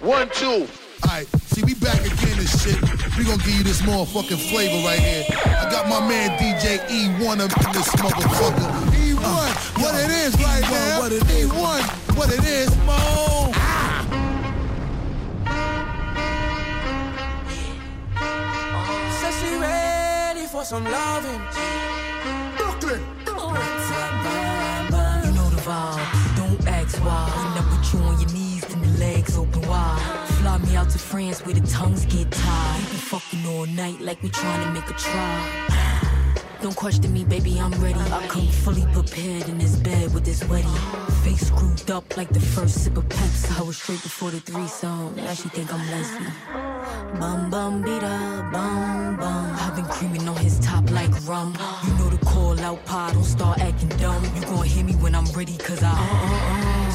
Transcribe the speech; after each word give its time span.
One, 0.00 0.28
two. 0.30 0.68
Alright, 1.04 1.26
see, 1.46 1.64
we 1.64 1.74
back 1.74 1.98
again 2.00 2.38
this 2.38 2.62
shit. 2.62 2.80
We 3.18 3.24
gonna 3.24 3.42
give 3.42 3.54
you 3.54 3.64
this 3.64 3.82
motherfucking 3.82 4.38
flavor 4.48 4.86
right 4.86 5.00
here. 5.00 5.24
I 5.44 5.68
got 5.70 5.88
my 5.88 5.98
man 6.06 6.38
DJ 6.38 6.78
Ewone 6.86 7.40
up 7.40 7.50
in 7.66 7.72
this 7.72 7.88
motherfucker. 7.96 8.70
Ewone, 8.92 9.24
uh, 9.24 9.54
what 9.82 9.94
yo, 9.94 10.00
it 10.00 10.10
is 10.10 10.36
Ewone, 10.36 10.44
right 10.44 10.62
now. 10.70 11.00
What 11.00 11.12
it 11.12 11.22
is. 11.24 11.48
Ewone, 11.50 12.16
what 12.16 12.32
it 12.32 12.44
is, 12.44 12.76
Mo. 12.78 13.50
Ah. 13.56 14.06
Says 19.20 19.34
she 19.40 19.58
ready 19.58 20.46
for 20.46 20.64
some 20.64 20.84
loving. 20.84 21.40
Open 29.38 29.62
wide. 29.68 30.28
Fly 30.40 30.58
me 30.58 30.76
out 30.76 30.90
to 30.90 30.98
France 30.98 31.44
where 31.44 31.54
the 31.54 31.66
tongues 31.66 32.04
get 32.06 32.30
tied. 32.30 32.80
We 32.80 32.90
be 32.90 32.96
fucking 32.96 33.46
all 33.46 33.66
night 33.66 34.00
like 34.00 34.22
we 34.22 34.28
trying 34.28 34.66
to 34.66 34.70
make 34.72 34.88
a 34.90 34.94
try. 34.94 35.68
Don't 36.60 36.74
question 36.74 37.12
me, 37.12 37.22
baby, 37.22 37.60
I'm 37.60 37.70
ready. 37.80 38.00
I 38.00 38.26
come 38.26 38.48
fully 38.48 38.84
prepared 38.92 39.48
in 39.48 39.58
this 39.58 39.76
bed 39.76 40.12
with 40.12 40.24
this 40.24 40.42
wedding. 40.48 40.74
Face 41.22 41.46
screwed 41.46 41.88
up 41.88 42.16
like 42.16 42.30
the 42.30 42.40
first 42.40 42.82
sip 42.82 42.96
of 42.96 43.04
Pepsi. 43.04 43.60
I 43.60 43.62
was 43.62 43.76
straight 43.76 44.02
before 44.02 44.32
the 44.32 44.40
threesome. 44.40 45.14
Now 45.14 45.34
she 45.34 45.48
think 45.50 45.72
I'm 45.72 45.88
lesbian. 45.88 46.32
Bum 47.20 47.48
bum 47.48 47.84
bida, 47.84 48.50
bum 48.50 49.16
bum. 49.16 49.56
I've 49.60 49.76
been 49.76 49.84
creaming 49.84 50.28
on 50.28 50.36
his 50.36 50.58
top 50.58 50.90
like 50.90 51.12
rum. 51.28 51.54
You 51.84 51.92
know 51.94 52.10
the 52.10 52.18
call 52.26 52.58
out 52.60 52.84
pod, 52.86 53.12
don't 53.12 53.22
start 53.22 53.60
acting 53.60 53.90
dumb. 54.00 54.22
You 54.34 54.42
gon' 54.42 54.64
hear 54.64 54.84
me 54.84 54.94
when 54.94 55.14
I'm 55.14 55.26
ready, 55.26 55.56
cause 55.58 55.82
I. 55.82 55.90
Uh, 55.90 55.94
uh, 55.94 56.84
uh. 56.84 56.87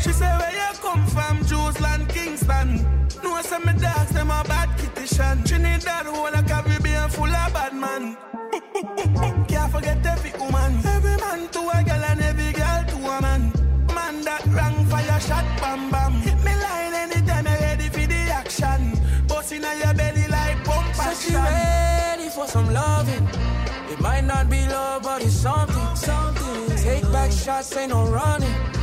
She 0.00 0.12
say, 0.12 0.26
Where 0.38 0.52
you 0.52 0.78
come 0.80 1.06
from, 1.06 1.44
Jerusalem, 1.46 2.06
Kingston? 2.06 3.08
No, 3.22 3.40
some 3.42 3.64
me 3.64 3.72
dogs, 3.72 4.10
them 4.10 4.30
a 4.30 4.44
bad 4.46 4.68
kitty 4.78 5.06
Trinidad, 5.46 6.06
whole 6.06 6.26
a 6.26 6.42
Caribbean 6.42 7.08
full 7.10 7.24
of 7.24 7.52
bad 7.52 7.74
man. 7.74 8.16
Can't 9.48 9.72
forget 9.72 10.04
every 10.06 10.32
woman. 10.38 10.78
Every 10.84 11.16
man 11.16 11.48
to 11.48 11.60
a 11.60 11.82
girl 11.84 12.04
and 12.04 12.20
every 12.20 12.52
girl 12.52 12.84
to 12.88 12.96
a 12.96 13.20
man. 13.22 13.52
Man 13.94 14.22
that 14.22 14.44
rang 14.46 14.84
fire 14.86 15.20
shot, 15.20 15.44
bam 15.60 15.90
bam. 15.90 16.12
Hit 16.22 16.38
me 16.44 16.54
line 16.62 16.94
anytime 16.94 17.46
you're 17.46 17.60
ready 17.60 17.88
for 17.88 18.06
the 18.06 18.20
action. 18.32 18.98
Busting 19.26 19.64
on 19.64 19.78
your 19.78 19.94
belly 19.94 20.26
like 20.28 20.64
pump 20.64 20.86
action. 20.98 21.14
So 21.14 21.28
she 21.30 21.34
ready 21.34 22.28
for 22.28 22.46
some 22.46 22.72
loving. 22.72 23.26
It 23.90 24.00
might 24.00 24.24
not 24.24 24.50
be 24.50 24.66
love, 24.66 25.02
but 25.02 25.22
it's 25.22 25.34
something. 25.34 25.96
Something. 25.96 26.76
Take 26.76 27.04
back 27.12 27.30
shots, 27.32 27.76
ain't 27.76 27.90
no 27.90 28.06
running. 28.06 28.73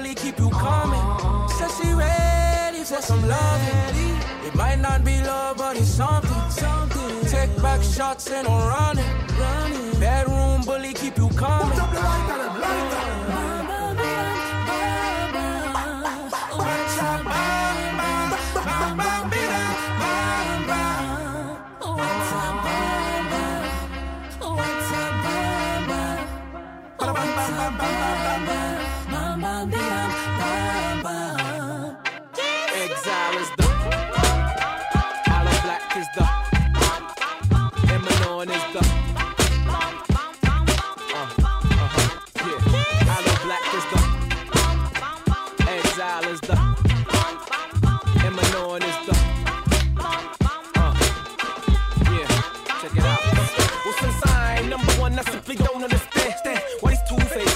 Bully 0.00 0.14
keep 0.14 0.38
you 0.38 0.48
coming. 0.48 1.48
Says 1.58 1.76
she 1.76 1.92
ready 1.92 2.84
for 2.84 3.02
some 3.02 3.20
loving. 3.28 4.16
It 4.46 4.54
might 4.54 4.78
not 4.78 5.04
be 5.04 5.20
love, 5.20 5.58
but 5.58 5.76
it's 5.76 5.88
something. 5.88 6.50
something. 6.50 7.26
Take 7.26 7.54
back 7.60 7.82
shots, 7.82 8.30
ain't 8.30 8.48
no 8.48 8.56
running. 8.66 9.04
running. 9.38 10.00
Bedroom 10.00 10.62
bully 10.62 10.94
keep 10.94 11.18
you 11.18 11.28
coming. 11.36 11.78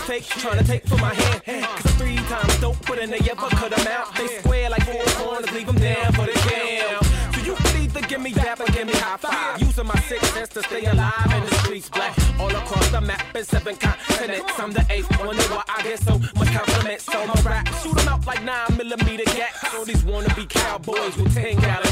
Fake, 0.04 0.24
trying 0.24 0.58
to 0.58 0.64
take 0.64 0.86
from 0.86 1.00
my 1.00 1.14
hand. 1.14 1.64
Cause 1.64 1.92
three 1.92 2.16
times 2.16 2.60
dope, 2.60 2.80
put 2.82 2.98
in 2.98 3.10
they 3.10 3.18
ever 3.30 3.48
cut 3.60 3.70
them 3.70 3.86
out. 3.88 4.14
They 4.16 4.26
square 4.38 4.70
like 4.70 4.84
four 4.84 5.02
corners, 5.18 5.50
leave 5.52 5.66
them 5.66 5.76
down 5.76 6.12
for 6.12 6.26
the 6.26 6.36
jam. 6.48 7.02
So 7.34 7.40
you 7.40 7.54
could 7.54 7.76
either 7.76 8.00
give 8.02 8.20
me 8.20 8.32
dap 8.32 8.60
or 8.60 8.66
give 8.66 8.86
me 8.86 8.92
high 8.94 9.16
five. 9.16 9.60
Using 9.60 9.86
my 9.86 9.98
six 10.00 10.26
sense 10.30 10.48
to 10.50 10.62
stay 10.62 10.84
alive 10.84 11.32
in 11.36 11.44
the 11.44 11.54
streets, 11.62 11.88
black. 11.88 12.16
All 12.38 12.50
across 12.50 12.88
the 12.90 13.00
map 13.00 13.34
in 13.34 13.44
seven 13.44 13.76
continents. 13.76 14.52
I'm 14.58 14.72
the 14.72 14.84
eighth, 14.90 15.10
wonder 15.24 15.42
why 15.44 15.62
I 15.68 15.82
get 15.82 16.00
so 16.00 16.18
much 16.36 16.52
compliments. 16.52 17.04
So 17.04 17.26
my 17.26 17.40
rap, 17.42 17.68
shoot 17.82 17.96
them 17.96 18.08
out 18.08 18.26
like 18.26 18.42
nine 18.44 18.76
millimeter 18.76 19.24
gas. 19.24 19.74
All 19.74 19.84
these 19.84 20.02
wannabe 20.02 20.48
cowboys 20.48 21.16
with 21.16 21.34
10 21.34 21.56
gallon 21.60 21.83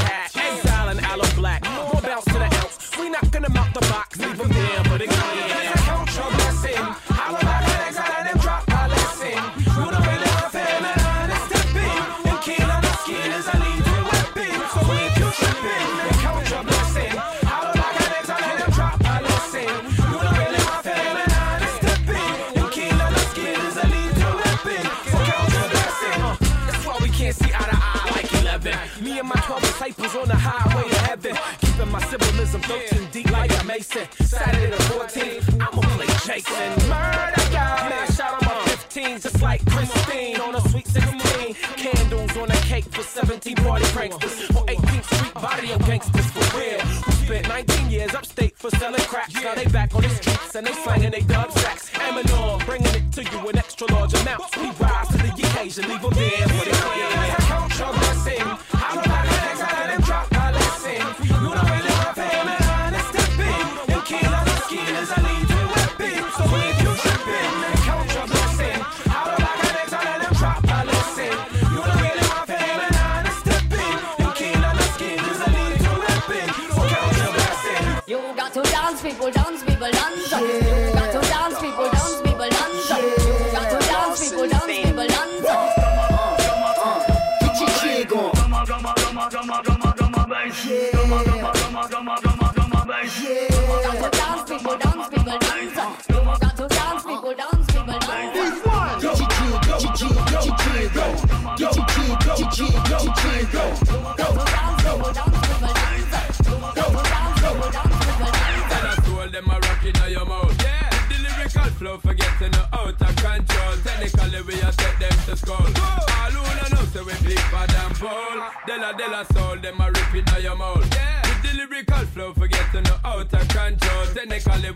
Saturday 33.93 34.71
the 34.71 34.83
14th, 34.89 35.53
I'ma 35.61 35.81
play 35.93 36.07
Jason. 36.25 36.89
Murder 36.89 37.51
God, 37.53 37.89
man, 37.91 38.11
shot 38.11 38.41
on 38.41 38.47
my 38.47 38.65
15, 38.65 39.19
just 39.19 39.39
like 39.39 39.63
Christine 39.67 40.39
on 40.39 40.55
a 40.55 40.61
sweet 40.69 40.87
16. 40.87 41.53
Candles 41.53 42.35
on 42.37 42.49
a 42.49 42.55
cake 42.65 42.85
for 42.85 43.03
17 43.03 43.55
party 43.57 43.85
pranksters. 43.85 44.55
On 44.57 44.65
18th 44.65 45.15
Street, 45.15 45.33
body 45.35 45.71
of 45.73 45.85
gangsters 45.85 46.25
for 46.31 46.57
real. 46.57 46.79
Who 46.79 47.11
spent 47.11 47.47
19 47.47 47.91
years 47.91 48.15
upstate 48.15 48.57
for 48.57 48.71
selling 48.71 49.01
crack. 49.01 49.29
Now 49.35 49.53
they 49.53 49.65
back 49.65 49.93
on 49.93 50.01
the 50.01 50.09
streets 50.09 50.55
and 50.55 50.65
they 50.65 50.73
slanging 50.73 51.11
they 51.11 51.21
dub 51.21 51.51
sacks. 51.51 51.91
Eminem, 51.91 52.65
bringing 52.65 52.95
it 52.95 53.11
to 53.11 53.23
you 53.23 53.49
in 53.49 53.59
extra 53.59 53.85
large 53.91 54.15
amounts. 54.15 54.57
We 54.57 54.71
rise 54.71 55.07
to 55.09 55.17
the 55.17 55.29
occasion, 55.33 55.87
leave 55.87 56.01
them 56.01 56.13
there 56.15 56.52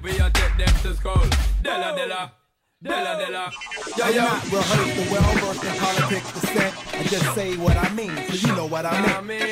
We 0.04 0.12
a 0.20 0.30
take 0.30 0.58
them 0.58 0.74
to 0.84 0.94
school. 0.96 1.22
Della 1.62 1.96
Della. 1.96 2.32
Della 2.80 3.18
Della. 3.18 3.52
Yeah, 3.98 4.10
yeah. 4.10 4.42
Rehearsed 4.44 4.96
the 4.96 5.12
well 5.12 5.24
versed 5.42 5.64
in 5.64 5.80
politics, 5.80 6.32
the 6.32 6.48
set. 6.48 6.74
just 7.10 7.34
say 7.34 7.58
what 7.58 7.76
I 7.78 7.90
mean, 7.94 8.16
so 8.30 8.48
you 8.48 8.56
know 8.56 8.68
what 8.68 8.86
I 8.86 9.22
mean. 9.22 9.42
I 9.42 9.48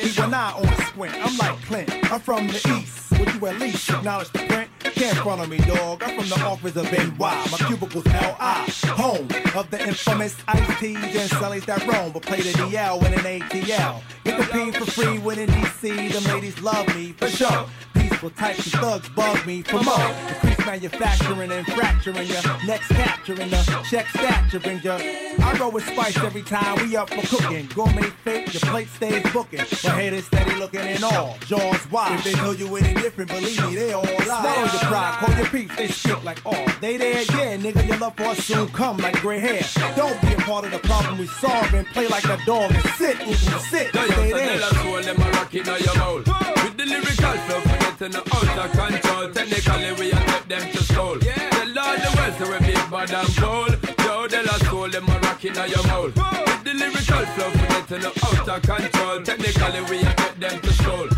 on 0.56 0.76
squint, 0.86 1.14
I'm 1.14 1.36
like 1.38 1.60
Clint, 1.62 2.12
I'm 2.12 2.20
from 2.20 2.46
the 2.46 2.78
east. 2.78 3.15
You 3.34 3.46
at 3.46 3.58
least 3.58 3.90
acknowledge 3.90 4.30
the 4.30 4.38
print? 4.40 4.70
Can't 4.80 5.18
front 5.18 5.40
on 5.40 5.50
me, 5.50 5.58
dog. 5.58 6.02
I'm 6.02 6.18
from 6.18 6.28
the 6.28 6.44
office 6.46 6.76
of 6.76 6.90
NY. 6.90 7.14
My 7.18 7.58
cubicle's 7.66 8.06
L.I. 8.06 8.68
Home 8.88 9.28
of 9.54 9.70
the 9.70 9.82
infamous 9.86 10.36
Ice 10.48 10.80
T's 10.80 10.96
and 10.96 11.30
Sullies 11.30 11.66
that 11.66 11.86
roam, 11.86 12.12
but 12.12 12.22
play 12.22 12.40
the 12.40 12.50
DL 12.50 13.00
with 13.00 13.12
an 13.12 13.40
ATL. 13.40 14.02
Get 14.24 14.38
the 14.38 14.72
for 14.78 14.90
free 14.90 15.18
when 15.18 15.38
in 15.38 15.48
DC. 15.48 16.12
The 16.12 16.32
ladies 16.32 16.60
love 16.60 16.86
me 16.94 17.12
for 17.12 17.28
sure. 17.28 17.66
Peaceful 17.94 18.30
types 18.30 18.66
of 18.66 18.80
thugs 18.80 19.08
bug 19.10 19.44
me 19.46 19.62
for 19.62 19.82
more. 19.82 20.14
Increase 20.28 20.66
manufacturing 20.66 21.52
and 21.52 21.66
fracturing 21.66 22.26
ya. 22.28 22.40
Next 22.66 22.88
capturing 22.88 23.50
the 23.50 23.84
check 23.88 24.06
staturing 24.08 24.80
ya. 24.82 24.98
I 24.98 25.56
roll 25.60 25.72
with 25.72 25.86
spice 25.86 26.16
every 26.18 26.42
time 26.42 26.76
we 26.82 26.96
up 26.96 27.10
for 27.10 27.36
cooking. 27.36 27.66
Gourmet 27.74 28.10
fake, 28.24 28.52
your 28.52 28.60
plate 28.60 28.88
stays 28.88 29.22
booking. 29.32 29.58
But 29.58 29.92
haters 29.92 30.26
steady 30.26 30.54
looking 30.56 30.80
in 30.80 31.02
all. 31.04 31.36
Jaws 31.46 31.90
wide. 31.90 32.18
If 32.18 32.24
they 32.24 32.32
tell 32.32 32.54
you 32.54 32.74
any 32.76 32.94
different, 32.94 33.15
believe 33.24 33.64
me, 33.66 33.74
they 33.74 33.92
all 33.92 34.02
lie. 34.02 34.24
Swallow 34.24 34.60
your 34.60 34.80
pride, 34.90 35.16
call 35.20 35.36
your 35.36 35.46
peace, 35.46 35.76
they 35.76 35.88
speak 35.88 36.24
like 36.24 36.44
all. 36.44 36.66
They 36.80 36.96
there, 36.96 37.22
yeah, 37.22 37.56
nigga, 37.56 37.86
your 37.86 37.98
love 37.98 38.16
for 38.16 38.24
us 38.24 38.44
soon 38.44 38.68
come 38.68 38.98
like 38.98 39.20
gray 39.20 39.38
hair. 39.38 39.62
Don't 39.96 40.20
be 40.22 40.34
a 40.34 40.36
part 40.36 40.64
of 40.64 40.72
the 40.72 40.78
problem 40.80 41.18
we 41.18 41.26
solve 41.26 41.72
and 41.74 41.86
play 41.88 42.08
like 42.08 42.24
a 42.24 42.38
dog 42.44 42.70
and 42.72 42.84
sit, 42.96 43.16
ooh, 43.26 43.34
sit, 43.34 43.88
stay 43.88 44.32
there. 44.32 44.58
tell 44.58 44.64
us 44.64 44.86
all 44.86 45.02
them 45.02 45.20
a 45.20 45.30
rock 45.30 45.54
in 45.54 45.64
your 45.64 45.96
mouth. 45.96 46.26
With 46.64 46.76
the 46.76 46.86
lyrical 46.86 47.32
flow, 47.46 47.60
forgetting 47.60 48.12
the 48.12 48.22
out 48.36 48.58
of 48.64 48.72
control. 48.72 49.32
Technically, 49.32 49.92
we 49.98 50.12
a 50.12 50.16
take 50.16 50.48
them 50.48 50.72
to 50.72 50.82
soul. 50.84 51.18
Tell 51.18 51.78
all 51.78 51.96
the 51.96 52.10
world 52.16 52.60
we 52.60 52.66
big 52.66 52.90
bad 52.90 53.10
and 53.10 53.36
bold. 53.36 53.78
Yo, 54.04 54.26
tell 54.26 54.48
us 54.48 54.68
all 54.68 54.88
them 54.88 55.08
a 55.08 55.18
rock 55.20 55.44
in 55.44 55.54
your 55.54 55.86
mouth. 55.86 56.14
With 56.14 56.64
the 56.64 56.74
lyrical 56.74 57.24
flow, 57.34 57.50
forgetting 57.50 58.00
the 58.00 58.12
out 58.26 58.48
of 58.48 58.62
control. 58.62 59.22
Technically, 59.22 59.80
we 59.90 60.02
a 60.04 60.14
take 60.14 60.40
them 60.40 60.60
to 60.60 60.72
soul. 60.72 61.15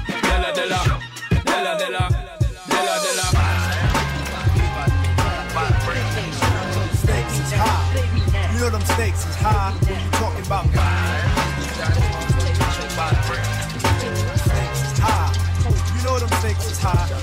Stakes 8.98 9.24
is 9.28 9.36
high. 9.36 9.70
What 9.70 10.02
you 10.02 10.10
talking 10.10 10.46
about? 10.46 10.66
High. 15.00 15.30
You 15.96 16.02
know 16.02 16.18
them 16.18 16.28
stakes 16.40 16.66
is 16.72 16.78
high. 16.80 17.17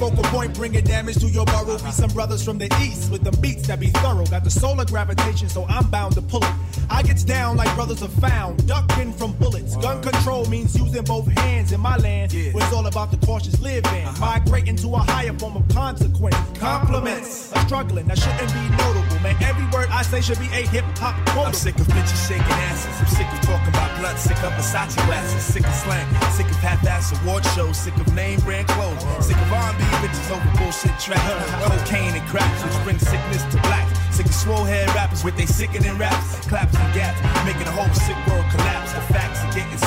Focal 0.00 0.24
point 0.24 0.54
bringing 0.54 0.82
damage 0.82 1.16
to 1.16 1.26
your 1.26 1.44
burrow. 1.44 1.76
Be 1.76 1.90
some 1.90 2.08
brothers 2.10 2.42
from 2.42 2.56
the 2.56 2.68
east 2.80 3.12
with 3.12 3.22
the 3.22 3.32
beats 3.42 3.66
that 3.66 3.78
be 3.78 3.88
thorough. 3.88 4.24
Got 4.24 4.44
the 4.44 4.50
solar 4.50 4.86
gravitation, 4.86 5.50
so 5.50 5.66
I'm 5.68 5.90
bound 5.90 6.14
to 6.14 6.22
pull 6.22 6.42
it. 6.42 6.54
I 6.88 7.02
gets 7.02 7.22
down 7.22 7.58
like 7.58 7.72
brothers 7.74 8.02
are 8.02 8.08
found, 8.08 8.66
ducking 8.66 9.12
from 9.12 9.32
bullets. 9.32 9.76
Gun 9.76 10.02
control 10.02 10.46
means 10.46 10.74
using 10.76 11.04
both 11.04 11.28
hands 11.44 11.72
in 11.72 11.80
my 11.80 11.98
land. 11.98 12.32
Where 12.32 12.64
it's 12.64 12.72
all 12.72 12.86
about 12.86 13.10
the 13.10 13.18
cautious 13.26 13.60
living. 13.60 14.04
Uh-huh. 14.06 14.20
Migrating 14.20 14.76
to 14.76 14.88
a 14.94 14.98
higher 14.98 15.34
form 15.34 15.56
of 15.56 15.68
consequence. 15.68 16.36
Compliments 16.58 17.52
are 17.52 17.64
struggling, 17.66 18.06
that 18.06 18.18
shouldn't 18.18 18.52
be 18.54 18.64
notable. 18.82 19.20
Man, 19.20 19.36
every 19.42 19.66
word 19.66 19.88
I 19.90 20.02
say 20.02 20.22
should 20.22 20.38
be 20.38 20.46
a 20.46 20.64
hip 20.72 20.84
hop 20.96 21.14
quote. 21.28 21.48
I'm 21.48 21.52
sick 21.52 21.78
of 21.78 21.86
bitches 21.88 22.26
shaking 22.26 22.58
asses. 22.72 22.94
I'm 23.00 23.06
sick 23.06 23.28
of 23.30 23.40
talking 23.42 23.68
about 23.68 24.00
blood. 24.00 24.18
Sick 24.18 24.42
of 24.42 24.52
Versace 24.52 24.96
glasses. 25.04 25.42
Sick 25.42 25.66
of 25.66 25.74
slang. 25.74 26.08
Sick 26.32 26.46
of 26.46 26.56
half-ass 26.56 27.12
award 27.20 27.44
shows. 27.54 27.76
Sick 27.76 27.96
of 27.98 28.14
name 28.14 28.40
brand 28.40 28.66
clothes. 28.68 29.04
Sick 29.26 29.36
of 29.36 29.52
R&B 29.52 29.89
bitches 29.98 30.30
over 30.30 30.50
bullshit 30.58 30.94
trap. 30.98 31.20
Cocaine 31.66 32.14
and 32.14 32.26
crack, 32.28 32.50
which 32.64 32.84
bring 32.84 32.98
sickness 32.98 33.42
to 33.50 33.58
black. 33.62 33.86
Sick 34.12 34.26
of 34.26 34.34
swole 34.34 34.64
head 34.64 34.88
rappers 34.94 35.24
with 35.24 35.36
they 35.36 35.46
sickening 35.46 35.96
raps. 35.98 36.40
Claps 36.46 36.74
and 36.76 36.94
gaps, 36.94 37.18
making 37.44 37.64
the 37.64 37.72
whole 37.72 37.92
sick 37.94 38.16
world 38.26 38.44
collapse. 38.50 38.92
The 38.92 39.00
facts 39.12 39.40
are 39.44 39.52
getting 39.52 39.78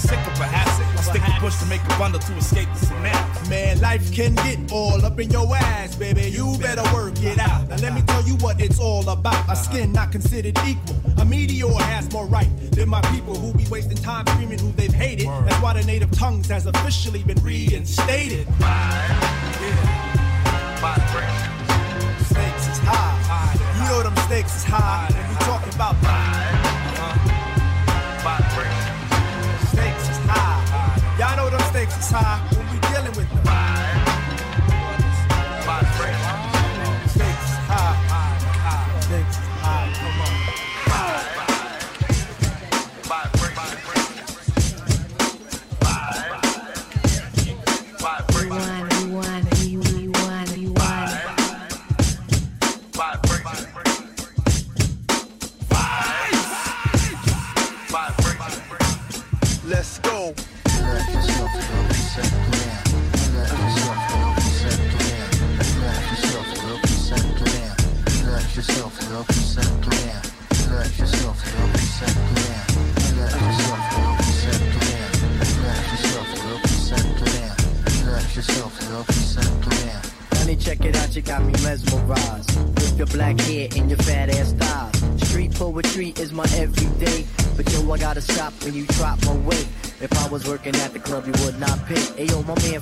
sicker 0.00 0.32
perhaps. 0.34 0.80
I 0.80 1.02
stick 1.02 1.22
a 1.22 1.40
push 1.40 1.58
to 1.58 1.66
make 1.66 1.82
a 1.82 1.98
bundle 1.98 2.20
to 2.20 2.36
escape 2.36 2.68
the 2.74 2.86
synapse. 2.86 3.48
Man, 3.48 3.80
life 3.80 4.12
can 4.12 4.34
get 4.34 4.72
all 4.72 5.04
up 5.04 5.18
in 5.18 5.30
your 5.30 5.54
ass, 5.56 5.94
baby. 5.96 6.30
You 6.30 6.56
better 6.58 6.82
work 6.94 7.22
it 7.22 7.38
out. 7.38 7.68
Now 7.68 7.76
let 7.76 7.94
me 7.94 8.02
tell 8.02 8.22
you 8.22 8.34
what 8.36 8.60
it's 8.60 8.78
all 8.78 9.08
about. 9.08 9.48
A 9.48 9.56
skin 9.56 9.92
not 9.92 10.12
considered 10.12 10.58
equal. 10.66 10.96
A 11.18 11.24
meteor 11.24 11.68
has 11.68 12.10
more 12.12 12.26
right 12.26 12.48
than 12.72 12.88
my 12.88 13.00
people 13.12 13.34
who 13.34 13.52
be 13.52 13.66
wasting 13.68 13.96
time 13.96 14.26
screaming 14.26 14.58
who 14.58 14.72
they've 14.72 14.92
hated. 14.92 15.26
That's 15.26 15.62
why 15.62 15.74
the 15.74 15.84
native 15.84 16.10
tongues 16.12 16.48
has 16.48 16.66
officially 16.66 17.22
been 17.22 17.42
reinstated. 17.42 18.46
Stakes 22.30 22.68
is 22.68 22.78
high. 22.78 23.54
You 23.76 23.88
know 23.88 24.02
them 24.02 24.16
stakes 24.26 24.56
is 24.56 24.64
high. 24.64 25.08
And 25.14 25.28
we 25.28 25.34
talking 25.44 25.74
about 25.74 26.00
high 32.10 32.49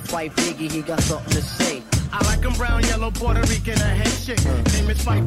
Phife 0.09 0.33
Diggy, 0.37 0.71
he 0.71 0.81
got 0.81 0.99
something 1.01 1.33
to 1.33 1.41
say. 1.41 1.83
I 2.11 2.25
like 2.25 2.43
'em 2.43 2.53
brown, 2.53 2.81
yellow, 2.83 3.11
Puerto 3.11 3.41
Rican, 3.41 3.79
or 3.79 3.93
Haitian. 4.01 4.37
Name 4.73 4.89
is 4.89 4.97
Phife 5.05 5.23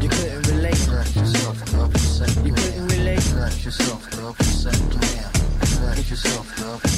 you 0.00 0.08
couldn't 0.08 0.48
relate. 0.48 0.80
You 0.82 0.88
couldn't 0.88 1.26
relate. 2.40 2.40
You 2.44 2.52
couldn't 2.54 2.88
relate. 2.88 3.20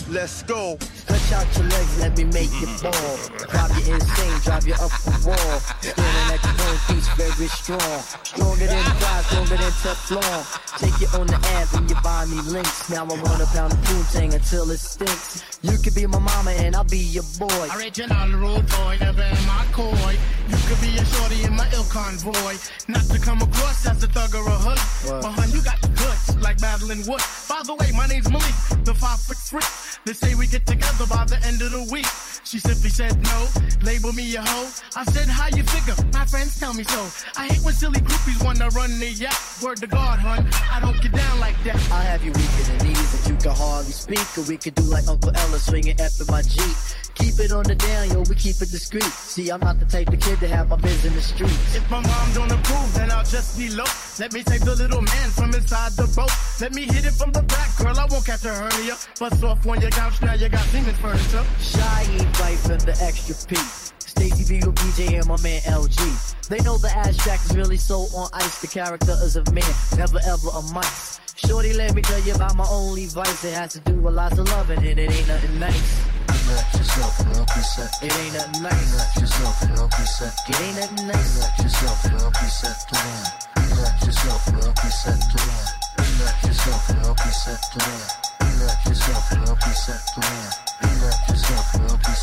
Let's 0.08 0.42
go. 0.44 0.78
Stretch 0.78 1.32
out 1.32 1.56
your 1.56 1.66
legs, 1.66 2.00
let 2.00 2.16
me 2.16 2.24
make 2.24 2.52
you 2.60 2.68
ball. 2.80 3.16
Drive 3.50 3.86
you 3.86 3.94
insane, 3.94 4.38
drive 4.44 4.66
you 4.66 4.74
up 4.74 4.92
the 5.02 5.10
wall. 5.26 5.58
Feeling 5.82 6.30
at 6.30 6.42
your 6.44 6.56
own 6.66 6.78
piece, 6.86 7.08
very 7.16 7.48
strong. 7.48 8.02
Stronger 8.22 8.66
than 8.66 8.84
fire, 9.00 9.22
stronger 9.24 9.56
than 9.56 9.72
Teflon. 9.82 10.78
Take 10.78 11.00
you 11.00 11.08
on 11.18 11.26
the 11.26 11.38
app 11.58 11.74
and 11.74 11.90
you 11.90 11.96
buy 12.02 12.24
me 12.26 12.40
links. 12.52 12.88
Now 12.88 13.04
I 13.04 13.20
wanna 13.20 13.46
pound 13.46 13.72
the 13.72 13.78
poontang 13.82 14.34
until 14.34 14.70
it 14.70 14.78
stinks. 14.78 15.42
You 15.86 15.92
could 15.92 16.00
be 16.00 16.06
my 16.08 16.18
mama 16.18 16.50
and 16.50 16.74
I'll 16.74 16.82
be 16.82 16.98
your 16.98 17.22
boy. 17.38 17.68
Original 17.76 18.28
rude 18.30 18.66
boy, 18.70 18.96
never 18.98 19.22
in 19.22 19.46
my 19.46 19.64
coy. 19.70 20.18
You 20.48 20.56
could 20.66 20.80
be 20.80 20.98
a 20.98 21.04
shorty 21.04 21.44
in 21.44 21.54
my 21.54 21.70
ill 21.72 21.84
convoy. 21.84 22.56
Not 22.88 23.02
to 23.02 23.20
come 23.20 23.40
across 23.40 23.86
as 23.86 24.02
a 24.02 24.08
thug 24.08 24.34
or 24.34 24.48
a 24.48 24.58
hood. 24.66 25.22
But 25.22 25.30
hun, 25.30 25.48
you 25.52 25.62
got 25.62 25.80
the 25.80 25.86
goods, 25.94 26.42
like 26.42 26.60
Madeline 26.60 27.06
Wood. 27.06 27.22
By 27.48 27.62
the 27.64 27.76
way, 27.76 27.92
my 27.94 28.08
name's 28.08 28.28
Malik, 28.28 28.56
the 28.82 28.94
five 28.94 29.20
foot 29.20 29.36
freak. 29.36 29.62
They 30.04 30.12
say 30.12 30.34
we 30.34 30.48
get 30.48 30.66
together 30.66 31.06
by 31.06 31.24
the 31.24 31.38
end 31.46 31.62
of 31.62 31.70
the 31.70 31.86
week. 31.92 32.10
She 32.46 32.60
simply 32.60 32.90
said 32.90 33.20
no, 33.24 33.48
label 33.82 34.12
me 34.12 34.36
a 34.36 34.40
hoe. 34.40 34.70
I 34.94 35.04
said, 35.06 35.26
how 35.26 35.48
you 35.48 35.64
figure? 35.64 35.96
My 36.12 36.24
friends 36.24 36.56
tell 36.60 36.72
me 36.72 36.84
so. 36.84 37.08
I 37.36 37.48
hate 37.48 37.60
when 37.64 37.74
silly 37.74 37.98
groupies 37.98 38.40
wanna 38.44 38.68
run 38.68 39.00
the 39.00 39.10
yacht. 39.10 39.36
Word 39.60 39.78
to 39.78 39.88
God, 39.88 40.20
hun, 40.20 40.48
I 40.70 40.78
don't 40.78 41.00
get 41.02 41.10
down 41.10 41.40
like 41.40 41.60
that. 41.64 41.74
I'll 41.90 42.06
have 42.06 42.22
you 42.24 42.30
weak 42.30 42.50
in 42.62 42.78
the 42.78 42.84
knees 42.84 43.14
if 43.14 43.28
you 43.28 43.34
can 43.34 43.50
hardly 43.50 43.90
speak. 43.90 44.22
Or 44.38 44.42
we 44.42 44.56
could 44.58 44.76
do 44.76 44.84
like 44.84 45.08
Uncle 45.08 45.32
Ella 45.34 45.58
swinging 45.58 46.00
F 46.00 46.20
in 46.20 46.26
my 46.28 46.42
Jeep. 46.42 46.76
Keep 47.14 47.40
it 47.40 47.50
on 47.50 47.64
the 47.64 47.74
down, 47.74 48.10
yo, 48.10 48.22
we 48.28 48.36
keep 48.36 48.60
it 48.62 48.70
discreet. 48.70 49.02
See, 49.02 49.50
I'm 49.50 49.60
not 49.60 49.80
the 49.80 49.86
type 49.86 50.08
of 50.08 50.20
kid 50.20 50.38
to 50.38 50.48
have 50.48 50.68
my 50.68 50.76
biz 50.76 51.04
in 51.04 51.14
the 51.14 51.22
streets. 51.22 51.74
If 51.74 51.90
my 51.90 52.00
mom 52.00 52.32
don't 52.32 52.52
approve, 52.52 52.94
then 52.94 53.10
I'll 53.10 53.24
just 53.24 53.58
be 53.58 53.70
low. 53.70 53.88
Let 54.20 54.32
me 54.32 54.44
take 54.44 54.60
the 54.62 54.76
little 54.76 55.02
man 55.02 55.30
from 55.30 55.52
inside 55.54 55.92
the 55.92 56.06
boat. 56.14 56.30
Let 56.60 56.74
me 56.74 56.82
hit 56.82 57.06
it 57.06 57.14
from 57.14 57.32
the 57.32 57.42
back, 57.42 57.74
girl, 57.76 57.98
I 57.98 58.04
won't 58.04 58.24
catch 58.24 58.44
a 58.44 58.54
hernia. 58.54 58.96
Bust 59.18 59.42
off 59.42 59.66
on 59.66 59.80
your 59.80 59.90
couch, 59.90 60.20
now 60.22 60.34
you 60.34 60.48
got 60.48 60.64
demon 60.70 60.94
furniture. 60.94 61.44
Shy 61.58 62.04
right 62.40 62.58
for 62.58 62.76
the 62.76 62.96
extra 63.00 63.34
P. 63.46 63.56
Stacy 63.98 64.44
Beagle, 64.48 64.72
PJ, 64.72 65.18
and 65.18 65.26
my 65.26 65.40
man 65.42 65.60
LG. 65.62 66.48
They 66.48 66.58
know 66.60 66.78
the 66.78 66.88
ass 66.88 67.16
jack 67.24 67.40
is 67.44 67.56
really 67.56 67.76
so 67.76 68.08
on 68.16 68.28
ice. 68.32 68.60
The 68.60 68.66
character 68.66 69.12
is 69.22 69.36
a 69.36 69.44
man, 69.52 69.68
never 69.96 70.18
ever 70.24 70.48
a 70.54 70.62
mice. 70.72 71.20
Shorty, 71.36 71.74
let 71.74 71.94
me 71.94 72.02
tell 72.02 72.20
you 72.20 72.34
about 72.34 72.56
my 72.56 72.66
only 72.70 73.06
vice. 73.06 73.44
It 73.44 73.54
has 73.54 73.72
to 73.74 73.80
do 73.80 74.00
with 74.00 74.14
lots 74.14 74.38
of 74.38 74.48
loving, 74.48 74.78
and 74.78 74.98
it 74.98 75.10
ain't 75.10 75.28
nothing 75.28 75.58
nice. 75.58 76.06
Relax 76.28 76.78
yourself 76.78 77.20
and 77.20 77.36
help 77.36 77.56
reset. 77.56 77.90
It 78.02 78.16
ain't 78.16 78.34
nothing 78.34 78.62
nice. 78.62 78.92
Relax 78.92 79.20
yourself 79.20 79.62
and 79.62 79.70
help 79.76 79.98
reset. 79.98 80.34
It 80.48 80.60
ain't 80.60 80.76
nothing 80.80 81.06
nice. 81.06 81.34
Relax 81.36 81.62
yourself 81.62 82.04
and 82.04 82.20
help 82.20 82.40
reset 82.40 82.76
to 82.88 82.94
land. 82.94 83.26
Relax 83.56 84.06
yourself 84.06 84.46
and 84.46 84.56
help 84.62 84.84
reset 84.84 85.20
to 85.20 85.36
land. 85.36 85.68
Relax 85.98 86.46
yourself 86.46 86.88
and 86.88 86.98
help 87.04 87.18
reset 87.20 87.60
to 87.60 87.78
land. 87.84 88.10
Relax 88.40 88.86
yourself 88.86 89.30
and 89.30 89.36
help 89.36 89.36
reset 89.36 89.36
to 89.36 89.36
land. 89.36 89.36
Relax 89.36 89.36
yourself 89.36 89.36
and 89.36 89.40
help 89.44 89.60
to 89.60 90.20
land. 90.20 90.52
Relax 90.82 91.28
yourself 91.28 91.45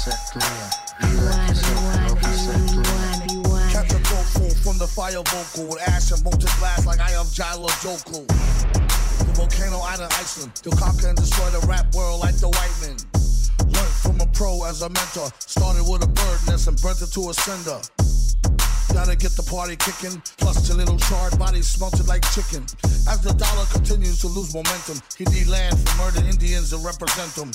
Catch 0.04 0.36
a 0.36 0.40
from 4.60 4.78
the 4.78 4.86
fire 4.86 5.24
vocal 5.24 5.70
with 5.70 5.82
ash 5.88 6.12
and 6.12 6.22
molten 6.26 6.50
glass 6.60 6.86
like 6.86 7.00
I 7.00 7.12
have 7.12 7.28
Jalo 7.28 7.70
Joku. 7.80 8.28
The 8.28 9.32
volcano 9.32 9.80
out 9.80 10.02
of 10.02 10.12
Iceland, 10.20 10.56
to 10.56 10.72
conquer 10.72 11.08
and 11.08 11.18
destroy 11.18 11.50
the 11.52 11.66
rap 11.68 11.96
world 11.96 12.20
like 12.20 12.36
the 12.36 12.50
white 12.50 12.76
men. 12.84 13.00
Learned 13.72 13.96
from 14.04 14.20
a 14.20 14.28
pro 14.34 14.66
as 14.66 14.82
a 14.82 14.90
mentor. 14.90 15.32
Started 15.40 15.88
with 15.88 16.04
a 16.04 16.08
bird 16.08 16.40
nest 16.48 16.68
and 16.68 16.76
burnt 16.82 17.02
it 17.02 17.14
to 17.14 17.30
a 17.30 17.34
cinder. 17.34 17.80
Gotta 18.92 19.16
get 19.16 19.32
the 19.40 19.44
party 19.48 19.78
kicking. 19.78 20.22
Plus, 20.36 20.70
little 20.70 20.98
charred 20.98 21.40
bodies 21.40 21.68
smelted 21.68 22.10
like 22.10 22.28
chicken. 22.36 22.64
As 23.08 23.22
the 23.24 23.32
dollar 23.40 23.66
continues 23.72 24.20
to 24.20 24.28
lose 24.28 24.54
momentum, 24.54 25.00
he 25.18 25.24
need 25.32 25.48
land 25.48 25.80
for 25.80 25.96
murdered 25.96 26.28
Indians 26.28 26.72
to 26.72 26.78
represent 26.84 27.32
them. 27.40 27.52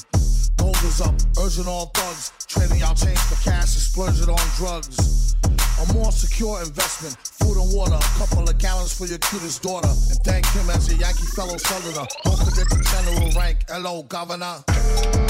Gold 0.58 0.76
is 0.84 1.00
up, 1.00 1.14
urging 1.40 1.66
all 1.66 1.86
thugs. 1.94 2.32
Trading 2.46 2.82
out 2.82 2.96
change 2.96 3.18
for 3.18 3.36
cash 3.42 3.74
and 3.74 3.82
splurging 3.82 4.28
on 4.28 4.48
drugs. 4.56 5.36
A 5.80 5.92
more 5.92 6.12
secure 6.12 6.60
investment. 6.60 7.16
Food 7.24 7.56
and 7.56 7.72
water, 7.72 7.94
a 7.94 8.18
couple 8.18 8.48
of 8.48 8.58
gallons 8.58 8.92
for 8.92 9.06
your 9.06 9.18
cutest 9.18 9.62
daughter. 9.62 9.88
And 9.88 10.18
thank 10.24 10.46
him 10.46 10.68
as 10.70 10.90
a 10.90 10.96
Yankee 10.96 11.26
fellow 11.34 11.56
southerner. 11.56 12.06
Don't 12.24 12.38
forget 12.38 12.68
the 12.68 12.82
general 12.90 13.30
rank. 13.40 13.64
Hello, 13.68 14.02
governor. 14.02 15.27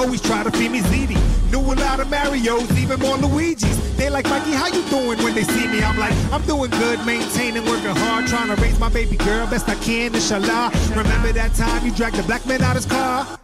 Always 0.00 0.22
try 0.22 0.42
to 0.42 0.50
feed 0.52 0.70
me 0.70 0.80
ziti. 0.80 1.18
Knew 1.52 1.60
a 1.60 1.74
lot 1.74 2.00
of 2.00 2.08
Marios, 2.08 2.70
even 2.78 2.98
more 3.00 3.18
Luigi's. 3.18 3.96
They 3.96 4.08
like, 4.08 4.24
Mikey, 4.30 4.52
how 4.52 4.68
you 4.68 4.82
doing 4.88 5.22
when 5.22 5.34
they 5.34 5.44
see 5.44 5.68
me? 5.68 5.82
I'm 5.82 5.98
like, 5.98 6.14
I'm 6.32 6.42
doing 6.46 6.70
good, 6.70 7.04
maintaining, 7.04 7.64
working 7.66 7.94
hard, 7.94 8.26
trying 8.26 8.48
to 8.48 8.60
raise 8.62 8.78
my 8.78 8.88
baby 8.88 9.16
girl 9.16 9.46
best 9.46 9.68
I 9.68 9.74
can, 9.76 10.14
inshallah. 10.14 10.70
Remember 10.96 11.32
that 11.32 11.54
time 11.54 11.84
you 11.84 11.92
dragged 11.92 12.16
the 12.16 12.22
black 12.22 12.46
man 12.46 12.62
out 12.62 12.76
his 12.76 12.86
car? 12.86 13.39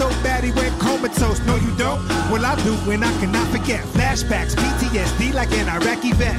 And 0.00 0.10
beat 0.10 0.18
him 0.18 0.18
so 0.18 0.22
bad 0.22 0.44
he 0.44 0.52
went 0.52 0.78
comatose. 0.80 1.40
No, 1.46 1.56
you 1.56 1.74
don't. 1.76 2.00
Well, 2.30 2.44
I 2.44 2.54
do, 2.62 2.74
and 2.90 3.04
I 3.04 3.12
cannot 3.20 3.46
forget 3.48 3.84
flashbacks, 3.94 4.54
PTSD 4.54 5.34
like 5.34 5.50
an 5.52 5.68
Iraqi 5.68 6.12
vet. 6.12 6.36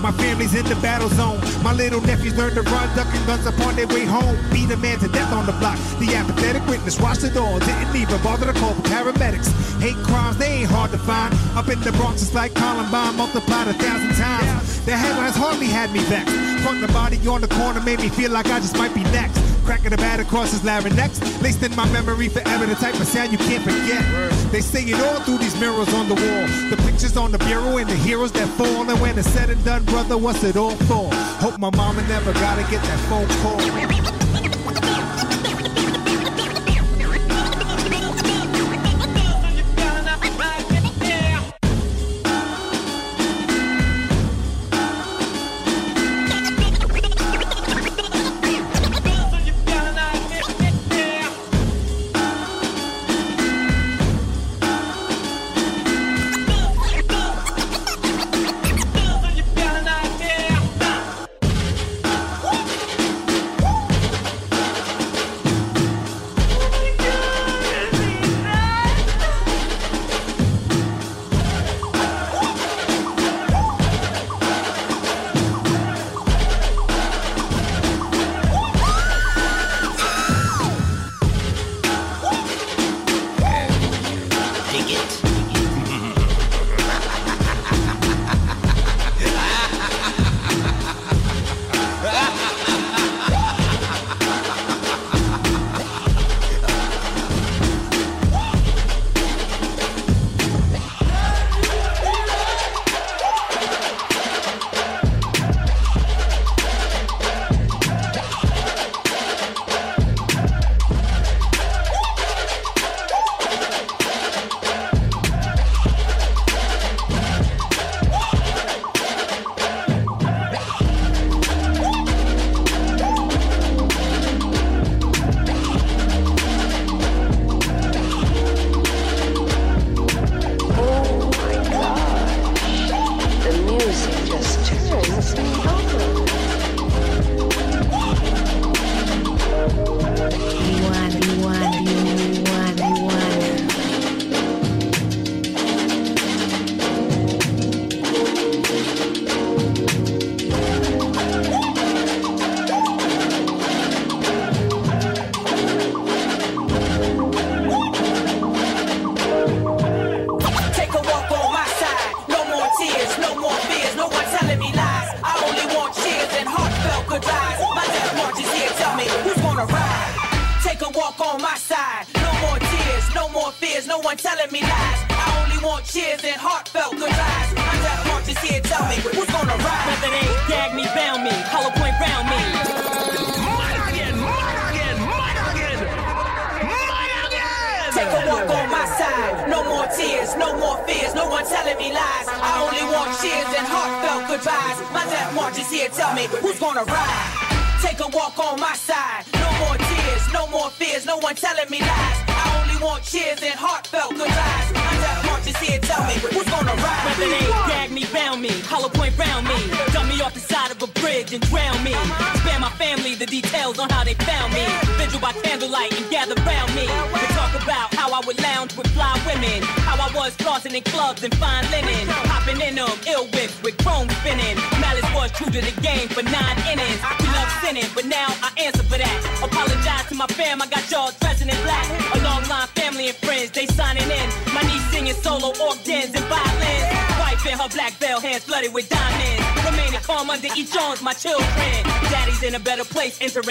My 0.00 0.12
family's 0.12 0.54
in 0.54 0.64
the 0.66 0.76
battle 0.76 1.08
zone. 1.10 1.40
My 1.62 1.72
little 1.72 2.00
nephews 2.00 2.36
learned 2.36 2.56
to 2.56 2.62
run, 2.62 2.96
ducking 2.96 3.24
guns 3.26 3.46
upon 3.46 3.76
their 3.76 3.86
way 3.88 4.04
home. 4.04 4.36
Beat 4.50 4.70
a 4.70 4.76
man 4.76 4.98
to 5.00 5.08
death 5.08 5.32
on 5.32 5.46
the 5.46 5.52
block. 5.52 5.78
The 5.98 6.14
apathetic 6.14 6.66
witness 6.66 7.00
watched 7.00 7.24
it 7.24 7.36
all. 7.36 7.58
Didn't 7.58 7.96
even 7.96 8.22
bother 8.22 8.46
to 8.46 8.58
call 8.58 8.74
the 8.74 8.82
paramedics. 8.88 9.50
Hate 9.80 9.96
crimes, 10.04 10.36
they 10.38 10.62
ain't 10.62 10.70
hard 10.70 10.90
to 10.92 10.98
find. 10.98 11.34
Up 11.56 11.68
in 11.68 11.80
the 11.80 11.92
Bronx, 11.92 12.22
it's 12.22 12.34
like 12.34 12.54
Columbine 12.54 13.16
multiplied 13.16 13.68
a 13.68 13.74
thousand 13.74 14.14
times. 14.14 14.84
The 14.84 14.96
headlines 14.96 15.36
hardly 15.36 15.66
had 15.66 15.92
me 15.92 16.00
vexed. 16.00 16.34
Punk 16.64 16.80
the 16.80 16.92
body 16.92 17.18
on 17.26 17.40
the 17.40 17.48
corner 17.48 17.80
made 17.80 18.00
me 18.00 18.08
feel 18.08 18.30
like 18.30 18.46
I 18.46 18.60
just 18.60 18.76
might 18.76 18.94
be 18.94 19.02
next. 19.04 19.41
Cracking 19.72 19.92
the 19.92 19.96
bat 19.96 20.20
across 20.20 20.50
his 20.52 20.62
larynx, 20.64 21.18
laced 21.40 21.62
in 21.62 21.74
my 21.74 21.90
memory 21.92 22.28
forever, 22.28 22.66
the 22.66 22.74
type 22.74 22.92
of 23.00 23.06
sound 23.06 23.32
you 23.32 23.38
can't 23.38 23.64
forget. 23.64 24.04
They 24.52 24.60
say 24.60 24.82
it 24.82 25.00
all 25.00 25.20
through 25.20 25.38
these 25.38 25.58
mirrors 25.58 25.88
on 25.94 26.10
the 26.10 26.14
wall. 26.14 26.68
The 26.68 26.76
pictures 26.84 27.16
on 27.16 27.32
the 27.32 27.38
bureau 27.38 27.78
and 27.78 27.88
the 27.88 27.96
heroes 27.96 28.32
that 28.32 28.48
fall. 28.48 28.90
And 28.90 29.00
when 29.00 29.18
it's 29.18 29.30
said 29.30 29.48
and 29.48 29.64
done, 29.64 29.82
brother, 29.84 30.18
what's 30.18 30.44
it 30.44 30.58
all 30.58 30.76
for? 30.84 31.08
Hope 31.40 31.58
my 31.58 31.70
mama 31.70 32.06
never 32.06 32.34
gotta 32.34 32.70
get 32.70 32.82
that 32.82 33.00
phone 33.08 33.26
call. 33.40 34.11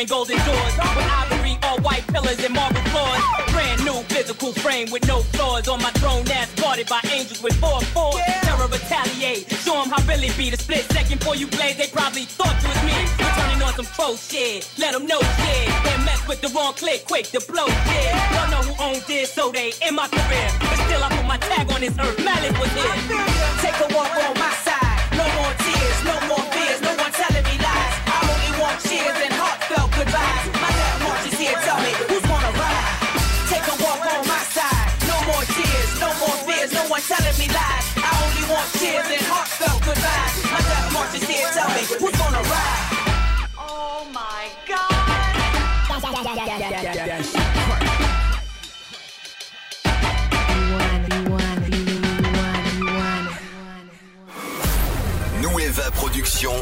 golden 0.08 0.41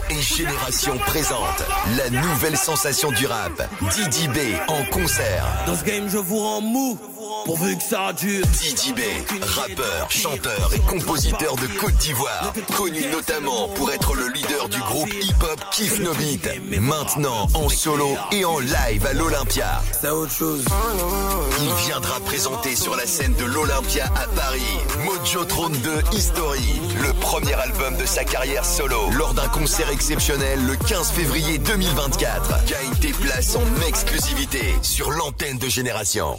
et 0.09 0.21
Génération 0.21 0.97
présente 0.97 1.63
la 1.97 2.09
nouvelle 2.09 2.57
sensation 2.57 3.11
du 3.11 3.25
rap, 3.27 3.51
Didi 3.93 4.27
B 4.27 4.37
en 4.67 4.83
concert. 4.85 5.45
Dans 5.65 5.75
ce 5.75 5.83
game, 5.83 6.09
je 6.09 6.17
vous 6.17 6.37
rends 6.39 6.61
mou 6.61 6.97
pourvu 7.49 7.75
que 7.77 9.43
rappeur, 9.43 10.11
chanteur 10.11 10.69
et 10.75 10.79
compositeur 10.81 11.55
de 11.55 11.65
Côte 11.79 11.95
d'Ivoire, 11.95 12.53
connu 12.77 13.03
notamment 13.11 13.69
pour 13.69 13.91
être 13.91 14.13
le 14.13 14.27
leader 14.27 14.69
du 14.69 14.77
groupe 14.81 15.09
hip-hop 15.09 15.59
Kif 15.71 15.99
Nobit, 15.99 16.41
maintenant 16.79 17.47
en 17.55 17.67
solo 17.67 18.15
et 18.31 18.45
en 18.45 18.59
live 18.59 19.03
à 19.03 19.13
l'Olympia. 19.13 19.81
C'est 19.99 20.09
autre 20.09 20.31
chose. 20.31 20.63
Il 21.59 21.85
viendra 21.87 22.19
présenter 22.19 22.75
sur 22.75 22.95
la 22.95 23.07
scène 23.07 23.33
de 23.33 23.45
l'Olympia 23.45 24.05
à 24.15 24.27
Paris 24.27 24.61
Mojo 25.03 25.43
2 25.45 26.15
History, 26.15 26.79
le 27.01 27.13
premier 27.13 27.53
album 27.53 27.97
de 27.97 28.05
sa 28.05 28.25
carrière 28.25 28.63
solo, 28.63 29.09
lors 29.17 29.33
d'un 29.33 29.47
concert 29.47 29.89
exceptionnel 29.89 30.63
le 30.67 30.75
15 30.75 31.09
février 31.09 31.57
2024. 31.57 32.65
Gagne 32.67 32.95
tes 33.01 33.13
places 33.13 33.55
en 33.55 33.87
exclusivité 33.87 34.75
sur 34.83 35.09
l'antenne 35.09 35.57
de 35.57 35.67
Génération. 35.67 36.37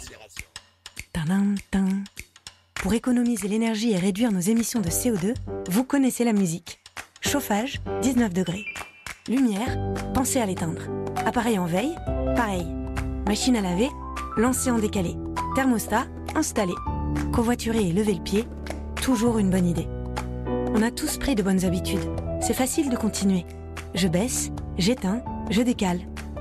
Pour 2.75 2.93
économiser 2.93 3.47
l'énergie 3.47 3.91
et 3.91 3.97
réduire 3.97 4.31
nos 4.31 4.39
émissions 4.39 4.81
de 4.81 4.89
CO2, 4.89 5.35
vous 5.69 5.83
connaissez 5.83 6.23
la 6.23 6.33
musique. 6.33 6.79
Chauffage, 7.21 7.79
19 8.01 8.33
degrés. 8.33 8.65
Lumière, 9.27 9.77
pensez 10.13 10.39
à 10.39 10.45
l'éteindre. 10.45 10.81
Appareil 11.25 11.59
en 11.59 11.65
veille, 11.65 11.95
pareil. 12.35 12.65
Machine 13.27 13.55
à 13.55 13.61
laver, 13.61 13.89
lancez 14.35 14.71
en 14.71 14.79
décalé. 14.79 15.15
Thermostat, 15.55 16.07
installé. 16.35 16.73
Covoiturer 17.31 17.87
et 17.87 17.93
lever 17.93 18.15
le 18.15 18.23
pied, 18.23 18.45
toujours 18.95 19.37
une 19.37 19.51
bonne 19.51 19.67
idée. 19.67 19.87
On 20.73 20.81
a 20.81 20.89
tous 20.89 21.17
pris 21.17 21.35
de 21.35 21.43
bonnes 21.43 21.63
habitudes. 21.63 22.09
C'est 22.41 22.55
facile 22.55 22.89
de 22.89 22.97
continuer. 22.97 23.45
Je 23.93 24.07
baisse, 24.07 24.49
j'éteins, 24.77 25.21
je 25.51 25.61
décale. 25.61 25.99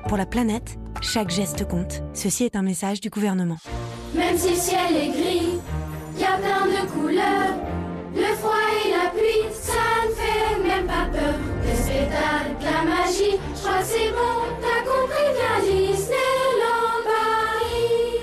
Pour 0.09 0.16
la 0.16 0.26
planète, 0.26 0.78
chaque 1.02 1.30
geste 1.30 1.68
compte. 1.68 2.02
Ceci 2.14 2.44
est 2.44 2.56
un 2.56 2.62
message 2.62 3.00
du 3.00 3.11
gouvernement. 3.11 3.59
Même 4.14 4.37
si 4.37 4.51
le 4.51 4.57
ciel 4.57 4.96
est 4.96 5.09
gris, 5.09 5.61
y 6.18 6.25
a 6.25 6.37
plein 6.38 6.66
de 6.66 6.90
couleurs. 6.90 7.55
Le 8.14 8.35
froid 8.37 8.68
et 8.85 8.90
la 8.90 9.11
pluie, 9.11 9.46
ça 9.53 9.73
ne 10.05 10.12
fait 10.12 10.68
même 10.68 10.87
pas 10.87 11.07
peur. 11.12 11.35
Des 11.62 11.77
spectacles, 11.77 12.64
la 12.64 12.83
magie, 12.90 13.38
je 13.55 13.61
crois 13.61 13.79
que 13.79 13.85
c'est 13.85 14.11
bon, 14.11 14.35
t'as 14.61 14.83
compris, 14.83 15.29
viens 15.37 15.61
Disneyland 15.62 17.01
Paris. 17.07 18.20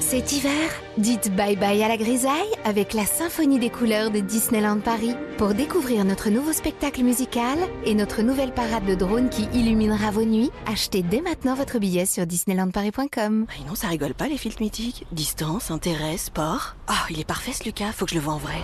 Cet 0.00 0.32
hiver, 0.32 0.68
Dites 0.98 1.34
bye 1.34 1.56
bye 1.56 1.82
à 1.82 1.88
la 1.88 1.96
grisaille 1.96 2.50
avec 2.66 2.92
la 2.92 3.06
symphonie 3.06 3.58
des 3.58 3.70
couleurs 3.70 4.10
de 4.10 4.20
Disneyland 4.20 4.80
Paris 4.80 5.14
pour 5.38 5.54
découvrir 5.54 6.04
notre 6.04 6.28
nouveau 6.28 6.52
spectacle 6.52 7.02
musical 7.02 7.58
et 7.86 7.94
notre 7.94 8.20
nouvelle 8.20 8.52
parade 8.52 8.84
de 8.84 8.94
drones 8.94 9.30
qui 9.30 9.48
illuminera 9.54 10.10
vos 10.10 10.24
nuits. 10.24 10.50
Achetez 10.66 11.02
dès 11.02 11.22
maintenant 11.22 11.54
votre 11.54 11.78
billet 11.78 12.04
sur 12.04 12.26
disneylandparis.com. 12.26 13.46
Et 13.58 13.66
non, 13.66 13.74
ça 13.74 13.88
rigole 13.88 14.12
pas 14.12 14.28
les 14.28 14.36
filtres 14.36 14.60
mythiques. 14.60 15.06
Distance, 15.12 15.70
intérêt, 15.70 16.18
sport. 16.18 16.76
Oh, 16.90 17.06
il 17.08 17.18
est 17.18 17.24
parfait 17.26 17.52
ce 17.52 17.64
Lucas, 17.64 17.92
faut 17.92 18.04
que 18.04 18.10
je 18.10 18.16
le 18.16 18.20
vois 18.20 18.34
en 18.34 18.38
vrai. 18.38 18.58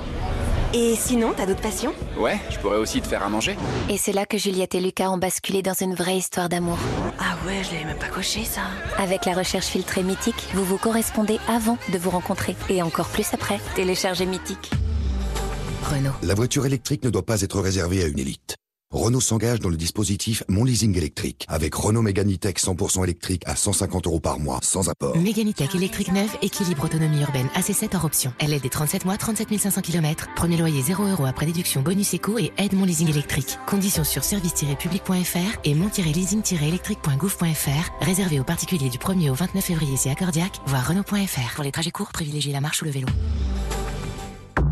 Et 0.74 0.96
sinon, 0.96 1.32
t'as 1.34 1.46
d'autres 1.46 1.62
passions? 1.62 1.94
Ouais, 2.18 2.38
je 2.50 2.58
pourrais 2.58 2.76
aussi 2.76 3.00
te 3.00 3.06
faire 3.08 3.22
à 3.22 3.30
manger. 3.30 3.56
Et 3.88 3.96
c'est 3.96 4.12
là 4.12 4.26
que 4.26 4.36
Juliette 4.36 4.74
et 4.74 4.80
Lucas 4.80 5.08
ont 5.08 5.16
basculé 5.16 5.62
dans 5.62 5.72
une 5.72 5.94
vraie 5.94 6.18
histoire 6.18 6.50
d'amour. 6.50 6.76
Ah 7.18 7.38
ouais, 7.46 7.62
je 7.64 7.72
l'avais 7.72 7.86
même 7.86 7.98
pas 7.98 8.08
coché 8.08 8.44
ça. 8.44 8.60
Avec 8.98 9.24
la 9.24 9.32
recherche 9.32 9.68
filtrée 9.68 10.02
mythique, 10.02 10.46
vous 10.52 10.64
vous 10.64 10.76
correspondez 10.76 11.38
avant 11.48 11.78
de 11.90 11.96
vous 11.96 12.10
rencontrer 12.10 12.17
et 12.68 12.82
encore 12.82 13.08
plus 13.08 13.26
après. 13.32 13.58
Téléchargez 13.74 14.26
Mythique. 14.26 14.70
Renault. 15.82 16.12
La 16.22 16.34
voiture 16.34 16.66
électrique 16.66 17.04
ne 17.04 17.10
doit 17.10 17.24
pas 17.24 17.40
être 17.42 17.60
réservée 17.60 18.02
à 18.02 18.06
une 18.06 18.18
élite. 18.18 18.56
Renault 18.90 19.20
s'engage 19.20 19.60
dans 19.60 19.68
le 19.68 19.76
dispositif 19.76 20.42
Mon 20.48 20.64
Leasing 20.64 20.96
électrique 20.96 21.44
avec 21.48 21.74
Renault 21.74 22.00
Mégane 22.00 22.32
E-Tech 22.32 22.54
100% 22.54 23.04
électrique 23.04 23.42
à 23.44 23.54
150 23.54 24.06
euros 24.06 24.18
par 24.18 24.38
mois 24.38 24.60
sans 24.62 24.88
apport. 24.88 25.14
Mégane 25.18 25.50
E-Tech 25.50 25.74
électrique 25.74 26.10
neuve, 26.10 26.30
équilibre 26.40 26.86
autonomie 26.86 27.20
urbaine 27.20 27.48
AC7 27.54 27.94
hors 27.94 28.06
option. 28.06 28.32
LLD 28.40 28.70
37 28.70 29.04
mois, 29.04 29.18
37 29.18 29.58
500 29.58 29.82
km. 29.82 30.28
Premier 30.34 30.56
loyer 30.56 30.80
0 30.80 31.04
euros 31.04 31.26
après 31.26 31.44
déduction 31.44 31.82
bonus 31.82 32.14
éco 32.14 32.38
et 32.38 32.50
aide 32.56 32.72
mon 32.72 32.86
leasing 32.86 33.10
électrique. 33.10 33.58
Conditions 33.66 34.04
sur 34.04 34.24
service-public.fr 34.24 35.58
et 35.64 35.74
mon-leasing-électrique.gouv.fr. 35.74 37.90
Réservé 38.00 38.40
aux 38.40 38.44
particuliers 38.44 38.88
du 38.88 38.96
1er 38.96 39.28
au 39.28 39.34
29 39.34 39.62
février 39.62 39.98
c'est 39.98 40.08
accordiaque, 40.08 40.62
voire 40.64 40.88
Renault.fr. 40.88 41.54
Pour 41.56 41.64
les 41.64 41.72
trajets 41.72 41.90
courts, 41.90 42.12
privilégiez 42.12 42.54
la 42.54 42.62
marche 42.62 42.80
ou 42.80 42.86
le 42.86 42.90
vélo. 42.90 43.08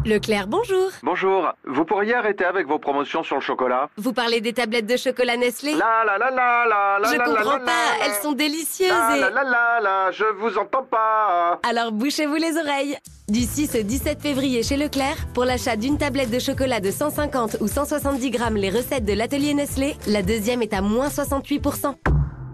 Leclerc, 0.07 0.47
bonjour. 0.47 0.91
Bonjour, 1.03 1.53
vous 1.65 1.85
pourriez 1.85 2.15
arrêter 2.15 2.45
avec 2.45 2.69
vos 2.69 2.79
promotions 2.79 3.25
sur 3.25 3.35
le 3.35 3.41
chocolat 3.41 3.91
Vous 3.97 4.13
parlez 4.13 4.41
des 4.41 4.53
tablettes 4.53 4.87
de 4.87 4.97
chocolat 4.97 5.37
Nestlé 5.37 5.73
La 5.73 6.05
la 6.07 6.17
la 6.17 6.31
la 6.31 6.65
la 6.65 6.99
la 7.01 7.13
Je 7.13 7.19
la 7.19 7.25
comprends 7.25 7.59
la 7.59 7.59
pas, 7.59 7.99
la 7.99 8.07
elles 8.07 8.23
sont 8.23 8.31
délicieuses 8.31 8.87
et... 8.87 9.21
la 9.21 9.31
la 9.31 9.43
la 9.43 9.81
la, 9.83 10.11
je 10.13 10.23
vous 10.39 10.59
entends 10.59 10.85
pas. 10.85 11.59
Alors 11.69 11.91
bouchez-vous 11.91 12.37
les 12.37 12.57
oreilles. 12.57 12.97
Du 13.29 13.41
6 13.41 13.75
au 13.81 13.83
17 13.83 14.23
février 14.23 14.63
chez 14.63 14.77
Leclerc, 14.77 15.17
pour 15.35 15.45
l'achat 15.45 15.75
d'une 15.75 15.99
tablette 15.99 16.31
de 16.31 16.39
chocolat 16.39 16.79
de 16.79 16.93
150 16.93 17.57
ou 17.61 17.67
170 17.67 18.31
grammes 18.31 18.57
les 18.57 18.71
recettes 18.71 19.05
de 19.05 19.13
l'atelier 19.13 19.55
Nestlé, 19.55 19.97
la 20.07 20.23
deuxième 20.23 20.63
est 20.63 20.73
à 20.73 20.83
moins 20.83 21.09
68%. 21.09 21.95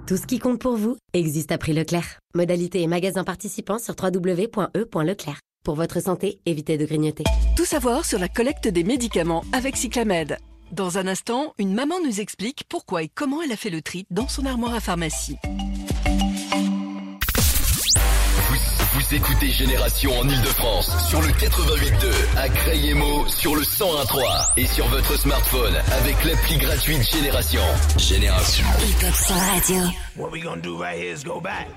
Tout 0.07 0.17
ce 0.17 0.27
qui 0.27 0.39
compte 0.39 0.59
pour 0.59 0.77
vous 0.77 0.97
existe 1.13 1.53
à 1.53 1.59
prix 1.59 1.75
Leclerc. 1.75 2.19
Modalité 2.35 2.81
et 2.81 2.87
magasin 2.87 3.25
participants 3.25 3.79
sur 3.79 3.95
www.e.leclerc. 4.03 5.39
Pour 5.63 5.77
votre 5.77 6.01
santé, 6.01 6.41
évitez 6.45 6.77
de 6.77 6.85
grignoter. 6.85 7.23
Tout 7.57 7.65
savoir 7.65 8.05
sur 8.05 8.19
la 8.19 8.29
collecte 8.29 8.67
des 8.67 8.83
médicaments 8.83 9.45
avec 9.53 9.77
Cyclamed. 9.77 10.37
Dans 10.73 10.99
un 10.99 11.07
instant, 11.07 11.55
une 11.57 11.73
maman 11.73 11.97
nous 12.05 12.21
explique 12.21 12.65
pourquoi 12.69 13.05
et 13.05 13.09
comment 13.09 13.43
elle 13.43 13.53
a 13.53 13.57
fait 13.57 13.71
le 13.71 13.81
tri 13.81 14.05
dans 14.11 14.27
son 14.27 14.45
armoire 14.45 14.75
à 14.75 14.81
pharmacie. 14.81 15.37
Vous 19.13 19.19
écoutez 19.19 19.51
Génération 19.51 20.11
en 20.19 20.27
Ile-de-France 20.27 20.91
sur 21.11 21.21
le 21.21 21.29
88.2, 21.29 22.39
à 22.39 22.49
Crayemo 22.49 23.29
sur 23.29 23.55
le 23.55 23.61
101.3 23.61 24.53
et 24.57 24.67
sur 24.67 24.87
votre 24.87 25.19
smartphone 25.19 25.75
avec 26.01 26.25
l'appli 26.25 26.57
gratuite 26.57 27.03
Génération. 27.13 27.61
Génération. 27.99 28.65
Radio. 29.29 29.83
What 30.17 30.31
we 30.31 30.43
gonna 30.43 30.63
do 30.63 30.79
right 30.79 30.99
here 30.99 31.13
is 31.13 31.25
go 31.25 31.41
back. 31.41 31.69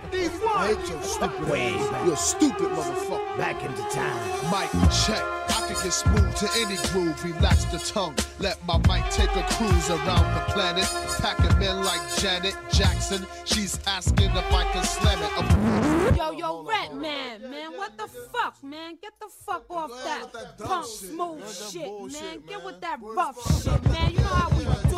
Stupid 1.02 1.50
Way 1.50 1.74
back. 1.92 2.06
You're 2.06 2.16
stupid 2.16 2.70
motherfucker. 2.70 3.38
Back 3.38 3.62
into 3.64 3.84
time. 3.90 4.16
Mic 4.50 4.72
check. 5.06 5.22
I 5.50 5.68
can 5.68 5.84
get 5.84 5.94
smooth 5.94 6.36
to 6.36 6.48
any 6.58 6.78
groove. 6.92 7.24
Relax 7.24 7.66
the 7.66 7.80
tongue. 7.80 8.16
Let 8.40 8.58
my 8.66 8.78
mic 8.88 9.10
take 9.12 9.34
a 9.36 9.44
cruise 9.56 9.90
around 9.90 10.36
the 10.36 10.54
planet. 10.54 10.86
Packing 11.20 11.60
men 11.60 11.84
like 11.84 12.02
Janet 12.18 12.56
Jackson. 12.72 13.26
She's 13.46 13.80
asking 13.88 14.32
if 14.32 14.54
I 14.54 14.64
can 14.72 14.84
slam 14.84 15.20
it. 15.22 16.18
Yo, 16.18 16.32
yo, 16.32 16.64
Rat 16.64 16.94
Man, 16.96 17.25
man, 17.26 17.52
man, 17.52 17.78
what 17.78 17.98
the 17.98 18.08
fuck, 18.08 18.64
man? 18.64 18.98
Get 19.02 19.14
the 19.20 19.28
fuck 19.28 19.66
off 19.70 19.92
that, 20.04 20.58
punk 20.60 20.86
smooth 20.86 21.72
shit, 21.72 21.92
man. 22.14 22.44
Get 22.48 22.64
with 22.64 22.82
that 22.82 23.00
rough 23.02 23.38
shit, 23.64 23.84
man. 23.86 24.12
You 24.12 24.20
know 24.20 24.36
how 24.42 24.50
we 24.58 24.64
do. 24.64 24.98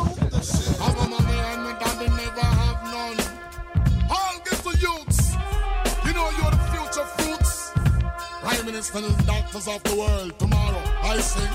I'm 0.84 0.96
a 0.96 1.08
mommy 1.08 1.38
and 1.50 1.62
my 1.64 1.78
daddy 1.78 2.08
never 2.08 2.46
have 2.60 2.82
none. 2.92 3.18
All 4.10 4.36
get 4.44 4.58
the 4.66 4.74
youths. 4.84 5.32
You 6.06 6.12
know 6.14 6.28
you're 6.38 6.50
the 6.50 6.62
future 6.72 7.06
fruits. 7.16 7.72
Prime 8.42 8.66
Minister 8.66 8.98
and 8.98 9.26
doctors 9.26 9.68
of 9.68 9.82
the 9.84 9.96
world. 9.96 10.38
Tomorrow 10.38 10.82
I 11.02 11.18
sing. 11.20 11.52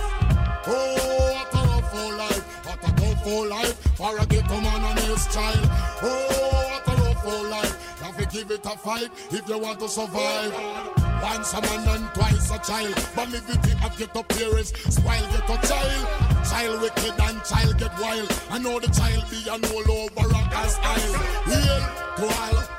Oh, 0.66 0.96
what 1.34 1.54
a 1.54 1.62
rough 1.68 1.94
life. 2.18 2.44
What 2.66 2.90
a 2.90 2.92
tough 2.96 3.26
life 3.50 3.98
for 3.98 4.18
a 4.18 4.26
ghetto 4.26 4.62
man 4.62 4.84
and 4.84 5.00
his 5.00 5.28
child. 5.28 5.60
Oh, 6.02 6.82
what 6.86 6.88
a 6.88 7.02
rough 7.02 7.26
life. 7.52 7.93
You 8.24 8.30
give 8.30 8.52
it 8.52 8.66
a 8.66 8.70
fight 8.70 9.10
if 9.32 9.50
you 9.50 9.58
want 9.60 9.82
to 9.82 9.90
survive. 9.90 10.54
Once 11.22 11.54
a 11.54 11.62
man 11.62 11.88
and 11.90 12.14
twice 12.14 12.52
a 12.52 12.60
child. 12.60 12.96
But 13.14 13.34
it 13.34 13.84
up, 13.84 13.98
get 13.98 14.16
up 14.16 14.30
parents. 14.30 14.72
Spoil 14.96 15.28
get 15.34 15.50
a 15.50 15.68
child. 15.68 16.08
Child 16.50 16.82
wicked 16.82 17.20
and 17.20 17.44
child 17.44 17.78
get 17.78 17.92
wild. 18.00 18.32
I 18.50 18.60
know 18.60 18.80
the 18.80 18.88
child 18.88 19.30
be 19.30 19.42
an 19.50 19.66
all 19.66 19.92
over 19.92 20.30
a 20.30 20.40
aisle. 20.84 21.14
Hail 21.44 21.82
to 22.16 22.34
all 22.34 22.73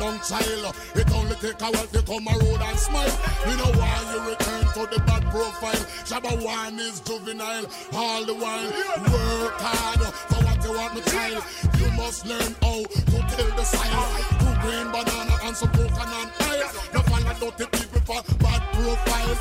lockdown 0.00 0.28
child. 0.28 0.74
It 0.94 1.12
only 1.12 1.34
take 1.36 1.60
a 1.60 1.70
while 1.70 1.86
to 1.86 2.02
come 2.02 2.26
a 2.26 2.32
road 2.38 2.60
and 2.60 2.78
smile. 2.78 3.18
You 3.48 3.56
know 3.56 3.72
why 3.78 3.96
you 4.12 4.30
return 4.30 4.64
to 4.74 4.94
the 4.94 5.02
bad 5.06 5.22
profile. 5.30 5.84
Shabba 6.08 6.42
one 6.42 6.78
is 6.80 7.00
juvenile. 7.00 7.66
All 7.92 8.24
the 8.24 8.34
while 8.34 8.70
work 9.12 9.54
hard 9.60 10.00
for 10.00 10.44
what 10.44 10.64
you 10.64 10.72
want, 10.72 10.94
my 10.94 11.00
child. 11.02 11.44
You 11.78 11.90
must 11.92 12.26
learn 12.26 12.54
how 12.62 12.82
to 12.82 13.18
tell 13.36 13.50
the 13.56 13.64
signs. 13.64 14.26
Two 14.40 14.54
green 14.62 14.88
banana 14.90 15.36
and 15.44 15.56
some 15.56 15.70
coconut 15.70 16.32
oil. 16.48 16.68
No 16.94 17.00
follow 17.02 17.50
dirty 17.56 17.66
people 17.66 18.00
for 18.00 18.22
bad 18.38 18.62
profiles. 18.72 19.40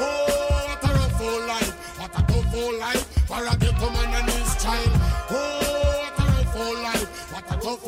Oh, 0.00 0.64
what 0.68 0.84
a 0.84 0.92
rough 0.94 1.20
life. 1.48 1.98
What 1.98 2.12
a 2.18 2.22
tough 2.32 2.54
life 2.78 3.04
for 3.26 3.44
a 3.44 3.56
ghetto 3.56 3.97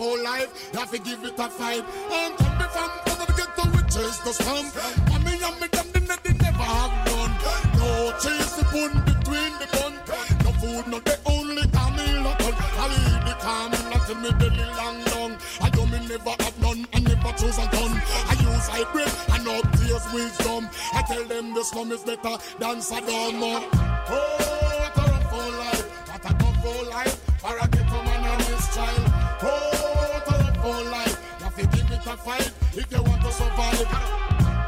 A 0.01 0.03
tough 0.03 0.13
old 0.13 0.21
life. 0.23 0.71
You 0.73 0.79
have 0.79 0.91
to 0.93 0.99
give 0.99 1.25
it 1.25 1.39
a 1.39 1.49
fight. 1.51 1.85
I'm 2.11 2.35
coming 2.37 2.69
from 2.73 2.91
out 2.91 3.19
the 3.21 3.33
ghetto 3.37 3.69
with 3.71 3.89
chase 3.93 4.19
the 4.25 4.33
slum. 4.33 4.65
Mommy 5.11 5.37
and 5.37 5.61
me 5.61 5.69
them 5.69 5.89
they, 5.93 6.17
they 6.25 6.39
never 6.39 6.63
have 6.63 6.95
none. 7.07 7.33
No 7.77 8.13
chase 8.17 8.57
the 8.57 8.65
bun 8.73 9.05
between 9.05 9.53
the 9.61 9.69
bun. 9.77 9.93
No 10.45 10.53
food, 10.57 10.87
no 10.89 11.01
they 11.01 11.17
only 11.27 11.69
call 11.69 11.91
me 11.91 12.17
local. 12.17 12.55
I 12.57 12.89
leave 12.97 13.25
the 13.29 13.35
and 13.45 13.91
not 13.93 14.09
me 14.23 14.31
belly 14.41 14.65
long 14.81 15.05
long. 15.13 15.37
I 15.61 15.69
do 15.69 15.85
me 15.85 15.99
never 16.09 16.31
have 16.31 16.59
none. 16.61 16.87
I 16.95 17.01
never 17.01 17.33
choose 17.37 17.59
a 17.59 17.69
gun. 17.69 17.93
I 18.25 18.35
use 18.41 18.69
hybrid 18.73 19.13
and 19.37 19.49
up 19.49 19.69
tears 19.77 20.07
wisdom. 20.15 20.71
I 20.95 21.03
tell 21.03 21.25
them 21.25 21.53
the 21.53 21.63
slum 21.63 21.93
is 21.93 22.05
better 22.05 22.39
than 22.59 22.81
Saddam. 22.81 23.43
Oh, 23.45 24.41
what 24.81 24.97
a 24.97 25.11
rough 25.13 25.33
life. 25.59 25.85
What 26.09 26.25
a 26.25 26.39
tough 26.39 26.65
old 26.65 26.89
life. 26.89 27.21
For 27.41 27.57
a 27.57 27.69
ghetto 27.69 28.03
man 28.05 28.25
and 28.25 28.43
his 28.43 28.75
child. 28.75 29.21
Oh, 29.43 29.80
what 30.63 30.71
a 30.71 30.83
rough 30.83 30.83
old 30.83 30.93
life. 30.93 31.17
You 31.39 31.45
have 31.45 31.57
to 31.57 31.67
give 31.77 31.91
it 31.91 32.07
a 32.07 32.17
fight 32.17 32.53
if 32.75 32.93
you 32.93 33.03
want 33.03 33.23
to 33.23 33.33
survive. 33.33 33.87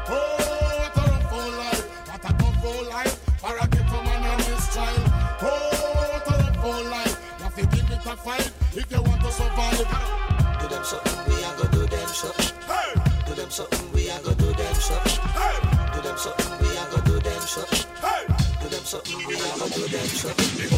Oh, 0.09 0.37
what 0.61 0.97
a 0.97 1.11
rough 1.11 1.33
old 1.33 1.53
life. 1.53 1.83
What 2.07 2.25
a 2.25 2.33
tough 2.33 2.65
old 2.65 2.87
life. 2.87 3.19
For 3.37 3.57
a 3.57 3.67
ghetto 3.67 4.03
man 4.03 4.23
and 4.23 4.41
his 4.41 4.73
child. 4.73 5.03
Oh, 5.41 5.69
what 5.95 6.27
a 6.27 6.43
rough 6.43 6.65
old 6.65 6.85
life. 6.87 7.15
You 7.37 7.43
have 7.43 7.55
to 7.55 7.65
give 7.65 7.91
it 7.91 8.05
a 8.05 8.17
fight 8.17 8.51
if 8.73 8.91
you 8.91 9.01
want 9.01 9.21
to 9.21 9.31
survive. 9.31 9.77
Do 10.61 10.67
them 10.69 10.83
something, 10.83 11.17
we 11.27 11.43
a 11.43 11.51
go 11.57 11.67
do 11.67 11.85
them 11.85 12.07
something. 12.07 12.51
Hey. 12.67 12.93
Do 13.27 13.33
them 13.35 13.49
something, 13.49 13.91
we 13.93 14.09
a 14.09 14.19
go 14.23 14.33
do 14.33 14.53
them 14.53 14.75
something. 14.75 15.19
Hey. 15.29 15.57
Do 15.93 16.01
them 16.01 16.17
something, 16.17 16.57
we 16.59 16.77
a 16.77 16.83
go 16.89 17.01
do 17.01 17.19
them 17.19 17.41
something. 17.41 17.85
Hey. 18.01 18.27
Do 18.61 18.69
them 18.69 18.83
something, 18.85 19.27
we 19.27 19.35
a 19.35 19.59
go 19.59 19.67
do 19.69 19.87
them 19.87 20.07
something. 20.07 20.72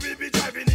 We 0.00 0.14
be 0.14 0.30
driving, 0.30 0.71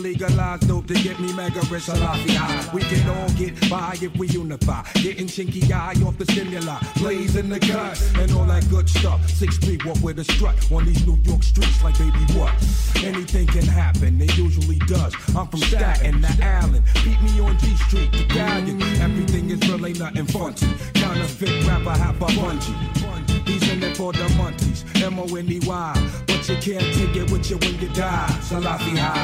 legalize 0.00 0.60
dope 0.60 0.86
to 0.86 0.94
get 0.94 1.18
me 1.20 1.32
mega 1.32 1.60
rich 1.70 1.84
Salafi. 1.84 2.72
We 2.72 2.82
can 2.82 3.08
all 3.08 3.28
get 3.30 3.68
by 3.68 3.96
if 4.00 4.16
we 4.16 4.26
unify. 4.28 4.82
Getting 4.94 5.26
chinky 5.26 5.70
eye 5.70 5.94
off 6.06 6.16
the 6.18 6.24
stimuli, 6.24 6.78
blazing 6.96 7.48
the 7.48 7.60
gut 7.60 8.00
and 8.16 8.32
all 8.32 8.46
that 8.46 8.68
good 8.70 8.88
stuff. 8.88 9.28
Six 9.28 9.58
feet 9.58 9.84
walk 9.84 9.98
with 10.02 10.18
a 10.18 10.24
strut 10.24 10.54
on 10.72 10.86
these 10.86 11.06
New 11.06 11.18
York 11.24 11.42
streets 11.42 11.82
like 11.82 11.98
baby 11.98 12.18
what? 12.38 12.52
Anything 13.04 13.46
can 13.46 13.66
happen, 13.66 14.20
it 14.20 14.36
usually 14.36 14.78
does. 14.80 15.14
I'm 15.36 15.46
from 15.48 15.60
Staten 15.60 16.22
to 16.22 16.44
Allen, 16.44 16.82
beat 17.04 17.20
me 17.22 17.40
on 17.40 17.58
G 17.58 17.76
Street, 17.76 18.12
the 18.12 18.24
galleon. 18.26 18.82
Everything 19.00 19.50
is 19.50 19.60
real, 19.68 19.86
ain't 19.86 19.98
nothing 19.98 20.26
funky. 20.26 20.66
Counterfeit 20.94 21.66
rapper, 21.66 21.90
hop 21.90 22.16
a 22.16 22.26
bungee. 22.32 23.46
He's 23.46 23.68
in 23.70 23.80
the 23.80 23.94
for 23.94 24.12
the 24.12 24.28
monkeys, 24.36 24.84
M 25.02 25.18
O 25.18 25.24
N 25.34 25.50
E 25.50 25.60
Y. 25.66 26.10
But 26.26 26.48
you 26.48 26.56
can't 26.56 26.94
take 26.94 27.16
it 27.16 27.30
with 27.30 27.50
you 27.50 27.56
when 27.58 27.80
you 27.80 27.88
die. 27.88 28.28
Salafi 28.40 28.96
high. 28.96 29.19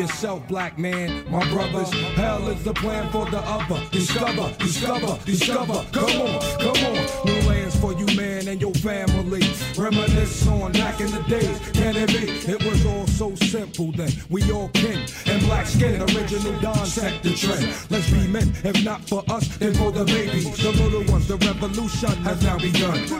yourself, 0.00 0.46
black 0.48 0.78
man. 0.78 1.30
My 1.30 1.46
brothers, 1.50 1.92
hell 2.16 2.48
is 2.48 2.64
the 2.64 2.72
plan 2.72 3.10
for 3.12 3.26
the 3.30 3.38
other. 3.38 3.80
Discover, 3.90 4.54
discover, 4.58 5.18
discover. 5.26 5.84
Come 5.92 6.22
on, 6.22 6.40
come 6.58 6.84
on. 6.86 7.26
New 7.26 7.48
lands 7.48 7.76
for 7.78 7.92
you, 7.92 8.06
man, 8.16 8.48
and 8.48 8.60
your 8.60 8.72
family. 8.74 9.42
Reminisce 9.76 10.46
on 10.48 10.72
back 10.72 11.00
in 11.00 11.10
the 11.10 11.22
days. 11.28 11.58
Can 11.72 11.96
it 11.96 12.08
be? 12.08 12.30
It 12.50 12.64
was 12.64 12.86
all 12.86 13.06
so 13.06 13.34
simple 13.46 13.92
then. 13.92 14.10
We 14.30 14.50
all 14.50 14.70
kin 14.70 15.06
and 15.26 15.42
black 15.42 15.66
skin. 15.66 16.00
Original 16.00 16.58
Don 16.60 16.86
set 16.86 17.22
the 17.22 17.34
trend. 17.34 17.66
Let's 17.90 18.10
be 18.10 18.26
men, 18.26 18.52
if 18.64 18.82
not 18.82 19.02
for 19.02 19.22
us, 19.28 19.48
then 19.58 19.74
for 19.74 19.92
the 19.92 20.04
babies. 20.06 20.56
The 20.62 20.72
little 20.72 21.04
ones, 21.12 21.28
the 21.28 21.36
revolution 21.36 22.16
has 22.24 22.42
now 22.42 22.56
begun. 22.56 23.19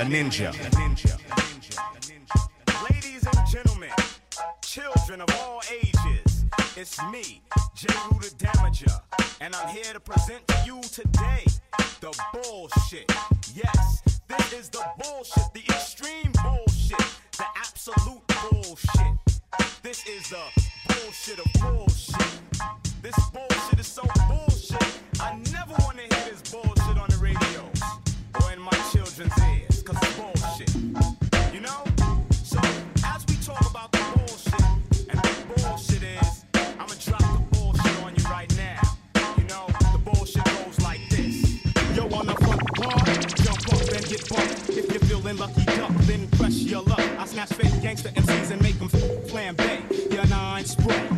a 0.00 0.04
ninja. 0.04 1.19
get 44.10 44.28
bumped. 44.28 44.68
If 44.70 44.90
you're 44.90 45.00
feeling 45.00 45.36
lucky 45.36 45.64
duck, 45.64 45.92
then 46.08 46.26
fresh 46.38 46.54
your 46.54 46.82
luck. 46.82 46.98
I 47.18 47.24
snatch 47.26 47.50
fake 47.50 47.80
gangster 47.80 48.08
MCs 48.10 48.50
and 48.50 48.60
make 48.60 48.78
them 48.78 48.88
flambe. 48.88 50.12
Your 50.12 50.26
nine 50.26 50.64
spray, 50.64 51.08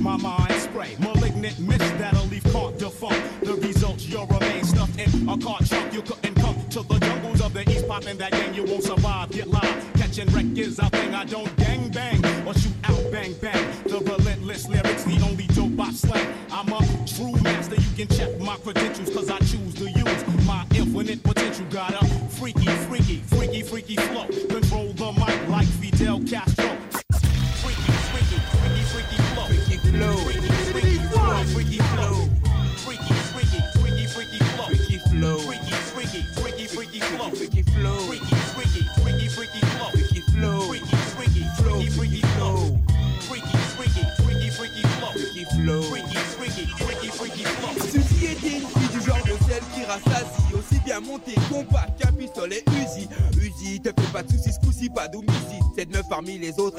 my 0.00 0.16
mind 0.16 0.54
spray. 0.54 0.96
Malignant 1.00 1.58
mist 1.58 1.98
that'll 1.98 2.24
leave 2.26 2.44
caught 2.44 2.78
defunct. 2.78 3.22
The 3.42 3.54
results 3.54 4.06
you'll 4.06 4.26
remain 4.26 4.64
stuffed 4.64 4.98
in 4.98 5.28
a 5.28 5.36
car 5.36 5.58
trunk. 5.66 5.92
You 5.92 6.02
couldn't 6.02 6.34
come 6.36 6.56
to 6.70 6.82
the 6.82 6.98
jungles 6.98 7.42
of 7.42 7.52
the 7.52 7.68
east, 7.70 7.86
popping 7.86 8.16
that 8.16 8.32
game. 8.32 8.54
You 8.54 8.64
won't 8.64 8.84
survive. 8.84 8.99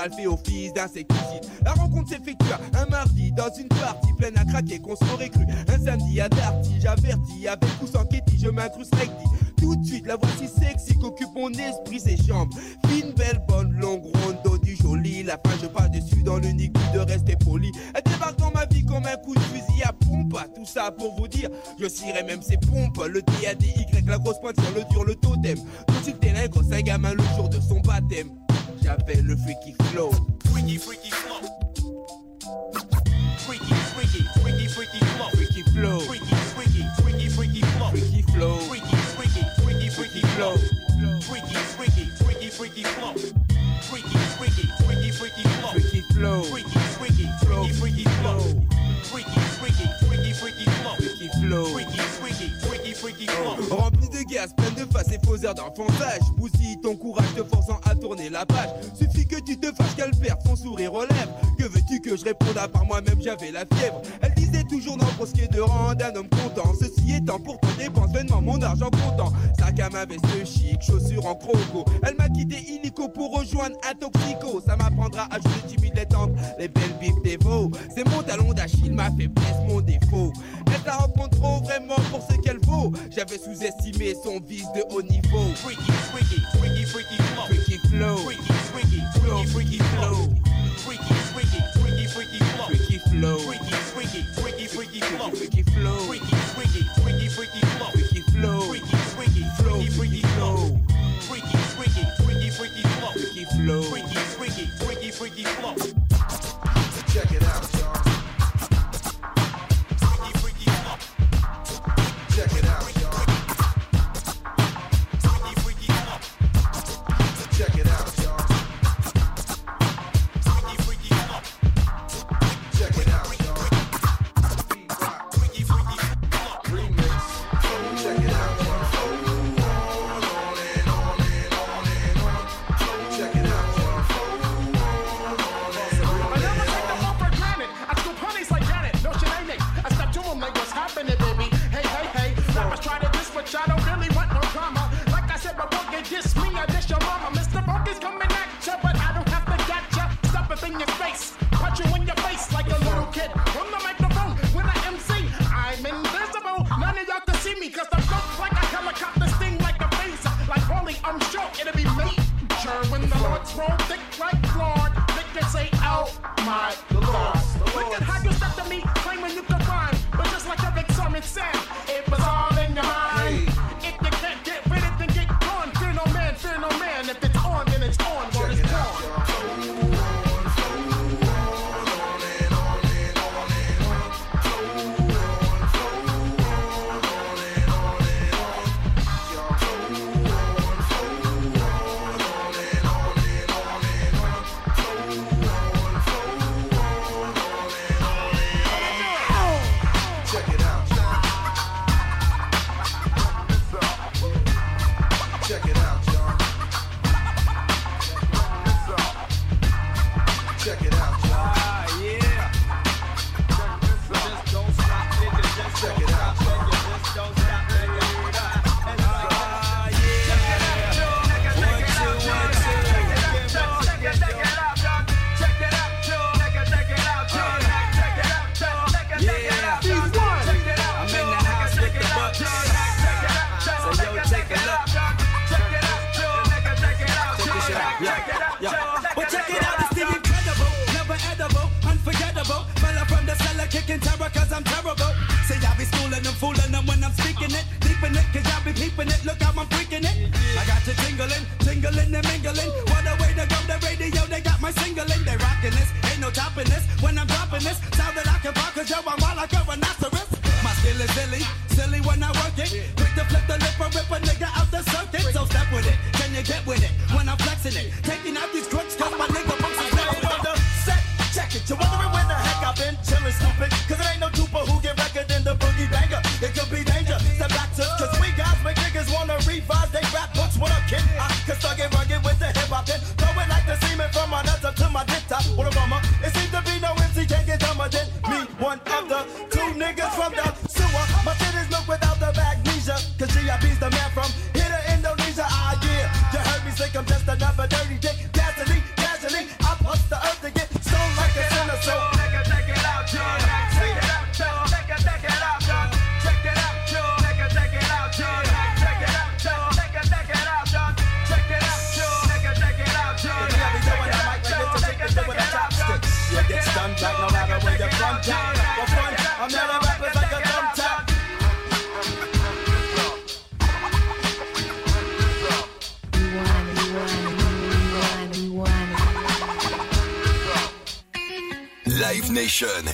I 0.01 0.09
feel 0.09 0.40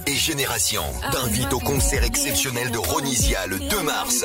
Et 0.06 0.16
Génération 0.16 0.84
t'invite 1.12 1.52
au 1.54 1.60
concert 1.60 2.04
exceptionnel 2.04 2.72
de 2.72 2.78
Ronisia 2.78 3.48
le 3.48 3.60
2 3.60 3.82
mars. 3.82 4.24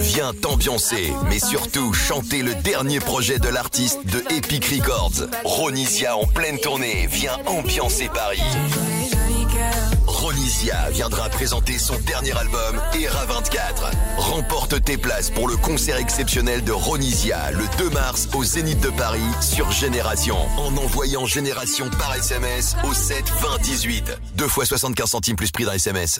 Viens 0.00 0.32
t'ambiancer, 0.34 1.12
mais 1.28 1.38
surtout 1.38 1.92
chanter 1.92 2.42
le 2.42 2.54
dernier 2.56 3.00
projet 3.00 3.38
de 3.38 3.48
l'artiste 3.48 4.04
de 4.04 4.22
Epic 4.34 4.66
Records. 4.66 5.28
Ronisia 5.44 6.16
en 6.16 6.26
pleine 6.26 6.58
tournée, 6.58 7.08
viens 7.10 7.38
ambiancer 7.46 8.08
Paris. 8.12 8.42
Ronisia 10.32 10.88
viendra 10.90 11.28
présenter 11.28 11.76
son 11.76 11.98
dernier 12.06 12.32
album, 12.32 12.80
ERA 12.98 13.26
24. 13.26 13.90
Remporte 14.16 14.82
tes 14.82 14.96
places 14.96 15.30
pour 15.30 15.46
le 15.46 15.56
concert 15.58 15.98
exceptionnel 15.98 16.64
de 16.64 16.72
Ronisia 16.72 17.50
le 17.50 17.64
2 17.76 17.90
mars 17.90 18.30
au 18.34 18.42
Zénith 18.42 18.80
de 18.80 18.88
Paris 18.88 19.20
sur 19.42 19.70
Génération 19.70 20.36
en 20.56 20.74
envoyant 20.78 21.26
Génération 21.26 21.90
par 21.98 22.14
SMS 22.14 22.76
au 22.88 22.94
7 22.94 23.28
20 23.28 23.58
18. 23.62 24.18
2 24.36 24.48
fois 24.48 24.64
75 24.64 25.10
centimes 25.10 25.36
plus 25.36 25.50
prix 25.50 25.66
d'un 25.66 25.74
SMS. 25.74 26.18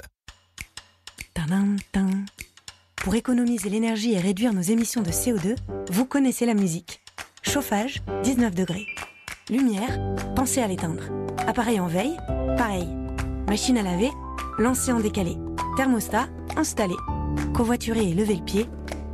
Pour 2.97 3.15
économiser 3.15 3.71
l'énergie 3.71 4.13
et 4.13 4.21
réduire 4.21 4.53
nos 4.53 4.61
émissions 4.61 5.01
de 5.01 5.11
CO2, 5.11 5.57
vous 5.91 6.05
connaissez 6.05 6.45
la 6.45 6.55
musique. 6.55 7.01
Chauffage, 7.43 8.03
19 8.25 8.55
degrés. 8.55 8.87
Lumière, 9.49 9.99
pensez 10.37 10.61
à 10.61 10.67
l'éteindre. 10.67 11.05
Appareil 11.47 11.81
en 11.81 11.87
veille, 11.87 12.17
pareil. 12.59 13.02
Machine 13.49 13.79
à 13.79 13.83
laver, 13.83 14.11
lancez 14.59 14.93
en 14.93 15.01
décalé. 15.01 15.37
Thermostat, 15.77 16.29
installé. 16.57 16.95
Covoiturer 17.55 18.11
et 18.11 18.15
lever 18.15 18.37
le 18.37 18.45
pied, 18.45 18.67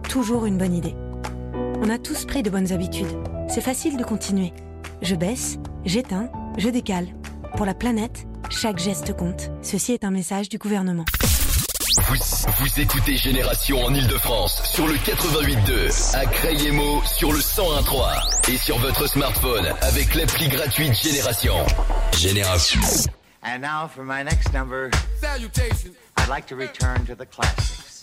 toujours 0.08 0.46
une 0.46 0.58
bonne 0.58 0.74
idée. 0.74 0.94
On 1.80 1.88
a 1.88 1.98
tous 1.98 2.24
pris 2.24 2.42
de 2.42 2.50
bonnes 2.50 2.72
habitudes. 2.72 3.06
C'est 3.48 3.60
facile 3.60 3.96
de 3.96 4.04
continuer. 4.04 4.52
Je 5.02 5.14
baisse, 5.14 5.58
j'éteins, 5.84 6.28
je 6.56 6.68
décale. 6.68 7.06
Pour 7.56 7.66
la 7.66 7.74
planète, 7.74 8.26
chaque 8.50 8.78
geste 8.78 9.16
compte. 9.16 9.50
Ceci 9.62 9.92
est 9.92 10.04
un 10.04 10.10
message 10.10 10.48
du 10.48 10.58
gouvernement. 10.58 11.04
Vous, 12.08 12.16
vous 12.60 12.80
écoutez 12.80 13.16
Génération 13.16 13.84
en 13.84 13.94
Ile-de-France 13.94 14.62
sur 14.64 14.86
le 14.86 14.94
88.2, 14.94 16.16
à 16.16 16.26
Crayemo 16.26 17.02
sur 17.16 17.32
le 17.32 17.38
101.3 17.38 18.52
et 18.52 18.56
sur 18.56 18.78
votre 18.78 19.08
smartphone 19.08 19.66
avec 19.82 20.14
l'appli 20.14 20.48
gratuite 20.48 20.94
Génération. 20.94 21.54
Génération. 22.16 22.80
And 23.42 23.62
now 23.62 23.86
for 23.86 24.04
my 24.04 24.22
next 24.22 24.52
number, 24.52 24.90
Salutations. 25.20 25.96
I'd 26.16 26.28
like 26.28 26.46
to 26.48 26.56
return 26.56 27.06
to 27.06 27.14
the 27.14 27.26
classics. 27.26 28.02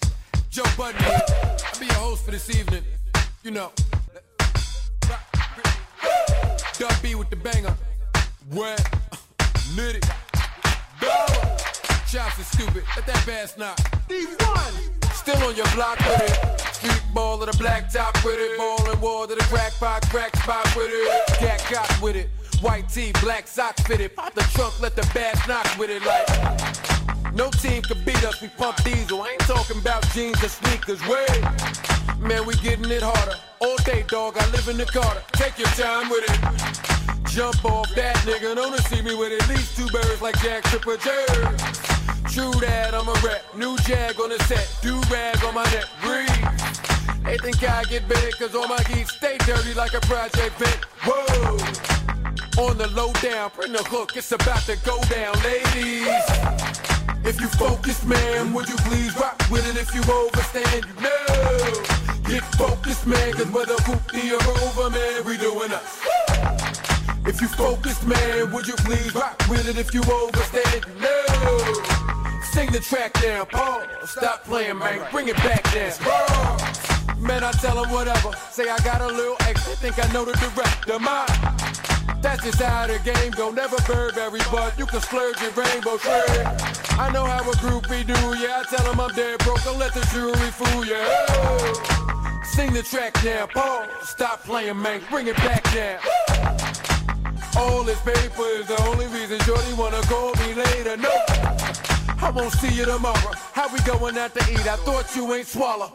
Joe 0.50 0.64
Budden. 0.78 1.02
I'll 1.04 1.80
be 1.80 1.86
your 1.86 1.96
host 1.96 2.26
for 2.26 2.32
this 2.32 2.50
evening. 2.56 2.84
You 3.44 3.52
know. 3.52 3.72
Dub 6.78 7.02
B 7.02 7.16
with 7.16 7.30
the 7.30 7.36
banger. 7.36 7.76
Wet. 8.54 8.80
Nitty. 9.76 10.02
Go. 11.02 11.10
Chops 12.10 12.40
is 12.40 12.48
stupid. 12.48 12.84
Let 12.96 13.06
that 13.06 13.24
bass 13.26 13.58
knock. 13.58 13.80
These 14.08 14.36
one. 14.40 14.74
Still 15.14 15.42
on 15.44 15.56
your 15.56 15.68
block 15.74 16.00
with 16.00 16.22
it. 16.22 16.62
Street 16.74 17.02
ball 17.14 17.42
of 17.42 17.52
the 17.52 17.58
black 17.58 17.92
top 17.92 18.16
with 18.24 18.36
it. 18.38 18.58
Ball 18.58 18.92
and 18.92 19.02
wall 19.02 19.28
to 19.28 19.36
the 19.36 19.44
crack 19.44 19.74
pot, 19.74 20.08
crack 20.10 20.36
spot 20.38 20.76
with 20.76 20.90
it. 20.90 21.28
Cat 21.38 21.66
got 21.72 22.02
with 22.02 22.16
it. 22.16 22.30
White 22.62 22.90
tee, 22.90 23.12
black 23.22 23.48
socks 23.48 23.82
fitted. 23.84 24.16
Pop 24.16 24.34
the 24.34 24.42
trunk, 24.54 24.80
let 24.82 24.96
the 24.96 25.08
bass 25.14 25.48
knock 25.48 25.68
with 25.78 25.90
it 25.90 26.04
like. 26.06 27.34
No 27.34 27.50
team 27.50 27.82
can 27.82 28.02
beat 28.06 28.24
us, 28.24 28.42
we 28.42 28.48
pump 28.48 28.82
diesel. 28.84 29.22
I 29.22 29.32
ain't 29.32 29.42
talking 29.42 29.80
about 29.80 30.08
jeans 30.12 30.42
or 30.44 30.48
sneakers. 30.48 31.02
way. 31.08 31.28
man, 32.20 32.46
we 32.46 32.56
getting 32.56 32.90
it 32.90 33.04
harder. 33.04 33.36
All 33.60 33.76
day, 33.84 34.06
dog, 34.08 34.38
I 34.38 34.50
live 34.52 34.68
in 34.70 34.78
the 34.78 34.86
Carter. 34.86 35.22
Take 35.34 35.60
your 35.60 35.68
time 35.70 36.10
with 36.10 36.24
it. 36.24 37.26
Jump 37.30 37.66
off 37.66 37.94
that 37.96 38.16
nigga, 38.24 38.56
don't 38.56 38.80
see 38.84 39.02
me 39.02 39.16
with 39.16 39.34
at 39.34 39.50
least 39.50 39.76
two 39.76 39.88
birds 39.88 40.22
like 40.22 40.40
Jack 40.42 40.64
Tripper 40.64 40.98
Jerry. 40.98 41.44
True 42.32 42.54
that, 42.62 42.94
I'm 42.94 43.08
a 43.08 43.14
rep. 43.26 43.44
New 43.56 43.78
jag 43.80 44.20
on 44.20 44.30
the 44.30 44.40
set, 44.46 44.74
do 44.82 45.00
rag 45.12 45.44
on 45.44 45.54
my 45.56 45.64
neck. 45.76 45.86
Breathe. 46.02 47.26
They 47.26 47.38
think 47.38 47.62
I 47.64 47.84
get 47.84 48.08
big, 48.08 48.34
cause 48.38 48.56
all 48.56 48.68
my 48.68 48.82
geeks 48.84 49.16
stay 49.18 49.38
dirty 49.40 49.74
like 49.74 49.94
a 49.94 50.02
project 50.02 50.58
bit. 50.58 50.86
Whoa. 51.04 51.95
On 52.58 52.78
the 52.78 52.88
low 52.96 53.12
down, 53.22 53.52
bring 53.54 53.74
the 53.74 53.84
hook, 53.84 54.16
it's 54.16 54.32
about 54.32 54.62
to 54.62 54.78
go 54.86 54.98
down, 55.10 55.36
ladies. 55.44 56.08
If 57.26 57.42
you 57.42 57.48
focus, 57.48 58.06
man, 58.06 58.54
would 58.54 58.70
you 58.70 58.78
please 58.88 59.14
rock 59.18 59.44
with 59.52 59.68
it 59.68 59.76
if 59.76 59.94
you 59.94 60.02
overstand, 60.02 60.86
you 60.86 61.04
know. 61.04 62.30
Get 62.30 62.46
focused, 62.56 63.06
man, 63.06 63.34
cause 63.34 63.52
whether 63.52 63.76
hoopty 63.84 64.32
or 64.32 64.40
over, 64.64 64.90
man, 64.90 65.26
we 65.26 65.36
doing 65.36 65.74
us. 65.74 66.00
If 67.28 67.42
you 67.42 67.50
focus, 67.50 68.02
man, 68.06 68.54
would 68.54 68.68
you 68.68 68.76
please 68.88 69.14
rock 69.14 69.38
with 69.50 69.68
it 69.68 69.78
if 69.78 69.94
you 69.94 70.02
overstand, 70.04 70.86
you 70.96 71.02
know. 71.02 71.74
Sing 72.54 72.72
the 72.72 72.80
track 72.80 73.20
down, 73.22 73.48
pause, 73.48 73.86
stop 74.06 74.46
playing, 74.46 74.78
man, 74.78 75.06
bring 75.12 75.28
it 75.28 75.36
back 75.38 75.62
down. 75.74 75.92
Man, 77.20 77.44
I 77.44 77.52
tell 77.52 77.84
them 77.84 77.92
whatever, 77.92 78.32
say 78.50 78.70
I 78.70 78.78
got 78.78 79.02
a 79.02 79.08
little 79.08 79.36
extra, 79.42 79.76
think 79.76 80.00
I 80.00 80.10
know 80.14 80.24
the 80.24 80.32
director, 80.32 81.00
my. 81.00 81.65
That's 82.26 82.44
just 82.44 82.60
how 82.60 82.88
the 82.88 82.98
game 82.98 83.32
go. 83.34 83.52
Never 83.52 83.78
Burberry, 83.86 84.40
but 84.52 84.80
you 84.80 84.88
can 84.88 85.00
splurge 85.00 85.40
your 85.44 85.52
rainbow 85.52 85.98
trade. 85.98 86.48
I 86.98 87.12
know 87.14 87.24
how 87.24 87.42
a 87.42 87.54
groupie 87.62 88.04
do, 88.04 88.18
yeah. 88.42 88.62
I 88.62 88.64
tell 88.68 88.84
them 88.84 89.00
I'm 89.00 89.14
dead 89.14 89.38
broke. 89.44 89.64
Don't 89.64 89.78
let 89.78 89.94
the 89.94 90.02
jewelry 90.12 90.50
fool 90.50 90.84
you. 90.84 90.98
Oh. 90.98 92.42
Sing 92.44 92.74
the 92.74 92.82
track 92.82 93.24
now, 93.24 93.46
pause. 93.46 94.10
Stop 94.10 94.44
playing, 94.44 94.82
man. 94.82 95.02
Bring 95.12 95.28
it 95.28 95.36
back 95.38 95.64
now. 95.76 96.00
All 97.58 97.84
this 97.84 98.02
paper 98.02 98.48
is 98.58 98.66
the 98.66 98.82
only 98.88 99.06
reason 99.06 99.40
Shorty 99.42 99.74
wanna 99.74 100.02
call 100.10 100.34
me 100.34 100.56
later. 100.56 100.98
No, 100.98 101.14
I 102.26 102.32
won't 102.32 102.52
see 102.54 102.74
you 102.74 102.86
tomorrow. 102.86 103.34
How 103.54 103.72
we 103.72 103.80
going 103.82 104.18
out 104.18 104.34
to 104.34 104.42
eat? 104.52 104.66
I 104.66 104.78
thought 104.78 105.16
you 105.16 105.32
ain't 105.36 105.46
swallow. 105.46 105.94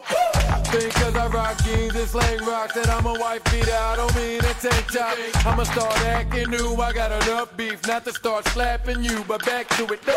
Think 0.71 0.93
cause 0.93 1.13
I 1.13 1.27
rock 1.27 1.61
jeans 1.61 1.93
and 1.93 2.07
slang 2.07 2.39
rocks 2.45 2.73
that 2.75 2.89
I'm 2.89 3.05
a 3.05 3.15
white 3.15 3.43
beater. 3.51 3.75
I 3.75 3.97
don't 3.97 4.15
mean 4.15 4.39
a 4.39 4.53
tank 4.53 4.87
top. 4.87 5.17
I'ma 5.45 5.63
start 5.63 5.99
acting 6.05 6.49
new. 6.49 6.75
I 6.77 6.93
got 6.93 7.11
enough 7.11 7.55
beef 7.57 7.85
not 7.85 8.05
to 8.05 8.13
start 8.13 8.47
slapping 8.47 9.03
you, 9.03 9.25
but 9.27 9.45
back 9.45 9.67
to 9.75 9.83
it. 9.91 9.99
No. 10.07 10.15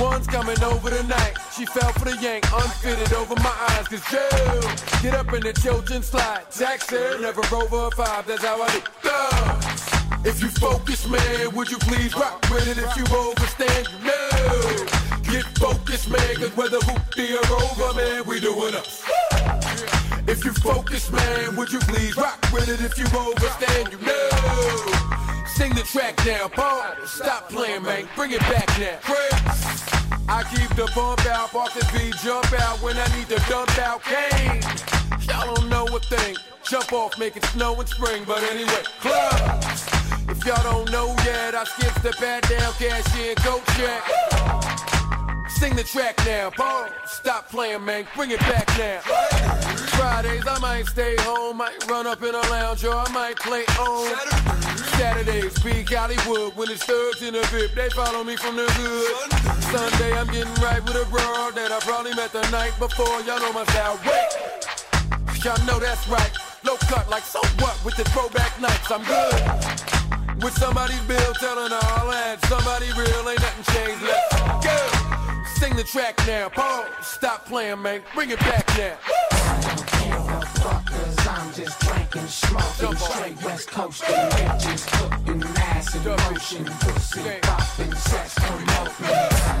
One's 0.00 0.26
coming 0.26 0.60
over 0.64 0.88
tonight. 0.88 1.34
She 1.54 1.66
fell 1.66 1.92
for 1.92 2.06
the 2.06 2.16
yank, 2.22 2.44
unfitted 2.50 3.12
over 3.12 3.34
my 3.36 3.54
eyes. 3.68 3.86
Cause 3.86 4.04
Joe, 4.10 5.02
get 5.02 5.14
up 5.14 5.30
in 5.34 5.42
the 5.42 5.52
children's 5.52 6.06
slide. 6.06 6.46
Jackson, 6.50 7.20
never 7.20 7.42
over 7.54 7.88
a 7.88 7.90
five. 7.90 8.26
That's 8.26 8.44
how 8.44 8.62
I 8.62 8.70
do. 9.02 10.28
If 10.28 10.40
you 10.40 10.48
focus, 10.48 11.06
man, 11.06 11.54
would 11.54 11.70
you 11.70 11.76
please 11.78 12.14
rock 12.14 12.42
with 12.50 12.66
it? 12.66 12.78
If 12.78 12.96
you 12.96 13.04
overstand, 13.04 13.88
know. 14.02 15.07
Get 15.30 15.44
focused, 15.58 16.10
man, 16.10 16.36
cause 16.36 16.56
whether 16.56 16.78
hoopty 16.78 17.36
or 17.36 17.84
over, 17.84 17.94
man, 17.94 18.24
we 18.26 18.40
doing 18.40 18.74
us. 18.74 19.04
If 20.26 20.44
you 20.44 20.52
focus, 20.52 21.10
man, 21.12 21.56
would 21.56 21.70
you 21.70 21.80
please 21.80 22.16
rock 22.16 22.38
with 22.52 22.68
it? 22.68 22.80
If 22.80 22.98
you 22.98 23.04
overstand, 23.06 23.92
you 23.92 23.98
know. 24.06 25.44
Sing 25.46 25.74
the 25.74 25.82
track 25.82 26.18
now, 26.24 26.48
pause. 26.48 27.10
Stop 27.10 27.50
playing, 27.50 27.82
man, 27.82 28.08
bring 28.16 28.32
it 28.32 28.40
back 28.40 28.68
now. 28.78 28.98
Chris. 29.02 29.88
I 30.30 30.44
keep 30.44 30.68
the 30.76 30.90
bump 30.94 31.24
out, 31.26 31.54
off 31.54 31.74
the 31.74 31.84
beat, 31.92 32.14
jump 32.22 32.52
out 32.60 32.80
when 32.82 32.96
I 32.96 33.06
need 33.16 33.28
to 33.28 33.36
dump 33.48 33.78
out 33.78 34.02
cane. 34.02 34.62
Y'all 35.26 35.54
don't 35.54 35.68
know 35.68 35.84
a 35.94 36.00
thing. 36.00 36.36
Jump 36.62 36.92
off, 36.92 37.18
make 37.18 37.36
it 37.36 37.44
snow 37.46 37.78
in 37.80 37.86
spring, 37.86 38.24
but 38.26 38.42
anyway, 38.44 38.82
club. 39.00 39.64
If 40.28 40.44
y'all 40.44 40.62
don't 40.62 40.90
know 40.90 41.14
yet, 41.24 41.54
I 41.54 41.64
skip 41.64 41.94
the 42.02 42.12
pat 42.12 42.48
down, 42.48 42.72
cash 42.74 43.16
in, 43.18 43.34
go 43.42 43.62
check. 43.76 44.77
Sing 45.48 45.74
the 45.74 45.82
track 45.82 46.16
now, 46.26 46.50
pause. 46.50 46.90
Stop 47.06 47.48
playing, 47.48 47.84
man, 47.84 48.06
bring 48.14 48.30
it 48.30 48.40
back 48.40 48.68
now. 48.78 49.00
Fridays, 49.96 50.46
I 50.46 50.58
might 50.60 50.86
stay 50.86 51.16
home, 51.20 51.56
might 51.56 51.84
run 51.88 52.06
up 52.06 52.22
in 52.22 52.34
a 52.34 52.40
lounge, 52.50 52.84
or 52.84 52.94
I 52.94 53.10
might 53.12 53.36
play 53.36 53.64
on. 53.80 54.14
Saturdays, 54.98 55.54
speak 55.54 55.88
Hollywood, 55.92 56.54
when 56.56 56.70
it's 56.70 56.84
thugs 56.84 57.22
in 57.22 57.34
the 57.34 57.42
VIP, 57.50 57.74
they 57.74 57.88
follow 57.90 58.22
me 58.22 58.36
from 58.36 58.56
the 58.56 58.66
hood. 58.66 59.32
Sunday, 59.64 60.12
I'm 60.16 60.26
getting 60.28 60.54
right 60.62 60.82
with 60.84 60.96
a 60.96 61.08
broad 61.10 61.54
that 61.54 61.72
I 61.72 61.80
probably 61.80 62.14
met 62.14 62.32
the 62.32 62.48
night 62.50 62.72
before. 62.78 63.20
Y'all 63.22 63.40
know 63.40 63.52
my 63.52 63.64
style, 63.64 63.98
wait. 64.04 65.44
Y'all 65.44 65.66
know 65.66 65.78
that's 65.78 66.06
right. 66.08 66.32
Low 66.64 66.76
cut 66.88 67.08
like 67.08 67.22
so 67.22 67.40
what 67.60 67.78
with 67.84 67.96
the 67.96 68.04
throwback 68.04 68.60
nights. 68.60 68.90
I'm 68.90 69.04
good. 69.04 70.42
With 70.42 70.56
somebody's 70.58 71.00
bill 71.02 71.32
telling 71.34 71.72
all 71.72 72.10
that 72.10 72.38
somebody 72.46 72.86
real 72.92 73.28
ain't 73.28 73.40
nothing 73.40 73.74
changed. 73.74 74.02
Let's 74.02 74.66
go. 74.66 75.27
Sing 75.58 75.74
the 75.74 75.82
track 75.82 76.16
now. 76.26 76.48
Pause. 76.48 76.86
Stop 77.02 77.46
playing, 77.46 77.82
man. 77.82 78.00
Bring 78.14 78.30
it 78.30 78.38
back 78.38 78.66
now. 78.78 78.96
I'm 81.30 81.52
just 81.52 81.80
drinking, 81.80 82.28
smoking, 82.28 82.96
straight 82.96 83.42
West 83.42 83.68
Coast 83.68 84.02
bitches 84.02 84.86
cooking 84.92 85.42
ass 85.56 85.94
in 85.96 86.04
motion, 86.04 86.64
pussy 86.64 87.40
popping, 87.42 87.94
sex 87.94 88.34
promoting. 88.36 89.06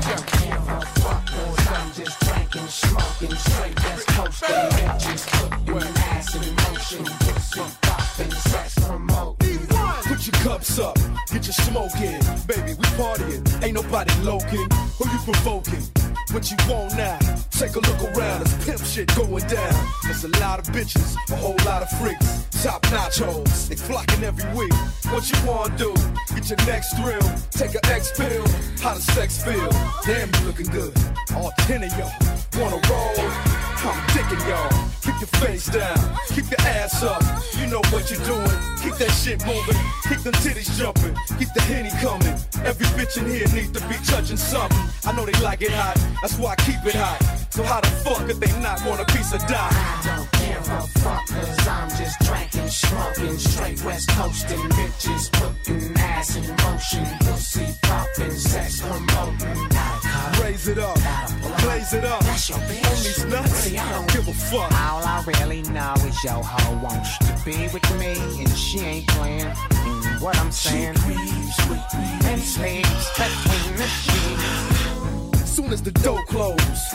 Don't 0.06 0.26
give 0.32 0.68
a 0.68 0.80
fuck 1.00 1.26
'cause 1.26 1.68
I'm 1.68 1.92
just 1.92 2.20
drinking, 2.20 2.68
smoking, 2.68 3.36
straight 3.36 3.84
West 3.84 4.06
Coast 4.08 4.42
bitches 4.42 5.26
cooking 5.32 5.96
ass 6.12 6.34
in 6.34 6.54
motion, 6.54 7.04
pussy 7.04 7.62
popping, 7.82 8.30
sex 8.32 8.74
promoting. 8.86 9.67
Put 10.08 10.26
your 10.26 10.42
cups 10.42 10.78
up, 10.78 10.96
get 11.30 11.44
your 11.44 11.52
smoke 11.52 11.94
in. 12.00 12.18
Baby, 12.46 12.72
we 12.74 12.84
partying, 12.96 13.44
ain't 13.62 13.74
nobody 13.74 14.12
loking. 14.22 14.66
Who 14.96 15.04
you 15.10 15.18
provoking? 15.24 15.84
What 16.32 16.50
you 16.50 16.56
want 16.68 16.96
now? 16.96 17.18
Take 17.50 17.76
a 17.76 17.80
look 17.80 18.02
around, 18.16 18.42
it's 18.42 18.64
pimp 18.64 18.80
shit 18.84 19.14
going 19.14 19.46
down. 19.46 19.74
There's 20.04 20.24
a 20.24 20.28
lot 20.40 20.60
of 20.60 20.66
bitches, 20.74 21.14
a 21.30 21.36
whole 21.36 21.56
lot 21.66 21.82
of 21.82 21.90
freaks. 22.00 22.46
top 22.62 22.82
nachos. 22.86 23.68
They 23.68 23.76
flocking 23.76 24.24
every 24.24 24.48
week. 24.56 24.72
What 25.12 25.30
you 25.30 25.38
wanna 25.46 25.76
do? 25.76 25.94
Get 26.34 26.48
your 26.50 26.58
next 26.66 26.96
thrill. 26.96 27.22
Take 27.50 27.74
a 27.74 27.86
X 27.86 28.12
pill. 28.16 28.44
How 28.80 28.94
does 28.94 29.04
sex 29.04 29.42
feel? 29.42 29.70
Damn, 30.04 30.28
you 30.34 30.46
looking 30.46 30.66
good. 30.66 30.92
All 31.36 31.52
ten 31.58 31.84
of 31.84 31.92
y'all 31.98 32.12
wanna 32.58 32.80
roll. 32.88 33.30
I'm 33.84 34.00
digging 34.14 34.46
y'all. 34.48 34.70
Keep 35.02 35.20
your 35.20 35.32
face 35.40 35.66
down. 35.66 35.98
Keep 36.28 36.50
your 36.50 36.60
ass 36.60 37.02
up. 37.02 37.22
You 37.58 37.66
know 37.68 37.82
what 37.90 38.10
you're 38.10 38.24
doing. 38.24 38.58
Keep 38.82 38.94
that 38.98 39.12
shit 39.12 39.44
moving. 39.46 39.78
Keep 40.08 40.20
them 40.26 40.34
titties 40.44 40.70
jumping. 40.78 41.14
Keep 41.38 41.52
the 41.54 41.62
henny 41.62 41.90
coming. 42.02 42.36
Every 42.66 42.86
bitch 42.96 43.16
in 43.18 43.26
here 43.26 43.48
needs 43.54 43.72
to 43.72 43.80
be 43.88 43.94
touching 44.04 44.36
something. 44.36 44.78
I 45.04 45.12
know 45.12 45.24
they 45.24 45.38
like 45.40 45.62
it 45.62 45.70
hot. 45.70 45.96
That's 46.22 46.38
why 46.38 46.52
I 46.52 46.56
keep 46.56 46.84
it 46.84 46.94
hot. 46.94 47.18
So 47.50 47.62
how 47.62 47.80
the 47.80 47.88
fuck 48.04 48.28
if 48.28 48.38
they 48.38 48.52
not 48.60 48.84
want 48.86 49.00
a 49.00 49.04
piece 49.12 49.32
of 49.32 49.40
die? 49.46 49.56
I 49.56 50.00
don't 50.04 50.30
give 50.32 50.68
a 50.68 50.80
fuck, 51.00 51.26
cause 51.26 51.68
I'm 51.68 51.88
just 51.90 52.20
drinking, 52.20 52.68
smoking, 52.68 53.38
straight 53.38 53.82
west 53.84 54.08
coasting, 54.10 54.60
bitches 54.78 55.32
putting 55.32 55.96
ass 55.98 56.36
in 56.36 56.46
motion, 56.62 57.04
pussy 57.26 57.66
popping, 57.82 58.30
sex 58.30 58.80
promoting. 58.80 59.68
Raise 60.40 60.68
it 60.68 60.78
up, 60.78 60.98
blaze 61.62 61.92
it 61.94 62.04
up. 62.04 62.22
On 62.22 62.60
these 62.68 63.24
nuts, 63.24 63.67
I 63.76 63.92
don't 63.92 64.10
give 64.12 64.28
a 64.28 64.32
fuck. 64.32 64.72
All 64.72 65.02
I 65.04 65.22
really 65.26 65.62
know 65.62 65.94
is 66.06 66.22
your 66.24 66.42
hoe 66.42 66.78
wants 66.82 67.18
to 67.18 67.32
be 67.44 67.68
with 67.68 67.98
me, 67.98 68.14
and 68.40 68.50
she 68.56 68.78
ain't 68.80 69.06
playing. 69.08 69.50
What 70.20 70.38
I'm 70.38 70.52
saying, 70.52 70.94
she 70.94 71.12
and 72.26 72.40
sleeps 72.40 73.10
between 73.18 73.76
the 73.76 73.86
sheets. 73.86 75.50
Soon 75.50 75.72
as 75.72 75.82
the 75.82 75.92
door 75.92 76.24
close, 76.24 76.94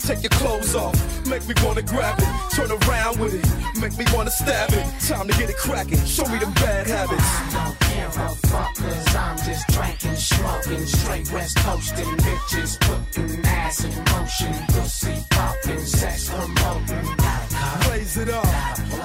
Take 0.00 0.22
your 0.22 0.30
clothes 0.30 0.74
off, 0.74 0.94
make 1.26 1.46
me 1.48 1.54
wanna 1.64 1.82
grab 1.82 2.18
it. 2.18 2.28
Turn 2.54 2.70
around 2.70 3.18
with 3.18 3.34
it, 3.34 3.80
make 3.80 3.96
me 3.98 4.04
wanna 4.14 4.30
stab 4.30 4.72
it. 4.72 4.86
Time 5.06 5.26
to 5.26 5.34
get 5.38 5.50
it 5.50 5.56
cracking. 5.56 6.04
Show 6.04 6.26
me 6.26 6.38
them 6.38 6.52
bad 6.54 6.86
habits. 6.86 7.22
I 7.22 7.50
don't 7.52 7.78
give 7.80 8.16
a 8.16 8.28
fuck, 8.46 8.74
cause 8.76 9.16
I'm 9.16 9.36
just 9.38 9.66
drinking, 9.68 10.16
smoking, 10.16 10.86
straight 10.86 11.32
west 11.32 11.56
coasting, 11.58 12.16
bitches 12.24 12.78
putting 12.80 13.44
ass 13.46 13.84
in 13.84 13.94
motion, 14.12 14.54
pussy 14.68 15.24
popping, 15.30 15.84
sex 15.84 16.30
promoting. 16.30 17.16
Blaze 17.82 18.16
it 18.16 18.30
up, 18.30 18.46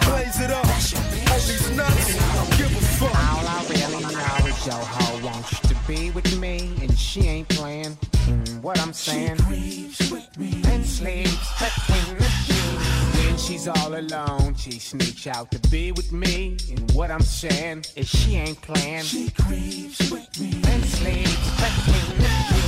blaze 0.05 0.39
it 0.39 0.51
up. 0.51 0.65
All 0.65 1.41
these 1.49 1.71
nuts, 1.75 2.13
don't 2.35 2.57
give 2.57 2.71
a 2.71 2.81
fuck. 2.99 3.15
All 3.15 3.47
I 3.47 3.65
really 3.69 4.03
know 4.03 4.47
is 4.47 4.65
your 4.67 4.75
hoe 4.75 5.25
wants 5.25 5.59
to 5.61 5.70
be 5.87 6.11
with 6.11 6.37
me, 6.39 6.73
and 6.81 6.97
she 6.97 7.21
ain't 7.21 7.49
playing. 7.49 7.97
Mm, 8.25 8.61
what 8.61 8.79
I'm 8.79 8.93
saying, 8.93 9.37
She 9.37 10.13
with 10.13 10.37
me 10.37 10.61
and 10.65 10.85
sleeps 10.85 11.47
between 11.59 12.17
the 12.17 12.23
sheets. 12.23 13.25
When 13.25 13.37
she's 13.37 13.67
all 13.67 13.95
alone, 13.95 14.55
she 14.55 14.79
sneaks 14.79 15.27
out 15.27 15.51
to 15.51 15.59
be 15.69 15.91
with 15.91 16.11
me, 16.11 16.57
and 16.69 16.91
what 16.91 17.11
I'm 17.11 17.21
saying 17.21 17.85
is 17.95 18.07
she 18.07 18.35
ain't 18.35 18.61
playing. 18.61 19.03
She 19.03 19.29
creeps 19.31 20.11
with 20.11 20.39
me 20.39 20.61
and 20.65 20.83
sleeps 20.85 21.49
between 21.61 22.17
the 22.19 22.29
sheets. 22.47 22.60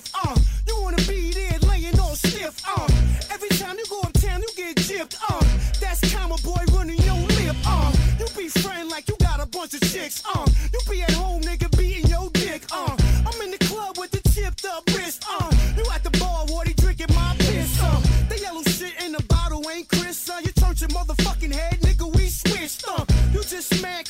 Fifth, 0.00 0.14
uh. 0.14 0.36
You 0.66 0.82
wanna 0.82 1.02
be 1.08 1.32
there 1.32 1.58
laying 1.68 1.98
all 2.00 2.14
stiff, 2.14 2.60
uh. 2.66 2.86
Every 3.30 3.48
time 3.50 3.76
you 3.78 3.84
go 3.88 4.00
uptown, 4.00 4.40
you 4.40 4.48
get 4.56 4.76
gypped, 4.76 5.16
uh. 5.28 5.44
That's 5.80 6.00
comma 6.12 6.36
boy 6.42 6.62
running 6.72 6.98
your 7.02 7.16
lip, 7.16 7.56
uh. 7.66 7.92
You 8.18 8.26
be 8.36 8.48
friend 8.48 8.88
like 8.88 9.08
you 9.08 9.16
got 9.20 9.40
a 9.40 9.46
bunch 9.46 9.74
of 9.74 9.80
chicks, 9.80 10.22
uh. 10.34 10.46
You 10.72 10.80
be 10.90 11.02
at 11.02 11.12
home, 11.12 11.42
nigga, 11.42 11.70
beating 11.76 12.06
your 12.08 12.30
dick, 12.30 12.62
uh. 12.72 12.96
I'm 13.26 13.40
in 13.42 13.50
the 13.50 13.58
club 13.58 13.98
with 13.98 14.10
the 14.10 14.20
chipped 14.30 14.64
up 14.64 14.84
wrist, 14.88 15.24
uh. 15.28 15.50
You 15.76 15.84
at 15.92 16.02
the 16.02 16.10
bar, 16.18 16.46
Wardy 16.46 16.74
drinking 16.76 17.14
my 17.14 17.34
piss, 17.38 17.80
uh. 17.82 18.00
The 18.28 18.38
yellow 18.38 18.62
shit 18.62 18.94
in 19.04 19.12
the 19.12 19.22
bottle 19.24 19.68
ain't 19.70 19.88
Chris, 19.88 20.28
uh. 20.30 20.40
You 20.44 20.52
turned 20.52 20.80
your 20.80 20.90
motherfucking 20.90 21.52
head, 21.52 21.80
nigga, 21.80 22.06
we 22.16 22.28
switched, 22.28 22.84
uh. 22.88 23.04
You 23.32 23.42
just 23.42 23.82
mad 23.82 24.08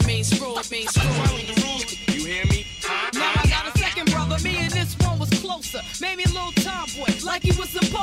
Remain 0.00 0.24
scroll, 0.24 0.56
remain 0.56 0.86
scroll. 0.88 1.12
Follow 1.14 1.38
the 1.38 1.62
rules. 1.62 1.84
You 2.08 2.26
hear 2.26 2.44
me? 2.46 2.66
Now 3.14 3.32
I 3.36 3.46
got 3.48 3.74
a 3.74 3.78
second 3.78 4.10
brother. 4.10 4.38
Me 4.42 4.56
and 4.56 4.72
this 4.72 4.96
one 4.98 5.18
was 5.18 5.30
closer. 5.30 5.80
Made 6.00 6.16
me 6.16 6.24
a 6.24 6.28
little 6.28 6.52
tomboy, 6.52 7.12
like 7.24 7.42
he 7.42 7.52
was 7.58 7.70
supposed 7.70 7.95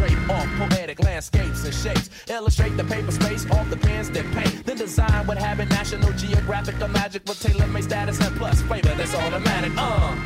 Drape 0.00 0.30
off 0.30 0.46
poetic 0.56 0.98
landscapes 1.04 1.62
and 1.66 1.74
shapes. 1.74 2.08
Illustrate 2.26 2.74
the 2.78 2.84
paper 2.84 3.12
space 3.12 3.44
off 3.50 3.68
the 3.68 3.76
pens 3.76 4.10
that 4.12 4.24
paint. 4.32 4.64
Then 4.64 4.78
design 4.78 5.26
what 5.26 5.36
habit 5.36 5.68
National 5.68 6.10
Geographic 6.12 6.80
or 6.80 6.88
magic 6.88 7.22
with 7.28 7.38
tailor-made 7.38 7.84
status 7.84 8.18
and 8.18 8.34
plus 8.36 8.62
flavor 8.62 8.94
that's 8.94 9.14
automatic. 9.14 9.72
Uh. 9.76 10.16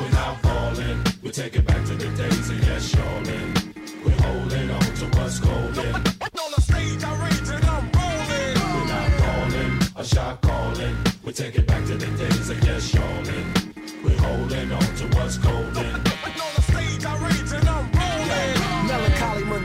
We're 0.00 0.10
not 0.10 0.40
falling, 0.42 1.02
we 1.24 1.30
take 1.30 1.56
it 1.56 1.66
back 1.66 1.84
to 1.86 1.96
the 1.96 2.08
days 2.16 2.50
of 2.50 2.64
yes, 2.64 2.94
yawning. 2.94 3.74
We're 4.04 4.22
holding 4.22 4.70
on 4.70 4.80
to 4.80 5.06
what's 5.18 5.40
golden. 5.40 5.94
On 5.96 6.50
the 6.54 6.60
stage, 6.62 7.02
I 7.02 7.12
rage 7.24 7.48
and 7.50 7.64
I'm 7.64 7.90
rolling. 7.90 8.54
We're 8.62 8.86
not 8.86 9.10
calling, 9.18 9.72
a 9.96 10.04
shot 10.04 10.40
calling. 10.40 10.96
We 11.24 11.32
take 11.32 11.56
it 11.56 11.66
back 11.66 11.84
to 11.86 11.96
the 11.96 12.06
days 12.16 12.48
of 12.48 12.64
yes, 12.64 12.94
yawning. 12.94 13.74
We're 14.04 14.16
holding 14.18 14.70
on 14.70 14.94
to 14.98 15.04
what's 15.16 15.36
golden. 15.38 16.09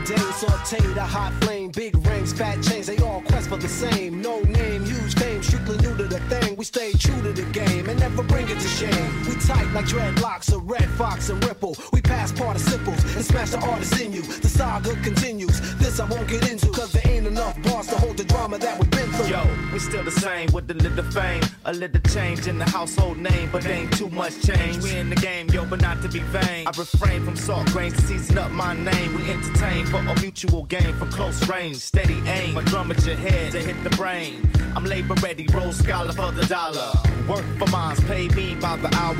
Mundane, 0.08 0.32
sauteed, 0.32 0.98
hot 0.98 1.32
flame, 1.44 1.70
big 1.70 1.94
rings, 2.06 2.32
fat 2.32 2.62
chains, 2.62 2.86
they 2.86 2.98
all 2.98 3.22
quest 3.22 3.48
for 3.48 3.56
the 3.56 3.68
same. 3.68 4.20
No 4.20 4.40
name, 4.40 4.84
huge 4.84 5.14
fame, 5.14 5.42
strictly 5.42 5.76
new 5.78 5.96
to 5.96 6.04
the 6.04 6.20
thing. 6.28 6.56
We 6.56 6.64
stay 6.64 6.92
true 6.92 7.20
to 7.22 7.32
the 7.32 7.44
game 7.52 7.88
and 7.88 7.98
never 7.98 8.22
bring 8.22 8.48
it 8.48 8.58
to 8.58 8.68
shame. 8.68 9.24
We 9.26 9.34
tight 9.36 9.70
like 9.72 9.86
dreadlocks, 9.86 10.52
a 10.52 10.58
red 10.58 10.88
fox 10.90 11.28
and 11.28 11.42
ripple. 11.44 11.76
We 11.92 12.00
pass 12.00 12.32
participles 12.32 13.02
and 13.16 13.24
smash 13.24 13.50
the 13.50 13.58
artists 13.60 14.00
in 14.00 14.12
you. 14.12 14.22
The 14.22 14.48
saga 14.48 14.94
continues. 15.02 15.60
This 15.76 16.00
I 16.00 16.08
won't 16.08 16.28
get 16.28 16.50
into, 16.50 16.70
cause 16.70 16.92
there 16.92 17.06
ain't 17.06 17.26
enough 17.26 17.60
bars 17.62 17.86
to 17.88 17.96
hold 17.96 18.16
the 18.16 18.24
drama 18.24 18.58
that 18.58 18.78
we've 18.78 18.90
been 18.90 19.10
through. 19.12 19.26
Yo, 19.26 19.42
we 19.72 19.78
still 19.78 20.04
the 20.04 20.10
same 20.10 20.50
with 20.52 20.70
a 20.70 20.74
little 20.74 21.04
fame, 21.04 21.42
a 21.64 21.72
little 21.72 22.00
change 22.12 22.46
in 22.46 22.58
the 22.58 22.68
household 22.68 23.18
name, 23.18 23.48
but 23.50 23.66
ain't 23.66 23.92
too 23.96 24.10
much 24.10 24.34
change. 24.42 24.82
We 24.82 24.96
in 24.96 25.10
the 25.10 25.16
game, 25.16 25.48
yo, 25.48 25.64
but 25.64 25.80
not 25.80 26.02
to 26.02 26.08
be 26.08 26.20
vain. 26.20 26.66
I 26.66 26.70
refrain 26.76 27.24
from 27.24 27.36
salt 27.36 27.66
grains 27.66 27.94
to 27.94 28.02
season 28.02 28.38
up 28.38 28.50
my 28.50 28.74
name. 28.74 29.14
We 29.16 29.30
entertain 29.30 29.86
for 30.04 30.10
a 30.10 30.20
mutual 30.20 30.62
gain 30.64 30.94
from 30.94 31.10
close 31.10 31.48
range, 31.48 31.76
steady 31.76 32.20
aim. 32.26 32.54
My 32.54 32.62
drum 32.62 32.90
at 32.90 33.04
your 33.06 33.16
head 33.16 33.52
to 33.52 33.58
hit 33.60 33.82
the 33.82 33.90
brain. 33.90 34.48
I'm 34.74 34.84
labor 34.84 35.14
ready, 35.22 35.46
roll 35.52 35.72
scholar 35.72 36.12
for 36.12 36.32
the 36.32 36.44
dollar. 36.46 36.92
Work 37.28 37.44
for 37.58 37.66
mines, 37.70 38.00
pay 38.04 38.28
me 38.28 38.54
by 38.56 38.76
the 38.76 38.94
hour. 38.96 39.16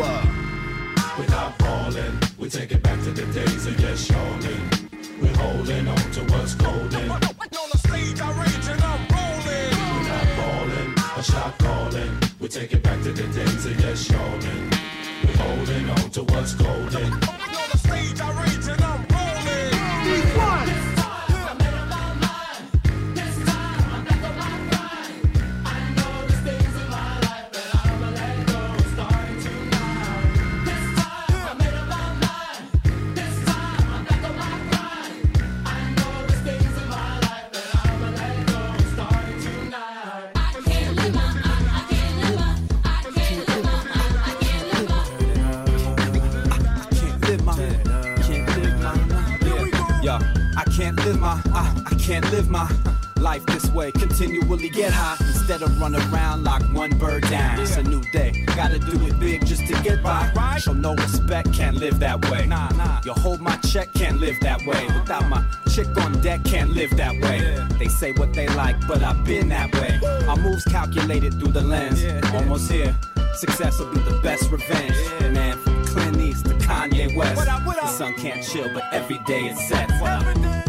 We're 1.18 1.28
not 1.28 1.58
falling, 1.58 2.18
we 2.38 2.48
take 2.50 2.72
it 2.72 2.82
back 2.82 3.02
to 3.04 3.10
the 3.10 3.26
days 3.32 3.66
of 3.66 3.80
yes, 3.80 4.10
yawning. 4.10 4.62
We're 5.20 5.36
holding 5.36 5.88
on 5.88 6.10
to 6.12 6.20
what's 6.32 6.54
golden. 6.54 7.10
On 7.10 7.20
the 7.20 7.78
stage, 7.78 8.20
I 8.20 8.30
rage 8.42 8.68
and 8.68 8.82
I'm 8.82 9.00
rolling. 9.16 9.72
We're 9.94 10.08
not 10.12 10.28
falling, 10.36 10.94
a 11.16 11.22
shot 11.22 11.58
calling. 11.58 12.12
We 12.38 12.48
take 12.48 12.72
it 12.74 12.82
back 12.82 13.02
to 13.02 13.12
the 13.12 13.26
days 13.32 13.66
of 13.66 13.80
yes, 13.80 14.10
yawning. 14.10 14.70
We're 15.24 15.36
holding 15.36 15.90
on 15.90 16.10
to 16.10 16.22
what's 16.24 16.54
golden. 16.54 17.12
On 17.12 17.70
the 17.72 17.78
stage, 17.78 18.20
I 18.20 18.42
rage 18.42 18.45
I 51.52 51.94
can't 51.98 52.30
live 52.30 52.48
my, 52.50 52.62
I, 52.62 52.70
I 52.70 52.70
can't 52.70 52.80
live 52.80 52.90
my 52.90 52.96
Life 53.20 53.46
this 53.46 53.66
way, 53.70 53.92
continually 53.92 54.68
get 54.68 54.92
high 54.92 55.16
instead 55.26 55.62
of 55.62 55.80
run 55.80 55.96
around 55.96 56.44
like 56.44 56.62
one 56.74 56.96
bird 56.98 57.22
down. 57.28 57.58
It's 57.58 57.76
a 57.76 57.82
new 57.82 58.02
day, 58.12 58.44
gotta 58.54 58.78
do 58.78 59.06
it 59.06 59.18
big 59.18 59.44
just 59.46 59.66
to 59.66 59.82
get 59.82 60.02
by. 60.02 60.30
Show 60.58 60.74
no 60.74 60.94
respect, 60.94 61.52
can't 61.52 61.76
live 61.76 61.98
that 62.00 62.30
way. 62.30 62.46
Nah, 62.46 62.68
nah. 62.70 63.00
You 63.04 63.12
hold 63.12 63.40
my 63.40 63.56
check, 63.56 63.92
can't 63.94 64.20
live 64.20 64.38
that 64.40 64.64
way. 64.66 64.84
Without 64.86 65.28
my 65.28 65.42
chick 65.72 65.88
on 65.96 66.20
deck, 66.20 66.44
can't 66.44 66.70
live 66.70 66.94
that 66.98 67.14
way. 67.22 67.66
They 67.78 67.88
say 67.88 68.12
what 68.12 68.34
they 68.34 68.48
like, 68.48 68.76
but 68.86 69.02
I've 69.02 69.24
been 69.24 69.48
that 69.48 69.74
way. 69.74 69.98
My 70.26 70.36
moves 70.36 70.64
calculated 70.64 71.40
through 71.40 71.52
the 71.52 71.62
lens. 71.62 72.04
Almost 72.34 72.70
here, 72.70 72.94
success 73.34 73.78
will 73.78 73.92
be 73.92 74.00
the 74.00 74.20
best 74.22 74.50
revenge. 74.50 74.94
Man, 75.32 75.56
from 75.58 75.84
Clint 75.86 76.18
East 76.18 76.44
to 76.46 76.54
Kanye 76.54 77.16
West. 77.16 77.44
The 77.44 77.86
sun 77.88 78.14
can't 78.14 78.44
chill, 78.44 78.72
but 78.74 78.84
every 78.92 79.18
day 79.26 79.46
it 79.46 79.56
sets. 79.56 80.65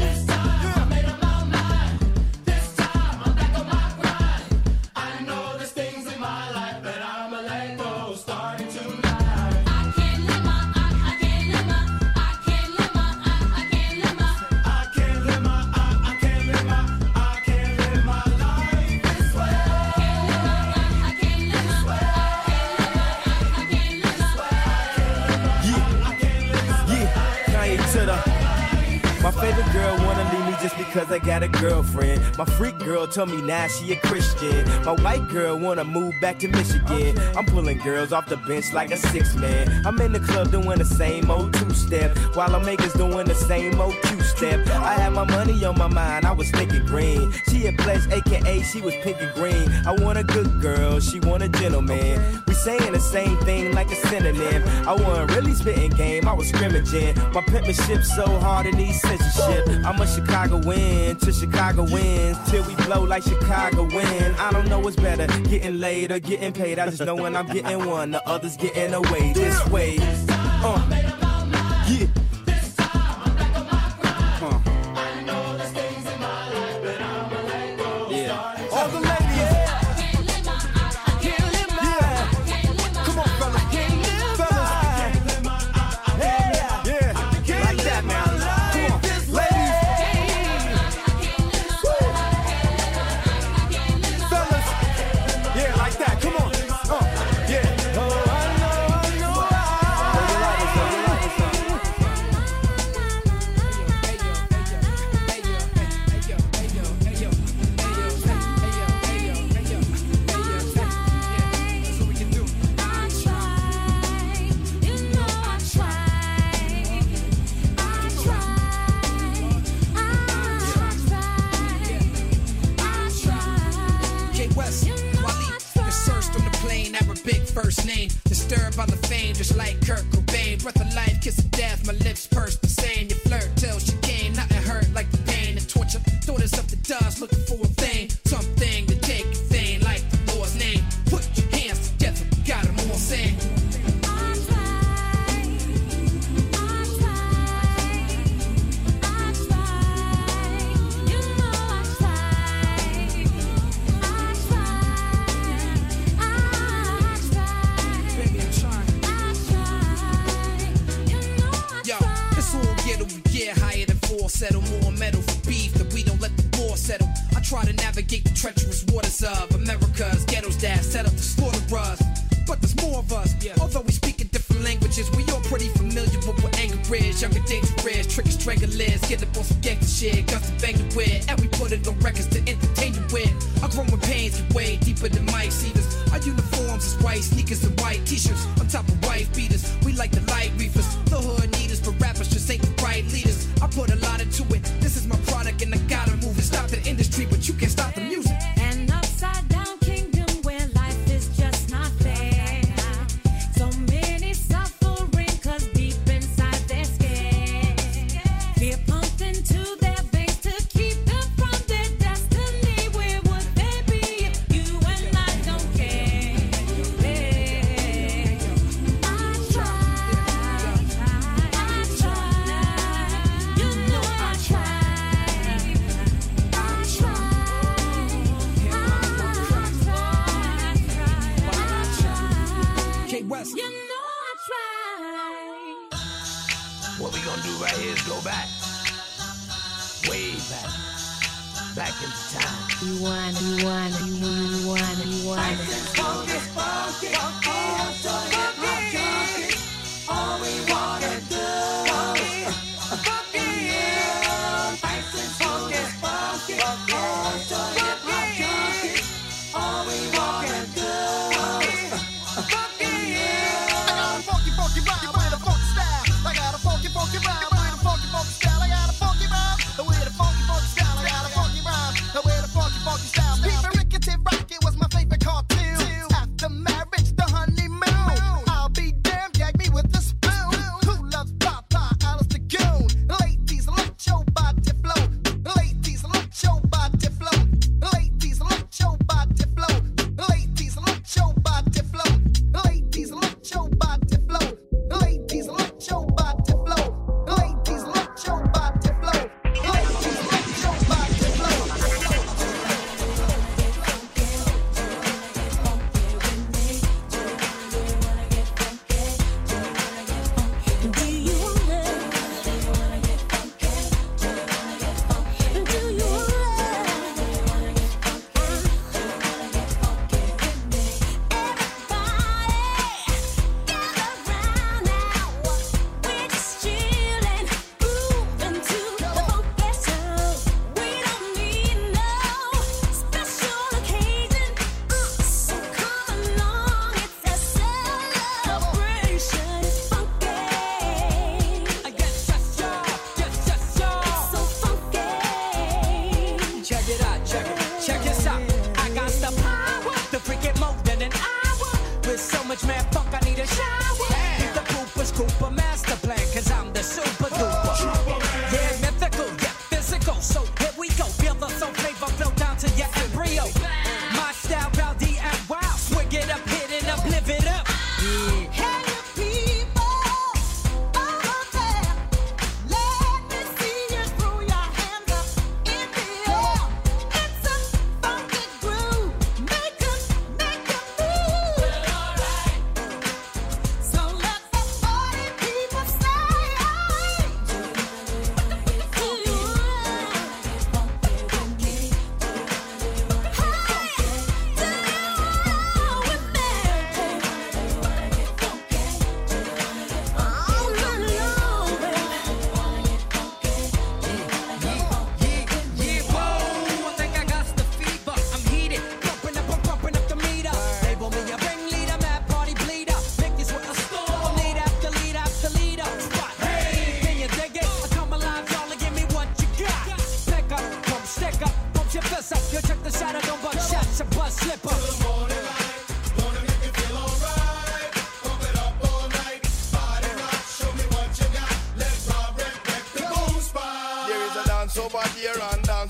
Just 30.62 30.78
because 30.78 31.12
I 31.12 31.20
got 31.20 31.44
a 31.44 31.48
girlfriend. 31.48 32.38
My 32.38 32.46
freak 32.46 32.78
girl 32.80 33.08
told 33.08 33.30
me 33.30 33.42
now 33.42 33.68
she 33.68 33.94
a 33.94 33.96
Christian. 33.98 34.66
My 34.84 34.94
white 34.94 35.28
girl 35.30 35.58
wanna 35.58 35.84
move 35.84 36.14
back 36.22 36.40
to 36.40 36.48
Michigan. 36.48 37.18
I'm 37.36 37.46
pulling 37.46 37.78
girls 37.80 38.12
off 38.12 38.28
the 38.28 38.38
bench 38.38 38.74
like 38.74 38.92
a 38.92 38.98
six 38.98 39.36
man. 39.36 39.86
I'm 39.86 40.00
in 40.02 40.14
the 40.14 40.20
club 40.20 40.52
doing 40.52 40.80
the 40.80 40.86
same 40.86 41.30
old 41.30 41.54
two 41.54 41.72
step 41.72 42.18
while 42.36 42.56
I'm 42.56 42.66
makers 42.66 42.94
doing 42.94 43.28
the 43.28 43.36
same 43.36 43.80
old 43.80 43.96
two 44.04 44.22
step. 44.22 44.68
I 44.68 44.94
had 44.94 45.14
my 45.14 45.26
money 45.26 45.64
on 45.66 45.78
my 45.78 45.88
mind, 45.88 46.26
I 46.26 46.32
was 46.32 46.50
thinking 46.52 46.86
green. 46.86 47.32
She 47.50 47.68
a 47.68 47.74
pledge, 47.74 48.08
aka 48.12 48.62
she 48.64 48.82
was 48.82 48.96
pink 49.04 49.22
and 49.22 49.34
green. 49.34 49.72
I 49.86 49.92
want 49.92 50.18
a 50.18 50.24
good 50.24 50.62
girl, 50.62 51.00
she 51.00 51.20
want 51.20 51.44
a 51.44 51.50
gentleman. 51.50 52.44
Saying 52.64 52.92
the 52.92 53.00
same 53.00 53.38
thing 53.40 53.74
like 53.74 53.90
a 53.92 53.96
synonym. 53.96 54.64
I 54.88 54.94
wasn't 54.94 55.32
really 55.36 55.54
spitting 55.54 55.92
game, 55.92 56.28
I 56.28 56.34
was 56.34 56.50
scrimmaging. 56.50 57.16
My 57.34 57.42
penmanship 57.42 58.04
so 58.04 58.26
hard 58.40 58.66
it 58.66 58.76
needs 58.76 59.00
censorship. 59.00 59.68
I'm 59.86 60.02
a 60.02 60.08
Chicago 60.08 60.62
win 60.66 61.16
to 61.18 61.32
Chicago 61.32 61.84
wins 61.84 62.38
till 62.50 62.64
we 62.66 62.76
blow 62.86 63.04
like 63.04 63.24
Chicago 63.24 63.84
win. 63.84 64.36
I 64.36 64.52
don't 64.52 64.68
know 64.68 64.80
what's 64.80 64.98
better, 64.98 65.28
getting 65.44 65.80
laid 65.80 66.12
or 66.12 66.20
getting 66.20 66.52
paid. 66.52 66.80
I 66.80 66.90
just 66.90 67.06
know 67.06 67.16
when 67.16 67.36
I'm 67.36 67.48
getting 67.48 67.86
one, 67.86 68.12
the 68.12 68.28
others 68.28 68.58
getting 68.58 68.94
away 68.94 69.34
this 69.34 69.66
way. 69.68 69.98
Uh, 70.00 70.84
yeah. 71.88 72.27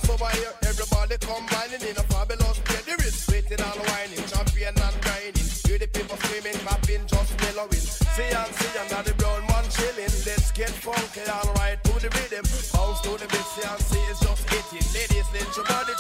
Over 0.10 0.32
here. 0.40 0.54
Everybody 0.64 1.18
combining 1.20 1.84
in 1.84 1.96
a 1.98 2.06
fabulous 2.08 2.58
way. 2.68 2.82
The 2.88 2.96
wrist 3.00 3.28
splitting 3.28 3.60
and 3.60 3.80
whining, 3.88 4.24
champion 4.28 4.76
and 4.76 4.96
grinding. 5.02 5.48
Hear 5.68 5.80
the 5.80 5.88
people 5.88 6.18
screaming, 6.18 6.58
clapping, 6.64 7.06
just 7.08 7.32
mellowing. 7.42 7.86
See 8.16 8.32
and 8.32 8.52
see 8.56 8.74
and 8.80 8.92
under 8.92 9.10
the 9.10 9.14
brown 9.20 9.44
man 9.48 9.66
chilling. 9.70 10.14
Let's 10.26 10.52
get 10.52 10.72
funky 10.72 11.22
and 11.22 11.50
right 11.60 11.80
to 11.84 11.94
the 12.00 12.10
rhythm. 12.16 12.46
Bounce 12.74 13.02
to 13.06 13.12
the 13.20 13.28
beat, 13.28 13.48
see 13.54 13.68
and 13.68 13.82
see 13.82 14.04
it's 14.12 14.20
just 14.24 14.44
hitting. 14.50 14.88
Ladies, 14.96 15.28
let 15.34 15.50
your 15.56 15.66
body 15.66 15.94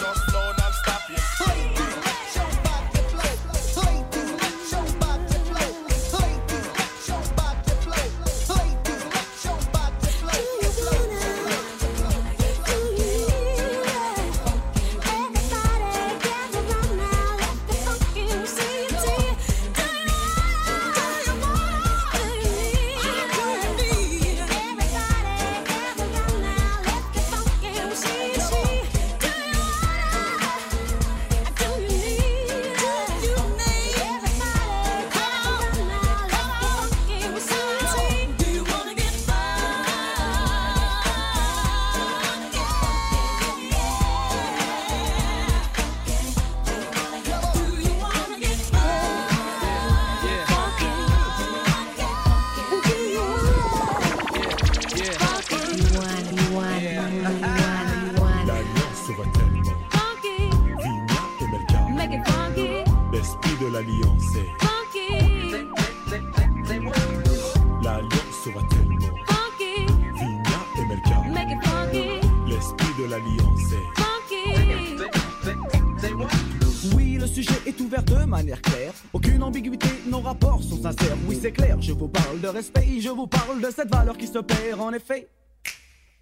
cette 83.71 83.93
valeur 83.93 84.17
qui 84.17 84.27
se 84.27 84.39
perd 84.39 84.79
en 84.79 84.91
effet. 84.93 85.27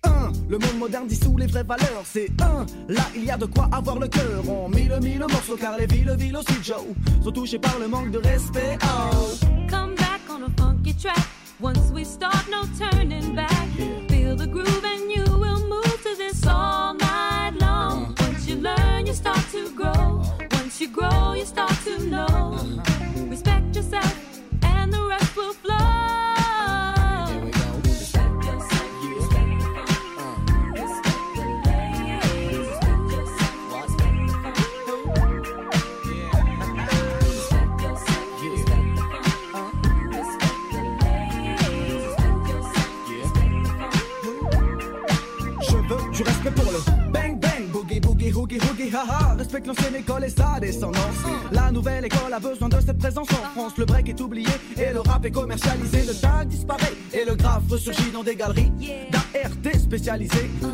Un, 0.03 0.31
le 0.49 0.57
monde 0.57 0.77
moderne 0.77 1.07
dissout 1.07 1.37
les 1.37 1.47
vraies 1.47 1.63
valeurs. 1.63 2.03
C'est 2.05 2.29
un, 2.41 2.65
là 2.87 3.03
il 3.15 3.25
y 3.25 3.31
a 3.31 3.37
de 3.37 3.45
quoi 3.45 3.69
avoir 3.71 3.99
le 3.99 4.07
cœur. 4.07 4.47
On 4.47 4.69
mille 4.69 4.97
mille 5.01 5.19
morceaux 5.19 5.57
car 5.57 5.77
les 5.77 5.87
villes, 5.87 6.15
villes 6.17 6.37
aussi 6.37 6.63
Joe 6.63 6.83
sont 7.23 7.31
touchées 7.31 7.59
par 7.59 7.77
le 7.79 7.87
manque 7.87 8.11
de 8.11 8.19
respect. 8.19 8.77
Oh. 8.83 9.44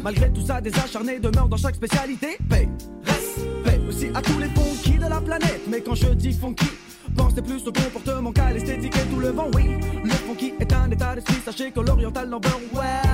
Malgré 0.03 0.31
tout 0.31 0.45
ça, 0.45 0.61
des 0.61 0.73
acharnés 0.75 1.19
demeurent 1.19 1.49
dans 1.49 1.57
chaque 1.57 1.75
spécialité. 1.75 2.37
Paix, 2.49 2.69
respect 3.03 3.81
aussi 3.87 4.07
à 4.13 4.21
tous 4.21 4.39
les 4.39 4.49
funky 4.49 4.97
de 4.97 5.09
la 5.09 5.21
planète. 5.21 5.61
Mais 5.67 5.81
quand 5.81 5.95
je 5.95 6.07
dis 6.09 6.33
funky, 6.33 6.67
Pensez 7.15 7.41
plus 7.41 7.67
au 7.67 7.71
comportement 7.73 8.31
qu'à 8.31 8.51
l'esthétique 8.51 8.95
et 8.95 9.13
tout 9.13 9.19
le 9.19 9.29
vent, 9.29 9.47
oui. 9.53 9.77
Le 10.03 10.11
funky 10.11 10.53
est 10.59 10.73
un 10.73 10.89
état 10.91 11.15
d'esprit, 11.15 11.35
sachez 11.43 11.71
que 11.71 11.79
l'oriental 11.79 12.29
number 12.29 12.55
one, 12.73 13.10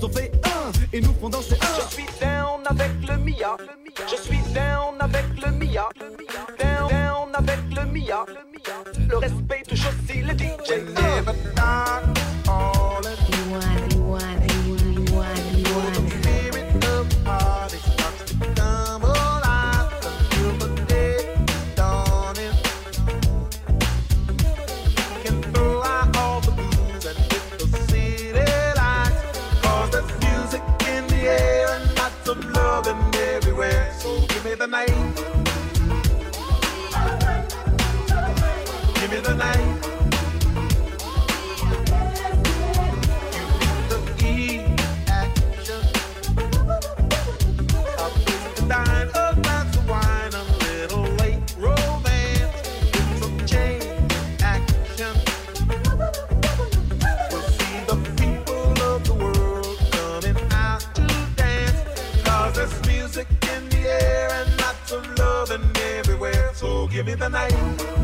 nous 0.00 0.08
fait 0.08 0.32
un 0.44 0.72
et 0.92 1.00
nous 1.00 1.14
font 1.20 1.28
danser 1.28 1.54
un. 1.60 1.80
Je 1.80 1.94
suis 1.94 2.06
down 2.20 2.60
avec 2.66 2.90
le 3.08 3.16
Mia, 3.18 3.56
je 4.08 4.16
suis 4.22 4.38
down 4.52 4.96
avec 5.00 5.24
le 5.44 5.52
Mia, 5.52 5.88
give 66.94 67.06
me 67.06 67.14
the 67.14 67.28
night. 67.28 68.03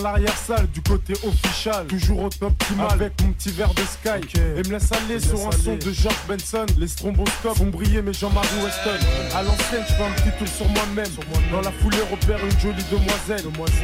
L'arrière-salle 0.00 0.68
du 0.70 0.82
côté 0.82 1.14
official, 1.24 1.86
toujours 1.86 2.24
au 2.24 2.28
top 2.28 2.50
optimal 2.50 2.88
avec 2.92 3.20
mon 3.22 3.32
petit 3.32 3.50
verre 3.50 3.72
de 3.74 3.82
Sky. 3.82 4.26
Et 4.36 4.68
me 4.68 4.72
laisse 4.72 4.92
aller 4.92 5.14
Me 5.14 5.20
sur 5.20 5.36
laisse 5.36 5.46
un 5.46 5.64
son 5.64 5.76
de 5.76 5.92
George 5.92 6.20
Benson. 6.28 6.66
Les 6.78 6.88
stromboscopes 6.88 7.56
font 7.56 7.66
briller 7.66 8.02
mes 8.02 8.12
Jean-Marie 8.12 8.48
Weston. 8.64 8.98
À 9.34 9.42
l'ancienne, 9.42 9.84
je 9.88 9.94
fais 9.94 10.04
un 10.04 10.12
petit 10.12 10.38
tour 10.38 10.48
sur 10.48 10.68
moi-même. 10.68 11.10
Dans 11.52 11.60
la 11.60 11.72
foulée, 11.72 11.98
repère 12.10 12.38
une 12.44 12.58
jolie 12.58 12.84
demoiselle. 12.90 13.42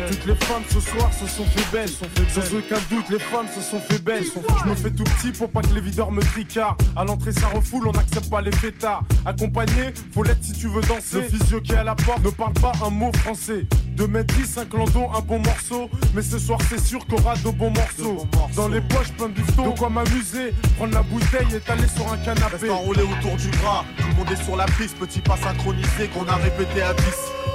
Toutes 0.09 0.27
les 0.27 0.35
femmes 0.47 0.63
ce 0.71 0.81
soir 0.81 1.11
se 1.13 1.27
sont 1.27 1.45
fait 1.45 1.71
belles. 1.73 1.89
Sans 1.89 2.57
aucun 2.57 2.79
doute, 2.91 3.09
les 3.11 3.19
femmes 3.19 3.47
se 3.55 3.61
sont 3.61 3.81
fait 3.81 4.03
belles. 4.03 4.25
Je 4.25 4.71
me 4.71 4.75
fais 4.75 4.91
tout 4.91 5.05
petit 5.05 5.33
pour 5.33 5.51
pas 5.51 5.63
que 5.63 5.75
les 5.75 5.81
videurs 5.81 6.11
me 6.11 6.23
tricardent. 6.23 6.81
À 6.97 7.05
l'entrée, 7.05 7.33
ça 7.33 7.49
refoule, 7.49 7.89
on 7.89 7.93
n'accepte 7.93 8.31
pas 8.31 8.41
les 8.41 8.53
fêtards. 8.53 9.03
Accompagné, 9.25 9.93
faut 10.13 10.23
l'être 10.23 10.43
si 10.43 10.53
tu 10.53 10.69
veux 10.69 10.83
danser. 10.83 11.17
Le 11.17 11.23
physio 11.23 11.61
qui 11.61 11.73
est 11.73 11.77
à 11.77 11.85
la 11.85 11.95
porte 11.95 12.23
ne 12.25 12.31
parle 12.31 12.55
pas 12.55 12.73
un 12.85 12.91
mot 12.91 13.13
français. 13.13 13.67
2 13.97 14.07
mètres 14.09 14.35
10, 14.35 14.59
un 14.59 14.65
clandon, 14.67 15.11
un 15.15 15.21
bon 15.21 15.39
morceau. 15.39 15.89
Mais 16.15 16.23
ce 16.23 16.39
soir, 16.39 16.59
c'est 16.69 16.81
sûr 16.81 17.07
qu'on 17.07 17.17
aura 17.17 17.35
de 17.37 17.51
bons 17.51 17.71
morceaux. 17.71 18.27
Dans 18.55 18.69
les 18.69 18.81
poches, 18.81 19.13
plein 19.17 19.29
de 19.29 19.33
bifton. 19.33 19.71
De 19.71 19.79
quoi 19.79 19.89
m'amuser, 19.89 20.53
prendre 20.77 20.95
la 20.95 21.03
bouteille 21.03 21.55
et 21.55 21.61
t'aller 21.61 21.89
sur 21.89 22.13
un 22.13 22.17
canapé. 22.19 22.57
Reste 22.57 22.71
enroulé 22.71 23.03
autour 23.03 23.37
du 23.37 23.49
bras, 23.59 23.85
tout 23.99 24.07
le 24.09 24.15
monde 24.15 24.31
est 24.31 24.45
sur 24.45 24.57
la 24.57 24.67
piste, 24.67 24.97
petit 24.99 25.21
pas 25.21 25.37
synchronisé 25.37 26.09
qu'on 26.13 26.27
a 26.29 26.37
répété 26.37 26.83
à 26.83 26.93
10. 26.93 27.05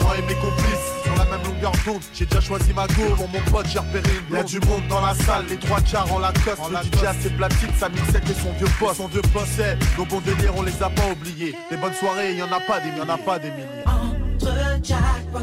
Moi 0.02 0.18
et 0.18 0.22
mes 0.24 0.36
complices, 0.36 0.92
sur 1.04 1.16
la 1.16 1.26
même 1.26 1.44
longueur 1.46 1.72
d'onde, 1.86 2.02
j'ai 2.14 2.26
déjà 2.26 2.42
choisi 2.42 2.74
ma 2.74 2.88
go. 2.88 3.04
Pour 3.16 3.30
mon 3.30 3.42
pote, 3.52 3.68
j'ai 3.72 3.80
repéré 3.80 4.10
une 4.30 4.36
Y'a 4.36 4.44
du 4.44 4.60
monde 4.62 4.82
dans 4.90 5.02
la 5.02 5.14
salle, 5.14 5.46
les 5.50 5.58
trois 5.58 5.82
quarts 5.82 6.12
en 6.12 6.20
Lacoste. 6.20 6.60
le 6.70 7.00
DJ 7.00 7.04
a 7.04 7.14
ses 7.14 7.30
platines, 7.30 7.70
sa 7.78 7.90
mixette 7.90 8.30
et 8.30 8.34
son 8.34 8.52
vieux 8.54 8.68
poste. 8.80 8.96
Son 8.96 9.08
vieux 9.08 9.22
poste, 9.34 9.52
c'est 9.58 9.78
nos 9.98 10.06
bons 10.06 10.22
délires, 10.22 10.54
on 10.56 10.64
les 10.64 10.82
a 10.82 10.90
pas 10.90 11.10
oubliés. 11.12 11.56
Les 11.70 11.78
bonnes 11.78 11.94
soirées, 11.94 12.34
y 12.36 12.42
en 12.42 12.52
a 12.52 12.60
pas 12.62 12.80
des, 12.80 12.90
y 12.90 13.02
en 13.02 13.10
a 13.10 13.18
pas 13.18 13.38
des 13.38 13.52
milliers. 13.52 13.86
Entre 13.86 14.84
jackpot, 14.84 15.40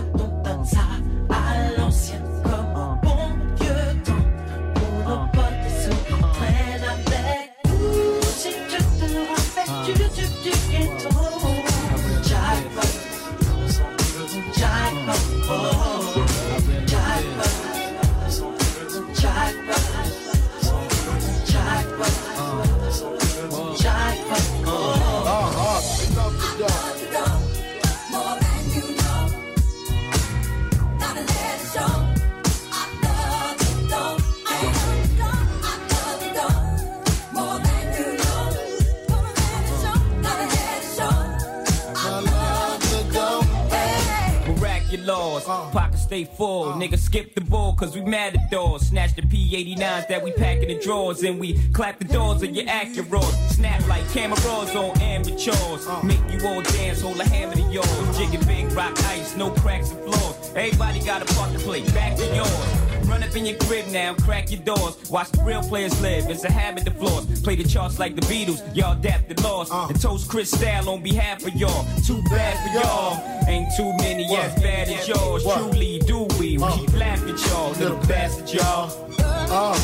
stay 46.09 46.25
full. 46.25 46.73
Nigga 46.73 46.99
skip 46.99 47.35
the 47.35 47.43
ball 47.43 47.75
cause 47.75 47.95
we 47.95 48.01
mad 48.01 48.35
at 48.35 48.51
doors. 48.51 48.89
Snatch 48.89 49.15
the 49.15 49.21
P89s 49.21 50.09
that 50.09 50.23
we 50.23 50.33
pack 50.33 50.57
in 50.59 50.69
the 50.69 50.79
drawers 50.79 51.23
and 51.23 51.39
we 51.39 51.59
clap 51.73 51.99
the 51.99 52.07
doors 52.07 52.43
of 52.43 52.57
your 52.57 52.65
Acuras. 52.65 53.51
Snap 53.51 53.87
like 53.89 54.09
cameras 54.11 54.75
on 54.75 54.99
amateurs. 55.03 55.87
Uh. 55.87 56.01
Make 56.03 56.21
you 56.33 56.49
all 56.49 56.63
dance, 56.63 57.03
hold 57.03 57.21
a 57.21 57.29
hammer 57.29 57.57
to 57.57 57.63
yours. 57.71 58.17
Jigging 58.17 58.43
big 58.47 58.73
rock 58.73 58.99
ice, 59.05 59.37
no 59.37 59.51
cracks 59.51 59.91
and 59.91 60.01
floors. 60.01 60.53
Everybody 60.57 61.05
got 61.05 61.21
a 61.21 61.35
part 61.35 61.53
to 61.53 61.59
play, 61.59 61.83
back 61.91 62.17
to 62.17 62.25
yours. 62.35 62.88
Run 63.09 63.23
up 63.23 63.35
in 63.35 63.47
your 63.47 63.57
crib 63.57 63.87
now, 63.89 64.15
crack 64.15 64.51
your 64.51 64.61
doors. 64.61 65.11
Watch 65.11 65.31
the 65.33 65.43
real 65.43 65.63
players 65.63 65.99
live, 66.03 66.29
it's 66.29 66.45
a 66.45 66.53
habit 66.53 66.85
to 66.85 66.91
floss. 66.91 67.25
Play 67.41 67.57
the 67.57 67.65
charts 67.65 67.99
like 67.99 68.15
the 68.15 68.21
Beatles, 68.23 68.61
y'all 68.77 68.93
adapt 68.93 69.35
the 69.35 69.43
laws. 69.43 69.71
And 69.71 69.99
toast 69.99 70.29
Chris 70.29 70.51
Style 70.51 70.91
on 70.91 71.03
behalf 71.03 71.47
of 71.47 71.55
y'all. 71.55 71.87
Too 72.07 72.23
bad 72.31 72.55
for 72.63 72.79
y'all, 72.79 73.49
ain't 73.49 73.69
too 73.79 73.93
many 73.97 74.25
as 74.37 74.55
bad 74.63 74.89
as 74.89 75.09
yours. 75.09 75.43
Truly 75.43 76.01
do 76.01 76.25
we, 76.39 76.59
we 76.59 76.87
laugh 76.99 77.27
at 77.27 77.47
y'all, 77.47 77.71
little 77.73 77.97
bastard 78.07 78.53
y'all. 78.53 79.15
Uh, 79.21 79.75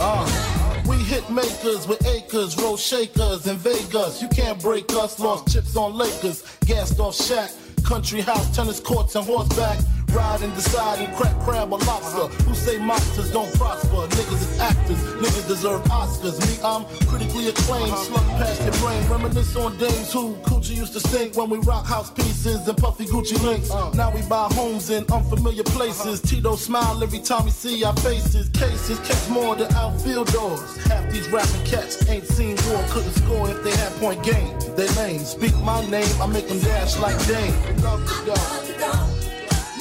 uh, 0.00 0.82
we 0.86 0.96
hit 0.96 1.28
makers 1.30 1.88
with 1.88 2.06
acres, 2.06 2.58
roll 2.58 2.76
shakers 2.76 3.46
in 3.46 3.56
Vegas. 3.56 4.20
You 4.20 4.28
can't 4.28 4.60
break 4.60 4.92
us, 4.92 5.18
lost 5.18 5.50
chips 5.50 5.76
on 5.76 5.94
Lakers, 5.94 6.42
gassed 6.66 7.00
off 7.00 7.16
Shaq. 7.16 7.58
Country 7.84 8.20
house, 8.20 8.54
tennis 8.54 8.80
courts, 8.80 9.14
and 9.14 9.26
horseback. 9.26 9.78
Ride 10.14 10.42
and 10.42 10.54
decide 10.54 11.00
and 11.00 11.12
crack 11.16 11.36
crab 11.40 11.72
or 11.72 11.78
lobster. 11.80 12.22
Uh-huh. 12.22 12.44
Who 12.44 12.54
say 12.54 12.78
monsters 12.78 13.32
don't 13.32 13.52
prosper? 13.54 14.06
Niggas 14.14 14.42
is 14.42 14.60
actors, 14.60 15.02
niggas 15.18 15.48
deserve 15.48 15.82
Oscars. 15.84 16.38
Me, 16.46 16.62
I'm 16.62 16.84
critically 17.08 17.48
acclaimed, 17.48 17.90
uh-huh. 17.90 18.04
slug 18.04 18.26
past 18.38 18.62
your 18.62 18.74
brain. 18.74 19.02
Reminisce 19.08 19.56
on 19.56 19.76
days 19.76 20.12
who 20.12 20.36
Coochie 20.46 20.76
used 20.76 20.92
to 20.92 21.00
stink 21.00 21.36
when 21.36 21.50
we 21.50 21.58
rock 21.58 21.84
house 21.84 22.12
pieces 22.12 22.68
and 22.68 22.78
puffy 22.78 23.06
Gucci 23.06 23.42
links. 23.42 23.72
Uh. 23.72 23.90
Now 23.94 24.12
we 24.14 24.22
buy 24.22 24.46
homes 24.52 24.90
in 24.90 25.04
unfamiliar 25.10 25.64
places. 25.64 26.20
Uh-huh. 26.20 26.28
Tito 26.28 26.54
smile 26.54 27.02
every 27.02 27.18
time 27.18 27.46
we 27.46 27.50
see 27.50 27.82
our 27.82 27.96
faces. 27.96 28.48
Cases 28.50 29.00
catch 29.00 29.28
more 29.28 29.56
than 29.56 29.72
outfield 29.74 30.28
doors. 30.32 30.76
Half 30.86 31.10
these 31.10 31.28
rapping 31.30 31.64
cats 31.64 32.08
ain't 32.08 32.26
seen 32.26 32.56
war, 32.68 32.84
couldn't 32.90 33.14
score 33.14 33.50
if 33.50 33.64
they 33.64 33.72
had 33.72 33.92
point 33.94 34.22
game. 34.22 34.56
They 34.76 34.88
lame, 34.94 35.20
speak 35.20 35.56
my 35.58 35.84
name, 35.90 36.06
I 36.22 36.26
make 36.26 36.46
them 36.46 36.60
dash 36.60 36.98
like 36.98 37.18
Dame. 37.26 37.82
Love. 37.82 39.33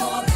More 0.03 0.32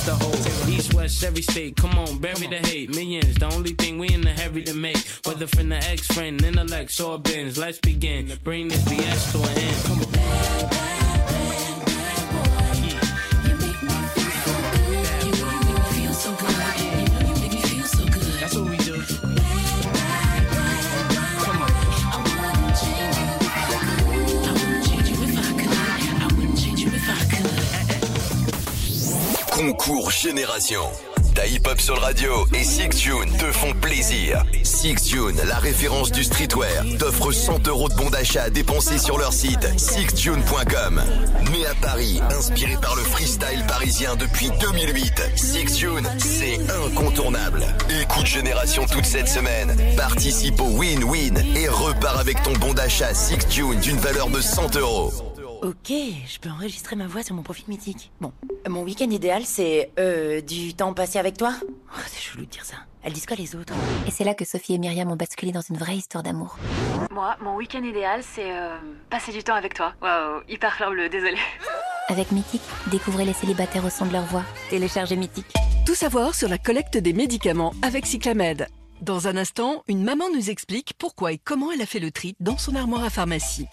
to 0.00 0.06
the 0.06 0.14
hold. 0.14 0.68
East, 0.68 0.94
west, 0.94 1.24
every 1.24 1.42
state, 1.42 1.76
come 1.76 1.98
on, 1.98 2.18
bury 2.18 2.46
the 2.46 2.58
hate. 2.58 2.90
Millions, 2.90 3.34
the 3.36 3.46
only 3.54 3.70
thing 3.70 3.98
we 3.98 4.08
in 4.08 4.20
the 4.20 4.30
heavy 4.30 4.62
to 4.64 4.74
make. 4.74 4.98
Whether 5.24 5.46
from 5.46 5.68
the 5.68 5.76
ex 5.76 6.06
friend, 6.06 6.42
intellect, 6.42 7.00
or 7.00 7.18
bins. 7.18 7.58
Let's 7.58 7.78
begin. 7.78 8.32
Bring 8.44 8.68
this 8.68 8.82
BS 8.84 9.32
to 9.32 9.38
an 9.42 9.58
end. 9.58 9.84
Come 9.84 11.00
on. 11.00 11.05
Concours 29.66 30.12
Génération. 30.12 30.82
Ta 31.34 31.44
hip-hop 31.44 31.80
sur 31.80 31.96
le 31.96 32.00
radio 32.00 32.46
et 32.54 32.62
Six 32.62 33.00
June 33.00 33.28
te 33.36 33.50
font 33.50 33.72
plaisir. 33.72 34.44
Six 34.62 35.08
June, 35.08 35.36
la 35.44 35.56
référence 35.56 36.12
du 36.12 36.22
streetwear, 36.22 36.84
t'offre 37.00 37.32
100 37.32 37.66
euros 37.66 37.88
de 37.88 37.94
bon 37.94 38.08
d'achat 38.08 38.44
à 38.44 38.50
dépenser 38.50 38.98
sur 38.98 39.18
leur 39.18 39.32
site 39.32 39.66
sixjune.com. 39.76 41.02
Né 41.50 41.66
à 41.66 41.74
Paris, 41.82 42.20
inspiré 42.30 42.76
par 42.80 42.94
le 42.94 43.02
freestyle 43.02 43.64
parisien 43.66 44.14
depuis 44.14 44.50
2008, 44.60 45.30
Six 45.34 45.76
June, 45.76 46.08
c'est 46.18 46.60
incontournable. 46.86 47.66
Écoute 48.00 48.26
Génération 48.26 48.86
toute 48.86 49.04
cette 49.04 49.28
semaine. 49.28 49.76
Participe 49.96 50.60
au 50.60 50.68
win-win 50.68 51.42
et 51.56 51.68
repars 51.68 52.20
avec 52.20 52.40
ton 52.44 52.52
bon 52.52 52.72
d'achat 52.72 53.12
Six 53.14 53.38
June 53.50 53.80
d'une 53.80 53.98
valeur 53.98 54.28
de 54.28 54.40
100 54.40 54.76
euros. 54.76 55.12
Ok, 55.62 55.88
je 55.90 56.38
peux 56.38 56.50
enregistrer 56.50 56.96
ma 56.96 57.06
voix 57.06 57.22
sur 57.22 57.34
mon 57.34 57.42
profil 57.42 57.64
mythique. 57.68 58.10
Bon, 58.20 58.32
mon 58.68 58.82
week-end 58.82 59.10
idéal, 59.10 59.42
c'est 59.44 59.90
euh, 59.98 60.40
du 60.40 60.74
temps 60.74 60.92
passé 60.92 61.18
avec 61.18 61.36
toi. 61.38 61.54
Oh, 61.62 62.00
c'est 62.06 62.20
chelou 62.20 62.44
de 62.44 62.50
dire 62.50 62.64
ça. 62.64 62.76
Elles 63.02 63.12
disent 63.12 63.26
quoi 63.26 63.36
les 63.36 63.54
autres 63.56 63.72
Et 64.06 64.10
c'est 64.10 64.24
là 64.24 64.34
que 64.34 64.44
Sophie 64.44 64.74
et 64.74 64.78
Myriam 64.78 65.10
ont 65.10 65.16
basculé 65.16 65.52
dans 65.52 65.62
une 65.62 65.76
vraie 65.76 65.96
histoire 65.96 66.22
d'amour. 66.22 66.58
Moi, 67.10 67.36
mon 67.40 67.54
week-end 67.56 67.82
idéal, 67.82 68.22
c'est 68.22 68.50
euh, 68.50 68.76
passer 69.08 69.32
du 69.32 69.42
temps 69.42 69.54
avec 69.54 69.74
toi. 69.74 69.94
Waouh, 70.02 70.42
hyper 70.48 70.74
fleur 70.74 70.90
bleue, 70.90 71.08
désolée. 71.08 71.38
Avec 72.08 72.32
Mythique, 72.32 72.62
découvrez 72.90 73.24
les 73.24 73.32
célibataires 73.32 73.84
au 73.84 73.90
son 73.90 74.06
de 74.06 74.12
leur 74.12 74.24
voix. 74.24 74.44
Téléchargez 74.68 75.16
Mythique. 75.16 75.52
Tout 75.86 75.94
savoir 75.94 76.34
sur 76.34 76.48
la 76.48 76.58
collecte 76.58 76.98
des 76.98 77.12
médicaments 77.12 77.72
avec 77.82 78.06
Cyclamed. 78.06 78.68
Dans 79.00 79.28
un 79.28 79.36
instant, 79.36 79.82
une 79.88 80.04
maman 80.04 80.26
nous 80.34 80.50
explique 80.50 80.94
pourquoi 80.98 81.32
et 81.32 81.38
comment 81.38 81.72
elle 81.72 81.82
a 81.82 81.86
fait 81.86 81.98
le 82.00 82.10
tri 82.10 82.34
dans 82.40 82.58
son 82.58 82.74
armoire 82.74 83.04
à 83.04 83.10
pharmacie. 83.10 83.66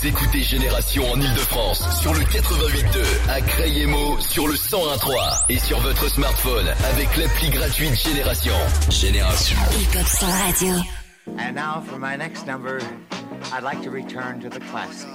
Vous 0.00 0.06
écoutez 0.06 0.42
Génération 0.42 1.10
en 1.10 1.20
Ile-de-France 1.20 2.00
sur 2.00 2.14
le 2.14 2.20
88.2, 2.20 3.30
à 3.30 3.40
Crayemo 3.40 4.20
sur 4.20 4.46
le 4.46 4.54
101.3 4.54 5.46
et 5.48 5.58
sur 5.58 5.80
votre 5.80 6.08
smartphone 6.08 6.68
avec 6.90 7.16
l'appli 7.16 7.50
gratuite 7.50 7.94
Génération. 7.94 8.54
Génération. 8.90 9.56
Radio. 10.20 10.74
And 11.38 11.54
now 11.54 11.80
for 11.80 11.98
my 11.98 12.16
next 12.16 12.46
number, 12.46 12.78
I'd 13.52 13.64
like 13.64 13.82
to 13.82 13.90
return 13.90 14.40
to 14.40 14.48
the 14.48 14.60
classics. 14.60 15.08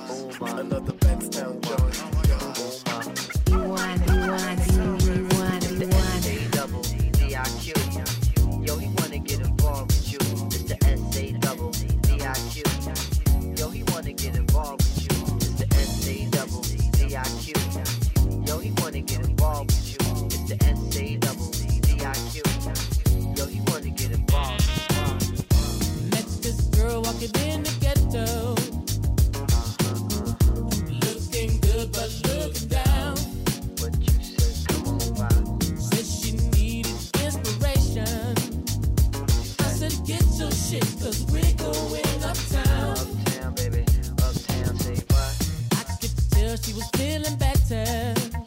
Shit, 40.73 41.01
cause 41.01 41.25
we're 41.31 41.53
going 41.57 42.23
uptown. 42.23 42.97
Uptown, 42.97 43.53
baby. 43.55 43.85
Uptown, 44.25 44.75
say 44.79 44.95
what? 45.11 45.33
I 45.71 45.83
could 46.01 46.15
tell 46.31 46.55
she 46.57 46.73
was 46.73 46.89
feeling 46.95 47.37
better. 47.37 47.85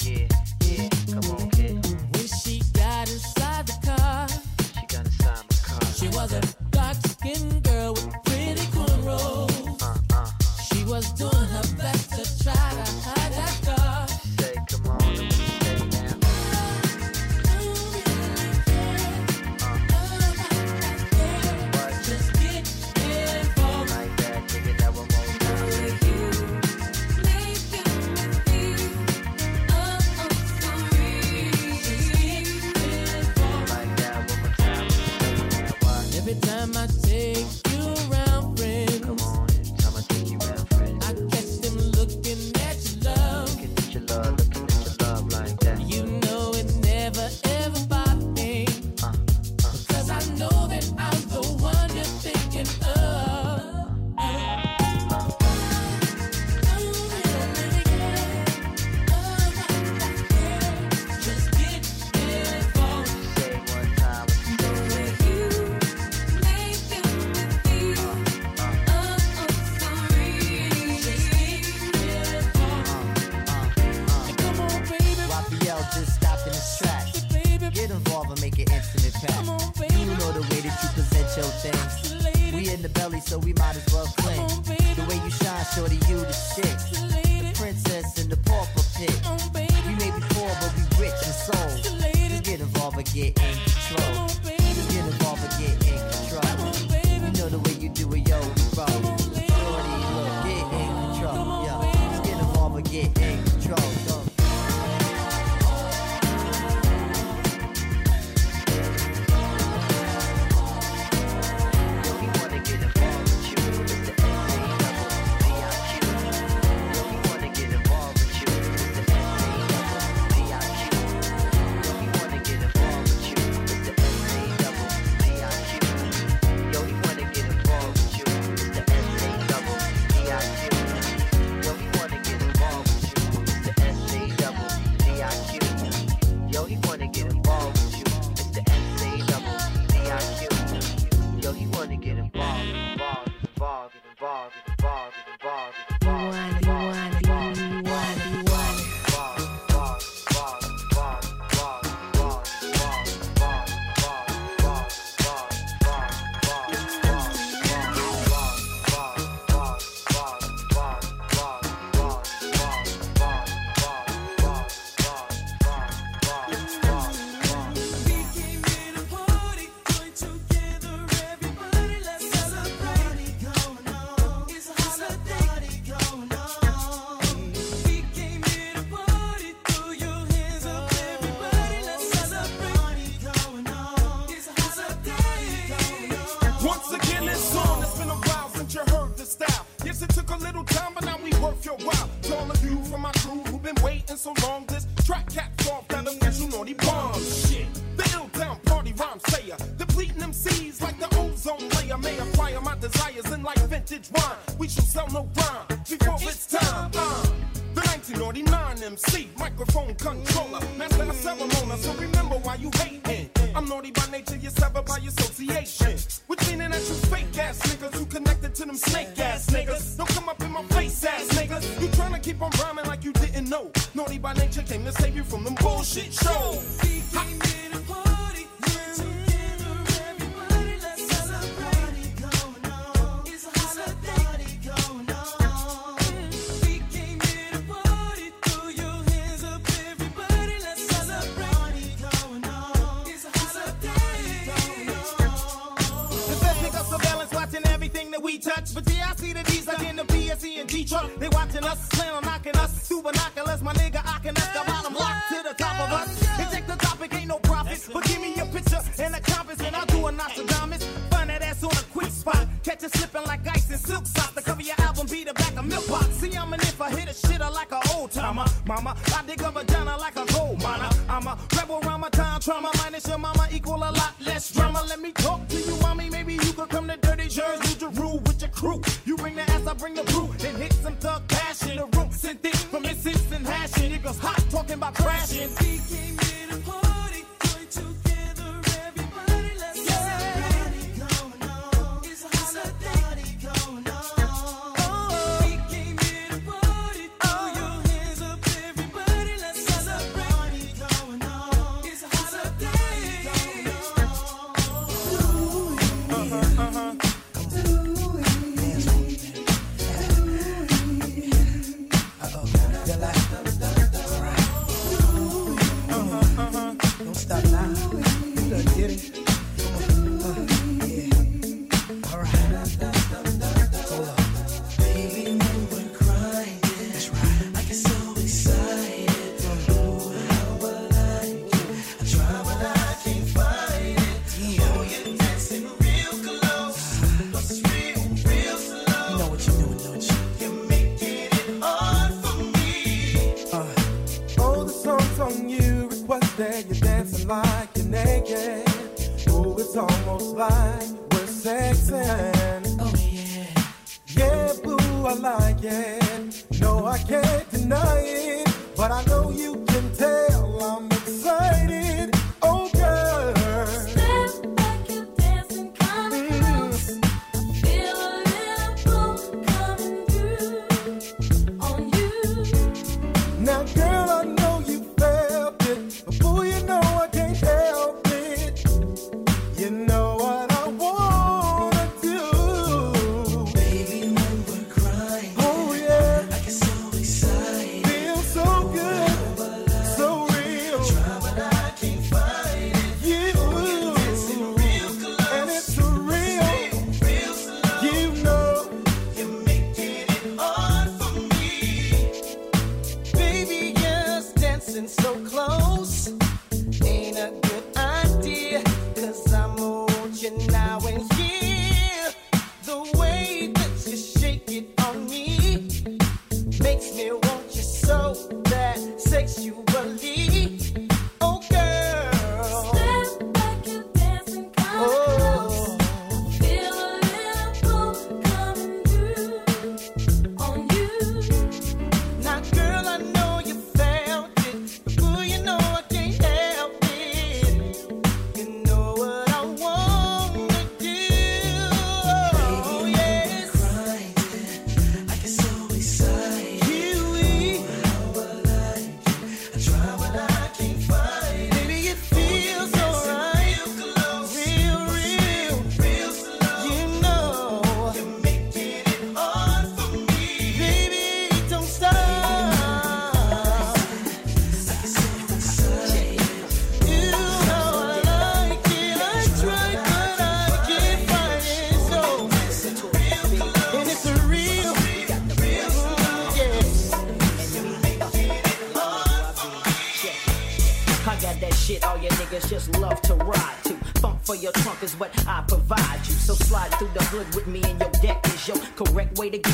Yeah, 0.04 0.26
yeah. 0.64 0.88
Come 1.12 1.30
on, 1.34 1.50
kid. 1.50 1.84
When 2.12 2.26
she 2.26 2.62
got 2.72 3.08
inside 3.08 3.66
the 3.66 3.78
car, 3.86 4.28
She 4.74 4.86
got 4.86 5.06
inside 5.06 5.44
my 5.50 5.56
car. 5.68 5.92
she 5.98 6.08
was 6.08 6.32
a 6.32 6.42
dark 6.70 6.96
skinned 7.06 7.55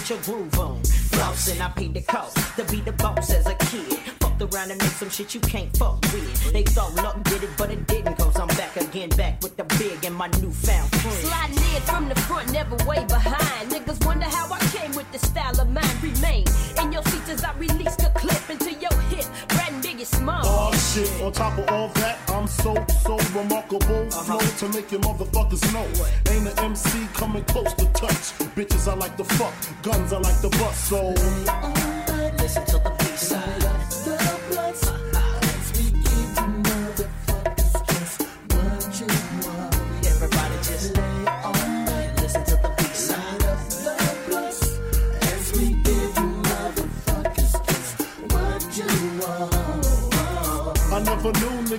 get 0.02 0.10
your 0.10 0.18
groove 0.20 0.58
on. 0.58 0.80
Flossing, 1.12 1.60
I 1.60 1.68
paid 1.70 1.94
the 1.94 2.02
cost 2.02 2.36
to 2.56 2.64
be 2.64 2.80
the 2.80 2.92
boss 2.92 3.30
as 3.30 3.46
a 3.46 3.54
kid. 3.54 3.98
Fucked 4.20 4.42
around 4.42 4.70
and 4.70 4.80
made 4.80 4.90
some 4.90 5.10
shit 5.10 5.34
you 5.34 5.40
can't 5.40 5.74
fuck 5.76 6.00
with. 6.12 6.52
They 6.52 6.64
thought 6.64 6.94
luck 6.96 7.22
did 7.24 7.44
it, 7.44 7.50
but 7.56 7.70
it 7.70 7.86
didn't. 7.86 8.16
Cause 8.18 8.38
I'm 8.38 8.48
back 8.48 8.76
again, 8.76 9.10
back 9.10 9.40
with 9.42 9.56
the 9.56 9.64
big 9.78 10.04
and 10.04 10.14
my 10.14 10.26
newfound 10.40 10.90
friends. 10.96 11.18
Sliding 11.18 11.56
in 11.56 11.82
from 11.82 12.08
the 12.08 12.16
front, 12.22 12.52
never 12.52 12.76
way 12.84 13.04
behind. 13.04 13.70
Niggas 13.70 14.04
wonder 14.04 14.24
how 14.24 14.52
I 14.52 14.58
came 14.76 14.92
with 14.96 15.10
the 15.12 15.18
style 15.18 15.60
of 15.60 15.70
mine. 15.70 15.96
Remain 16.02 16.44
in 16.80 16.92
your 16.92 17.02
seats 17.04 17.30
as 17.30 17.44
I 17.44 17.52
release 17.54 17.94
the 17.96 18.10
clip 18.16 18.50
into 18.50 18.72
your 18.72 18.98
hip. 19.10 19.26
Brand 19.48 19.82
big 19.82 19.98
and 19.98 20.06
small. 20.06 20.42
Oh 20.44 20.72
shit, 20.74 21.10
on 21.22 21.32
top 21.32 21.56
of 21.58 21.68
all 21.68 21.88
that, 22.02 22.18
I'm 22.30 22.48
so, 22.48 22.74
so 23.04 23.18
remarkable. 23.34 24.10
Flow 24.10 24.38
to 24.38 24.68
make 24.68 24.90
your 24.90 25.00
motherfuckers 25.00 25.62
know. 25.72 25.86
Ain't 26.32 26.48
an 26.48 26.58
MC 26.58 27.06
coming 27.14 27.44
close 27.44 27.72
to 27.74 27.86
touch. 27.92 28.32
Bitches 28.54 28.90
I 28.90 28.94
like 28.94 29.16
to 29.16 29.24
fuck, 29.24 29.54
guns 29.82 30.12
I 30.12 30.18
like 30.18 30.40
to 30.40 30.48
bust. 30.50 30.88
So 30.88 31.81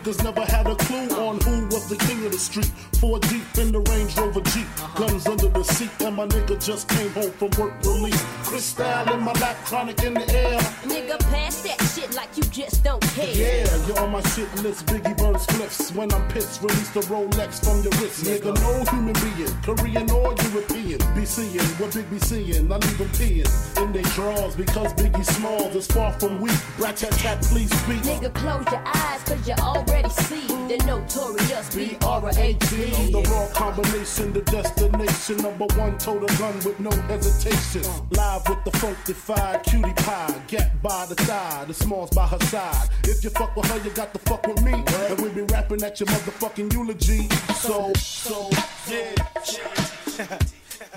niggas 0.03 0.23
never 0.23 0.41
had 0.41 0.67
a 0.67 0.75
clue 0.75 1.07
on 1.15 1.39
who 1.41 1.65
was 1.67 1.87
the 1.87 1.95
king 1.95 2.25
of 2.25 2.31
the 2.31 2.37
street. 2.37 2.71
Four 2.99 3.19
deep 3.19 3.43
in 3.57 3.71
the 3.71 3.79
Range 3.79 4.17
Rover 4.17 4.41
Jeep, 4.41 4.67
guns 4.95 5.25
under 5.27 5.47
the 5.47 5.63
seat, 5.63 5.89
and 6.01 6.15
my 6.15 6.27
nigga 6.27 6.63
just 6.63 6.89
came 6.89 7.09
home 7.11 7.31
from 7.31 7.49
work 7.59 7.73
release. 7.85 8.23
Crystal 8.43 9.13
in 9.13 9.21
my 9.21 9.33
lap, 9.33 9.55
chronic 9.65 10.03
in 10.03 10.13
the 10.13 10.29
air. 10.35 10.59
Nigga, 10.83 11.19
pass 11.31 11.61
that 11.63 11.81
shit 11.93 12.13
like 12.15 12.35
you 12.35 12.43
just 12.43 12.83
don't. 12.83 13.02
Yeah, 13.31 13.87
you're 13.87 13.99
on 13.99 14.11
my 14.11 14.21
shit 14.29 14.53
list. 14.61 14.85
Biggie 14.87 15.17
burns 15.17 15.45
flips. 15.45 15.91
When 15.93 16.11
I'm 16.13 16.27
pissed, 16.29 16.61
release 16.61 16.89
the 16.89 17.01
Rolex 17.01 17.63
from 17.63 17.81
your 17.83 17.93
wrist. 18.01 18.25
Nigga, 18.25 18.53
no 18.55 18.83
human 18.91 19.13
being, 19.23 19.55
Korean 19.63 20.09
or 20.11 20.35
European. 20.51 20.99
Be 21.15 21.25
seeing 21.25 21.65
what 21.79 21.93
Big 21.93 22.09
be 22.09 22.19
seeing. 22.19 22.71
I 22.71 22.77
leave 22.77 22.97
them 22.97 23.07
peeing 23.09 23.81
in 23.81 23.93
they 23.93 24.01
drawers 24.13 24.55
because 24.55 24.93
Biggie 24.93 25.25
small 25.25 25.67
is 25.67 25.87
far 25.87 26.11
from 26.19 26.41
weak. 26.41 26.57
Brat 26.77 26.97
tat 26.97 27.11
tat, 27.11 27.41
please 27.43 27.71
speak. 27.83 28.01
Nigga, 28.03 28.33
close 28.33 28.65
your 28.71 28.83
eyes, 28.85 29.23
cause 29.23 29.47
you 29.47 29.53
already 29.59 30.09
see 30.09 30.47
the 30.47 30.83
notorious 30.85 31.73
B-R-A-T. 31.75 32.93
I'm 32.95 33.11
the 33.11 33.29
raw 33.29 33.47
combination, 33.53 34.33
the 34.33 34.41
destination. 34.41 35.37
Number 35.37 35.65
one, 35.75 35.97
total 35.97 36.27
gun 36.37 36.55
with 36.65 36.79
no 36.79 36.91
hesitation. 37.07 37.83
Uh. 37.85 38.01
Live 38.11 38.49
with 38.49 38.63
the 38.65 38.71
funkified 38.71 39.63
cutie 39.63 39.93
pie. 39.93 40.41
Get 40.47 40.81
by 40.81 41.05
the 41.05 41.15
side, 41.23 41.67
the 41.67 41.73
smalls 41.73 42.09
by 42.11 42.27
her 42.27 42.39
side. 42.39 42.89
If 43.13 43.23
you 43.23 43.29
fuck 43.29 43.55
with 43.55 43.67
her, 43.67 43.77
you 43.77 43.91
got 43.91 44.11
to 44.13 44.19
fuck 44.19 44.45
with 44.47 44.63
me. 44.63 44.73
And 44.73 45.21
we 45.21 45.29
be 45.29 45.41
rapping 45.53 45.83
at 45.83 45.99
your 45.99 46.07
motherfucking 46.07 46.73
eulogy. 46.73 47.29
So, 47.53 47.93
so, 47.93 48.49
yeah. 48.89 49.13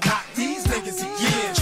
Not 0.06 0.24
these 0.34 0.66
niggas 0.66 1.00
again. 1.04 1.54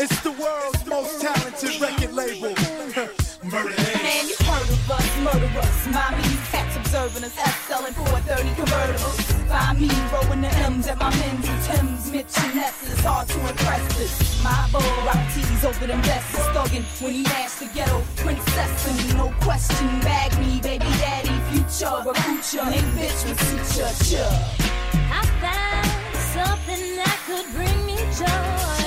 It's 0.00 0.20
the 0.22 0.32
world's 0.32 0.84
most 0.84 1.20
talented 1.20 1.80
record 1.80 2.12
label. 2.12 2.48
Murder 3.44 3.82
Man, 4.02 4.28
you 4.28 4.36
heard 4.40 4.68
of 4.68 4.90
us, 4.90 5.18
murder 5.20 5.58
us. 5.60 5.86
Mommy, 5.86 6.28
you 6.28 6.38
cats 6.50 6.76
observing 6.76 7.22
us, 7.22 7.38
us 7.38 7.54
selling 7.68 7.92
430 7.94 8.48
convertibles. 8.60 9.37
Find 9.48 9.80
me 9.80 9.88
rolling 10.12 10.42
the 10.42 10.48
M's 10.48 10.86
at 10.88 10.98
my 10.98 11.08
men's 11.08 11.48
and 11.48 11.62
Tim's, 11.64 12.12
Mitch 12.12 12.36
and 12.36 12.54
Ness's. 12.54 13.00
Hard 13.00 13.28
to 13.28 13.40
impress 13.40 13.96
this. 13.96 14.44
My 14.44 14.68
bull 14.70 14.82
rock 15.06 15.16
tees 15.32 15.64
over 15.64 15.86
them 15.86 16.02
vests. 16.02 16.36
Thuggin' 16.52 16.84
when 17.02 17.12
he 17.14 17.22
mashed 17.22 17.60
the 17.60 17.66
ghetto 17.72 18.02
princess. 18.16 18.86
And 18.88 19.16
no 19.16 19.32
question, 19.40 19.88
bag 20.00 20.38
me, 20.38 20.60
baby 20.60 20.84
daddy, 21.00 21.32
future, 21.50 21.96
recruit 22.04 22.44
ya. 22.52 22.68
Ain't 22.68 22.92
bitch 22.92 23.24
with 23.24 23.40
suture, 23.40 23.92
chub. 24.04 24.32
I 25.10 25.24
found 25.40 25.88
something 26.36 26.96
that 26.96 27.18
could 27.26 27.46
bring 27.54 27.86
me 27.86 27.96
joy. 28.18 28.77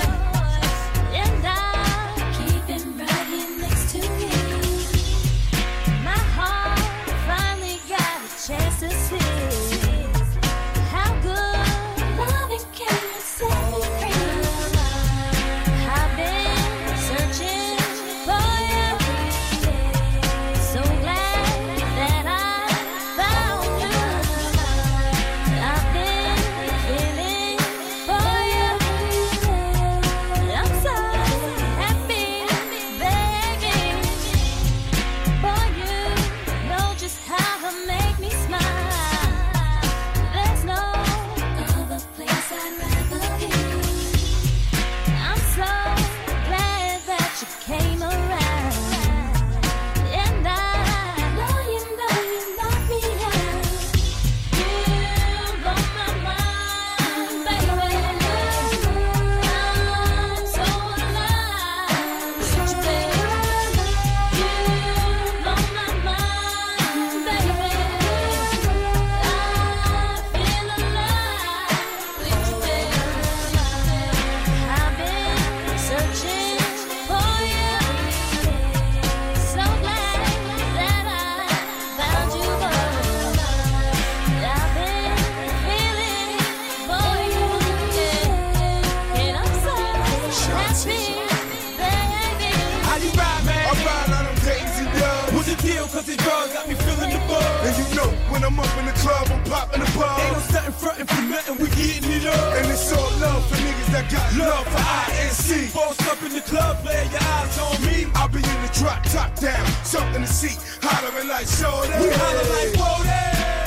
For 101.55 101.63
nothing, 101.63 101.75
we 101.75 101.83
getting 101.83 102.11
it 102.11 102.25
up. 102.25 102.53
And 102.55 102.71
it's 102.71 102.91
all 102.93 103.11
love 103.19 103.45
for 103.47 103.55
niggas 103.55 103.91
that 103.91 104.11
got 104.11 104.27
love 104.37 104.67
for 104.67 104.79
INC. 105.11 105.73
Boss 105.73 105.99
up 106.07 106.21
in 106.23 106.33
the 106.33 106.41
club, 106.41 106.85
lay 106.85 107.07
your 107.09 107.21
eyes 107.21 107.57
on 107.59 107.85
me. 107.85 108.05
I'll 108.15 108.27
be 108.27 108.37
in 108.37 108.61
the 108.61 108.71
drop, 108.73 109.03
top 109.03 109.35
down, 109.39 109.65
something 109.83 110.21
to 110.21 110.27
see, 110.27 110.57
hollering 110.81 111.27
like 111.27 111.47
shorty. 111.47 111.89
We 111.99 112.09
holler 112.11 112.47
like, 112.49 112.75
whoa. 112.77 113.01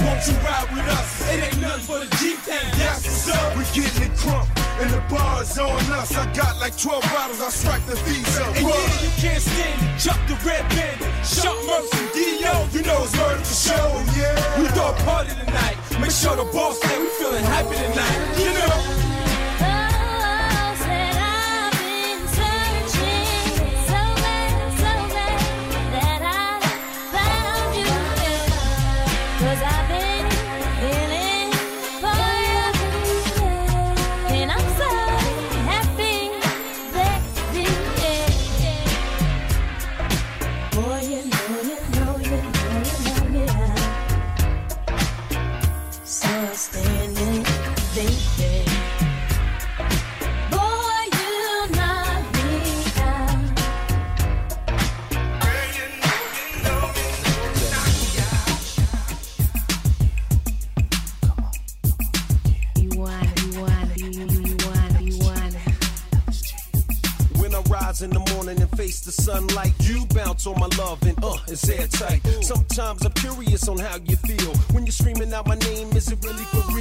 Won't 0.05 0.27
you 0.27 0.35
ride 0.45 0.69
with 0.73 0.87
us? 0.99 1.33
It 1.33 1.45
ain't 1.45 1.61
nothing 1.61 1.87
but 1.87 2.07
a 2.07 2.19
Jeep 2.19 2.39
and 2.49 2.81
that's 2.81 3.05
what's 3.05 3.29
up. 3.31 3.57
We 3.57 3.65
getting 3.73 4.11
it 4.11 4.17
crump, 4.19 4.49
and 4.81 4.91
the 4.91 5.03
bar's 5.09 5.59
on 5.59 5.81
us. 5.93 6.17
I 6.17 6.33
got 6.33 6.59
like 6.59 6.77
12 6.77 7.03
bottles, 7.03 7.41
I 7.41 7.49
strike 7.51 7.85
the 7.87 7.97
visa. 7.97 8.45
And 8.45 8.67
yeah, 8.67 9.03
you 9.03 9.11
can't 9.17 9.43
stand 9.43 9.83
it. 9.83 9.99
Chuck 10.01 10.21
the 10.27 10.35
red 10.47 10.69
bandit. 10.71 11.09
Sharp 11.25 11.59
Mercy, 11.67 12.05
D.O. 12.15 12.69
You 12.73 12.83
know 12.83 13.05
it's 13.05 13.17
murder 13.17 13.45
for 13.45 13.55
show. 13.55 13.87
Yeah. 14.17 14.61
We 14.61 14.69
throw 14.69 14.91
a 14.91 14.95
party 15.05 15.31
tonight. 15.31 15.77
Make 16.01 16.11
sure 16.11 16.37
the 16.37 16.45
boss 16.53 16.81
say 16.81 16.99
we 16.99 17.09
feeling 17.19 17.45
happy 17.45 17.77
tonight. 17.77 18.39
You 18.39 18.53
know. 18.55 19.04
It's 71.55 71.71
airtight. 71.71 72.21
Sometimes 72.43 73.05
I'm 73.07 73.13
curious 73.13 73.69
on 73.69 73.79
how 73.79 73.97
you 74.05 74.17
feel 74.17 74.53
when 74.73 74.85
you're 74.85 74.93
screaming 74.93 75.33
out 75.33 75.47
my 75.47 75.55
name. 75.55 75.89
Is 75.93 76.11
it 76.11 76.19
really 76.25 76.45
for 76.45 76.74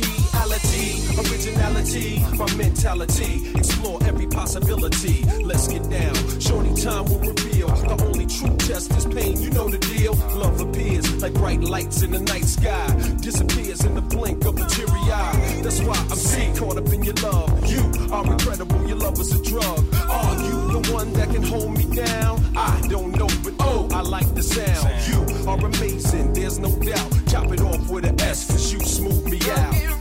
reality? 0.54 1.02
Originality, 1.18 2.20
my 2.38 2.54
mentality. 2.56 3.52
Explore 3.56 4.00
every 4.06 4.28
possibility. 4.28 5.24
Let's 5.44 5.68
get 5.68 5.90
down. 5.90 6.16
Shorty 6.40 6.74
time 6.82 7.06
will 7.06 7.20
reveal 7.20 7.68
the 7.68 8.04
only 8.06 8.26
true 8.26 8.56
test 8.58 8.92
is 8.92 9.06
pain. 9.06 9.42
You 9.42 9.50
know 9.52 9.70
the 9.70 9.80
deal. 9.80 10.14
Love 10.38 10.60
appears 10.62 11.22
like 11.22 11.34
bright 11.34 11.62
lights 11.62 12.02
in 12.02 12.12
the 12.12 12.20
night 12.20 12.46
sky, 12.46 12.88
disappears 13.22 13.84
in 13.84 13.96
the 13.96 14.02
blink 14.02 14.46
of 14.46 14.58
a 14.58 14.66
teary 14.68 15.06
eye. 15.12 15.62
That's 15.64 15.82
why 15.82 15.96
I'm 15.96 16.18
see 16.18 16.52
caught 16.58 16.78
up 16.78 16.92
in 16.92 17.04
your 17.04 17.16
love. 17.16 17.50
You 17.70 17.82
are 18.12 18.26
incredible. 18.26 18.88
Your 18.88 18.98
love 18.98 19.20
is 19.20 19.32
a 19.34 19.42
drug. 19.44 19.80
Are 20.10 20.36
you 20.44 20.82
the 20.82 20.92
one 20.94 21.14
that 21.14 21.30
can 21.30 21.44
hold 21.44 21.78
me 21.78 21.86
down? 21.96 22.44
I 22.56 22.82
don't 22.90 23.12
know, 23.12 23.30
but 23.44 23.54
oh, 23.60 23.88
I 23.92 24.02
like 24.02 24.34
the 24.36 24.44
sound. 24.44 24.90
You 25.08 25.50
are 25.50 25.58
amazing. 25.58 26.34
There's 26.34 26.60
no 26.60 26.70
doubt. 26.80 27.12
Chop 27.28 27.52
it 27.52 27.62
off 27.62 27.90
with 27.90 28.06
an 28.06 28.20
S, 28.22 28.48
cause 28.48 28.74
you 28.74 28.80
smooth 28.82 29.26
me 29.26 29.40
out. 29.52 29.93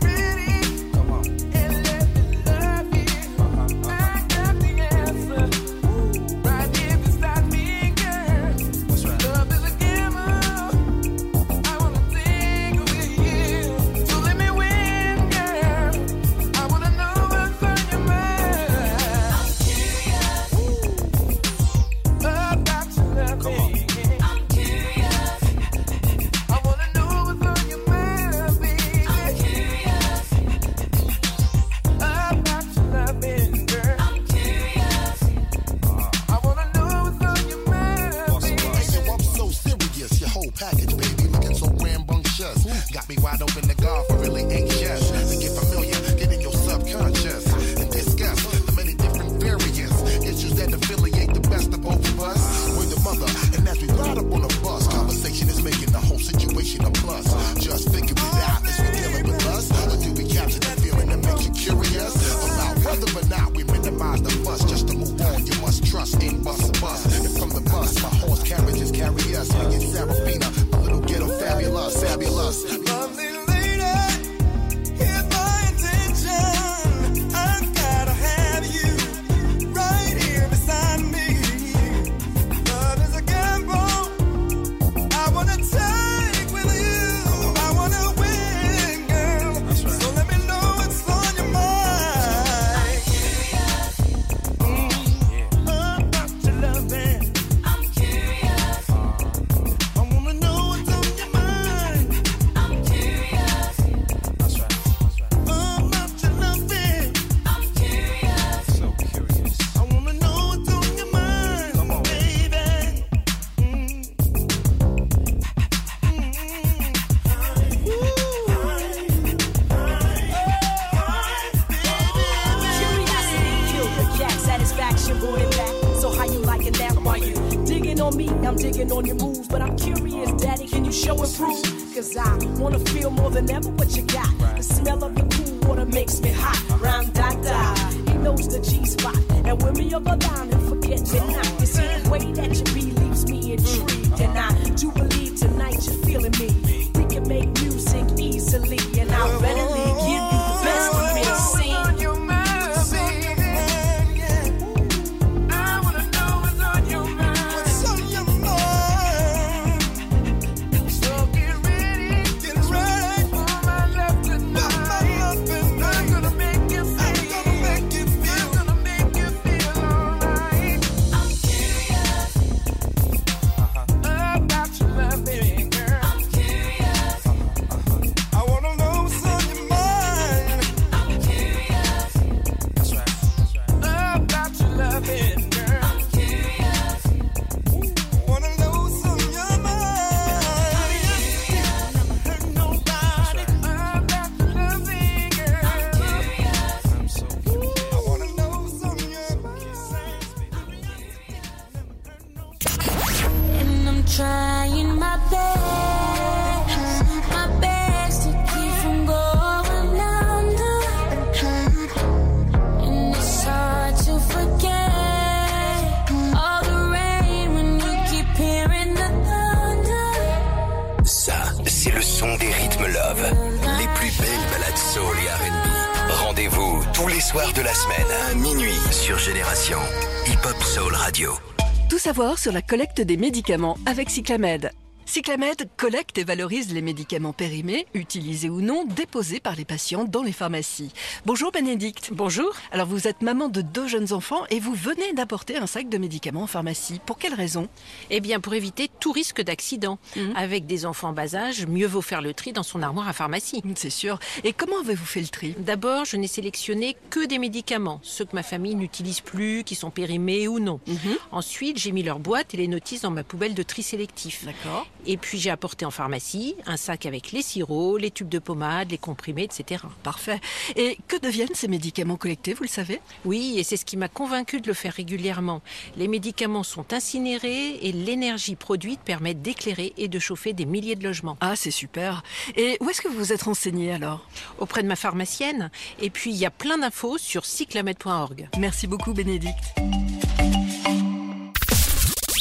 Sur 232.43 232.51
la 232.51 232.61
collecte 232.61 233.01
des 233.01 233.17
médicaments 233.17 233.79
avec 233.87 234.11
Cyclamed. 234.11 234.73
Cyclamed 235.07 235.69
collecte 235.77 236.19
et 236.19 236.25
valorise 236.25 236.75
les 236.75 236.83
médicaments 236.83 237.33
périmés, 237.33 237.87
utilisés 237.95 238.51
ou 238.51 238.61
non, 238.61 238.85
déposés 238.85 239.39
par 239.39 239.55
les 239.55 239.65
patients 239.65 240.03
dans 240.03 240.25
les 240.25 240.33
pharmacies. 240.33 240.93
Bonjour 241.25 241.53
Bénédicte. 241.53 242.11
Bonjour. 242.13 242.53
Alors 242.73 242.89
vous 242.89 243.07
êtes 243.07 243.23
maman 243.23 243.49
de 243.49 243.61
deux 243.61 243.87
jeunes 243.87 244.13
enfants 244.13 244.43
et 244.51 244.59
vous 244.59 244.75
venez 244.75 245.13
d'apporter 245.13 245.57
un 245.57 245.69
sac 245.69 245.89
de 245.89 245.97
médicaments 245.97 246.43
en 246.43 246.47
pharmacie. 246.49 247.01
Pour 247.07 247.17
quelle 247.17 247.35
raison? 247.35 247.69
Eh 248.11 248.19
bien, 248.19 248.41
pour 248.41 248.55
éviter 248.55 248.91
tout 248.99 249.13
risque 249.13 249.41
d'accident. 249.41 250.01
Mhm. 250.17 250.33
Avec 250.35 250.67
des 250.67 250.85
enfants 250.85 251.11
en 251.11 251.13
bas 251.13 251.37
âge, 251.37 251.65
mieux 251.69 251.87
vaut 251.87 252.03
faire 252.03 252.23
le 252.23 252.35
tri 252.35 252.53
dans 252.53 252.65
son 252.65 252.83
armoire 252.83 253.07
à 253.07 253.13
pharmacie. 253.13 253.63
C'est 253.77 253.89
sûr. 253.89 254.19
Et 254.43 254.53
comment 254.53 254.81
avez-vous 254.81 255.05
fait 255.05 255.21
le 255.21 255.29
tri? 255.29 255.55
D'abord, 255.59 256.07
je 256.07 256.17
n'ai 256.17 256.27
sélectionné 256.27 256.97
que 257.09 257.25
des 257.25 257.39
médicaments, 257.39 258.01
ceux 258.03 258.25
que 258.25 258.35
ma 258.35 258.43
famille 258.43 258.75
n'utilise 258.75 259.21
plus, 259.21 259.63
qui 259.63 259.77
sont 259.77 259.91
périmés 259.91 260.49
ou 260.49 260.59
non. 260.59 260.81
Mhm. 260.89 260.97
Ensuite, 261.31 261.79
j'ai 261.79 261.93
mis 261.93 262.03
leurs 262.03 262.19
boîtes 262.19 262.53
et 262.53 262.57
les 262.57 262.67
notices 262.67 263.03
dans 263.03 263.13
ma 263.13 263.23
poubelle 263.23 263.55
de 263.55 263.63
tri 263.63 263.85
sélectif. 263.85 264.45
D'accord. 264.45 264.89
Et 265.07 265.17
puis, 265.17 265.39
j'ai 265.39 265.51
apporté 265.51 265.85
en 265.85 265.93
pharmacie 265.93 266.57
un 266.67 266.77
sac 266.77 267.07
avec 267.07 267.31
les 267.31 267.43
sirops, 267.43 268.01
les 268.01 268.11
tubes 268.11 268.29
de 268.29 268.41
pommade, 268.41 268.91
les 268.91 268.99
comprimés, 268.99 269.45
etc. 269.45 269.85
Parfait. 270.03 270.41
Et 270.75 270.99
que 271.13 271.19
deviennent 271.19 271.55
ces 271.55 271.69
médicaments 271.69 272.17
collectés, 272.17 272.55
vous 272.55 272.63
le 272.63 272.71
savez? 272.71 272.99
Oui, 273.27 273.57
et 273.59 273.65
c'est 273.65 273.77
ce 273.77 273.85
qui 273.85 273.99
m'a 273.99 274.09
convaincu 274.09 274.63
de 274.63 274.69
le 274.69 274.73
faire 274.73 274.95
régulièrement. 274.95 275.61
Les 275.99 276.09
médicaments 276.09 276.63
sont 276.63 276.95
incinérés 276.95 277.75
et 277.83 277.93
l'énergie 277.93 278.57
produite 278.57 279.01
permet 279.01 279.35
d'éclairer 279.35 279.93
et 279.99 280.09
de 280.09 280.19
chauffer 280.19 280.55
des 280.55 280.65
milliers 280.65 280.97
de 280.97 281.05
logements. 281.05 281.37
Ah, 281.43 281.55
c'est 281.55 281.71
super. 281.71 282.23
Et 282.57 282.79
où 282.81 282.89
est-ce 282.89 283.03
que 283.03 283.09
vous 283.09 283.19
vous 283.19 283.33
êtes 283.35 283.43
renseigné 283.43 283.93
alors? 283.93 284.27
Auprès 284.59 284.83
de 284.83 284.89
ma 284.89 284.97
pharmacienne. 284.97 285.71
Et 286.01 286.09
puis, 286.09 286.31
il 286.31 286.37
y 286.37 286.47
a 286.47 286.51
plein 286.51 286.79
d'infos 286.79 287.19
sur 287.19 287.45
cyclamed.org. 287.45 288.49
Merci 288.59 288.87
beaucoup 288.87 289.13
Bénédicte. 289.13 289.75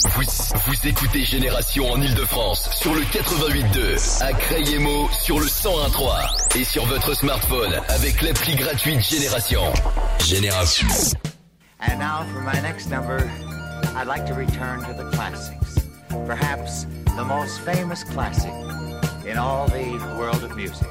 Vous, 0.03 0.87
écoutez 0.87 1.23
Génération 1.23 1.91
en 1.91 2.01
Ile-de-France 2.01 2.69
sur 2.81 2.95
le 2.95 3.01
88.2, 3.01 4.23
à 4.23 4.33
Crayemo 4.33 5.07
sur 5.11 5.39
le 5.39 5.45
101.3 5.45 6.57
et 6.59 6.63
sur 6.63 6.85
votre 6.87 7.13
smartphone 7.13 7.73
avec 7.87 8.21
l'appli 8.21 8.55
gratuite 8.55 8.99
Génération. 9.01 9.61
Génération. 10.19 10.87
And 11.79 11.99
now 11.99 12.25
for 12.33 12.41
my 12.41 12.59
next 12.61 12.89
number, 12.89 13.29
I'd 13.95 14.07
like 14.07 14.25
to 14.25 14.33
return 14.33 14.81
to 14.85 14.93
the 14.93 15.07
classics. 15.11 15.87
Perhaps 16.25 16.85
the 17.15 17.23
most 17.23 17.59
famous 17.59 18.03
classic 18.03 18.53
in 19.27 19.37
all 19.37 19.67
the 19.67 19.99
world 20.17 20.43
of 20.43 20.55
music. 20.55 20.87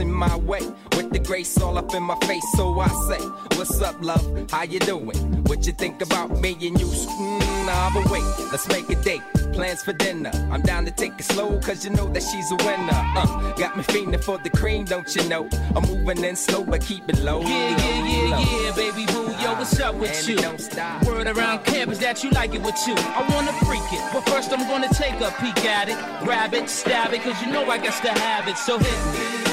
in 0.00 0.12
my 0.12 0.36
way 0.36 0.60
with 0.96 1.10
the 1.10 1.18
grace 1.18 1.60
all 1.60 1.76
up 1.78 1.94
in 1.94 2.02
my 2.02 2.16
face. 2.20 2.44
So 2.56 2.78
I 2.78 2.88
say, 3.08 3.24
What's 3.56 3.80
up, 3.80 3.96
love? 4.00 4.50
How 4.50 4.62
you 4.62 4.78
doing? 4.80 5.16
What 5.44 5.66
you 5.66 5.72
think 5.72 6.00
about 6.02 6.30
me 6.40 6.52
and 6.52 6.78
you? 6.80 6.86
Mm, 6.86 7.66
nah, 7.66 7.90
but 7.92 8.10
wait, 8.10 8.22
let's 8.52 8.68
make 8.68 8.88
a 8.90 8.94
date. 9.02 9.22
Plans 9.52 9.82
for 9.82 9.92
dinner. 9.92 10.30
I'm 10.52 10.62
down 10.62 10.84
to 10.84 10.90
take 10.90 11.14
it 11.18 11.24
slow, 11.24 11.58
cause 11.60 11.84
you 11.84 11.90
know 11.90 12.08
that 12.12 12.22
she's 12.22 12.50
a 12.52 12.56
winner. 12.56 13.00
Uh, 13.16 13.52
got 13.54 13.76
me 13.76 13.82
feeling 13.82 14.20
for 14.20 14.38
the 14.38 14.50
cream, 14.50 14.84
don't 14.84 15.14
you 15.16 15.28
know? 15.28 15.48
I'm 15.74 15.82
moving 15.82 16.22
in 16.24 16.36
slow, 16.36 16.64
but 16.64 16.80
keep 16.82 17.08
it 17.08 17.18
low. 17.20 17.40
Yeah, 17.40 17.76
yeah, 17.76 18.06
yeah, 18.06 18.36
low. 18.36 18.38
yeah, 18.38 18.74
baby 18.76 19.06
boo. 19.06 19.32
Yo, 19.42 19.54
what's 19.54 19.78
up 19.80 19.94
with 19.96 20.16
and 20.16 20.28
you? 20.28 20.36
Don't 20.36 20.60
stop. 20.60 21.04
Word 21.04 21.26
around 21.26 21.64
campus 21.64 21.98
that 21.98 22.22
you 22.22 22.30
like 22.30 22.54
it 22.54 22.62
with 22.62 22.80
you. 22.86 22.94
I 22.96 23.26
wanna 23.34 23.52
freak 23.64 23.82
it, 23.92 24.12
but 24.12 24.28
first 24.28 24.52
I'm 24.52 24.66
gonna 24.68 24.92
take 24.94 25.20
a 25.20 25.30
peek 25.40 25.64
at 25.64 25.88
it. 25.88 25.98
Grab 26.24 26.54
it, 26.54 26.68
stab 26.68 27.12
it, 27.12 27.22
cause 27.22 27.40
you 27.42 27.50
know 27.50 27.64
I 27.68 27.78
got 27.78 28.00
to 28.02 28.10
have 28.10 28.46
it. 28.48 28.56
So 28.56 28.78
hit 28.78 29.44
me. 29.44 29.47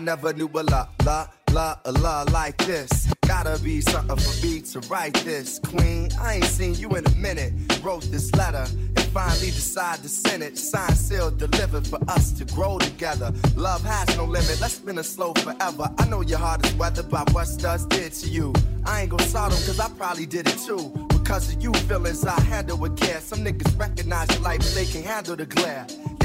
Never 0.00 0.32
knew 0.32 0.48
a 0.54 0.62
la 0.62 0.88
la 1.04 1.28
la 1.52 1.76
a 1.84 1.92
la 1.92 2.24
like 2.32 2.56
this. 2.66 3.06
Gotta 3.26 3.58
be 3.62 3.80
something 3.80 4.16
for 4.16 4.46
me 4.46 4.60
to 4.60 4.80
write 4.88 5.14
this, 5.24 5.60
Queen. 5.60 6.10
I 6.20 6.34
ain't 6.34 6.44
seen 6.44 6.74
you 6.74 6.88
in 6.90 7.06
a 7.06 7.14
minute. 7.16 7.52
Wrote 7.82 8.02
this 8.10 8.34
letter 8.34 8.66
and 8.68 9.00
finally 9.12 9.50
decided 9.50 10.02
to 10.02 10.08
send 10.08 10.42
it. 10.42 10.58
Signed, 10.58 10.96
sealed, 10.96 11.38
delivered 11.38 11.86
for 11.86 12.00
us 12.08 12.32
to 12.32 12.44
grow 12.46 12.78
together. 12.78 13.32
Love 13.56 13.82
has 13.84 14.16
no 14.16 14.24
limit. 14.24 14.58
Let's 14.60 14.74
spin 14.74 14.98
a 14.98 15.04
slow 15.04 15.32
forever. 15.34 15.90
I 15.98 16.08
know 16.08 16.22
your 16.22 16.38
heart 16.38 16.66
is 16.66 16.74
weathered 16.74 17.08
by 17.08 17.24
what 17.32 17.46
studs 17.46 17.86
did 17.86 18.12
to 18.14 18.28
you. 18.28 18.52
I 18.84 19.02
ain't 19.02 19.10
gonna 19.10 19.28
salt 19.28 19.52
'em 19.52 19.62
'cause 19.64 19.78
I 19.80 19.88
probably 19.90 20.26
did 20.26 20.48
it 20.48 20.58
too. 20.66 20.92
Because 21.08 21.52
of 21.52 21.62
you 21.62 21.72
feelings 21.88 22.24
I 22.24 22.40
handle 22.40 22.76
with 22.76 22.96
care. 22.96 23.20
Some 23.20 23.44
niggas 23.44 23.78
recognize 23.78 24.28
your 24.30 24.40
life, 24.40 24.58
but 24.58 24.74
they 24.74 24.86
can 24.86 25.04
handle 25.04 25.36
the 25.36 25.46
glare. 25.46 25.86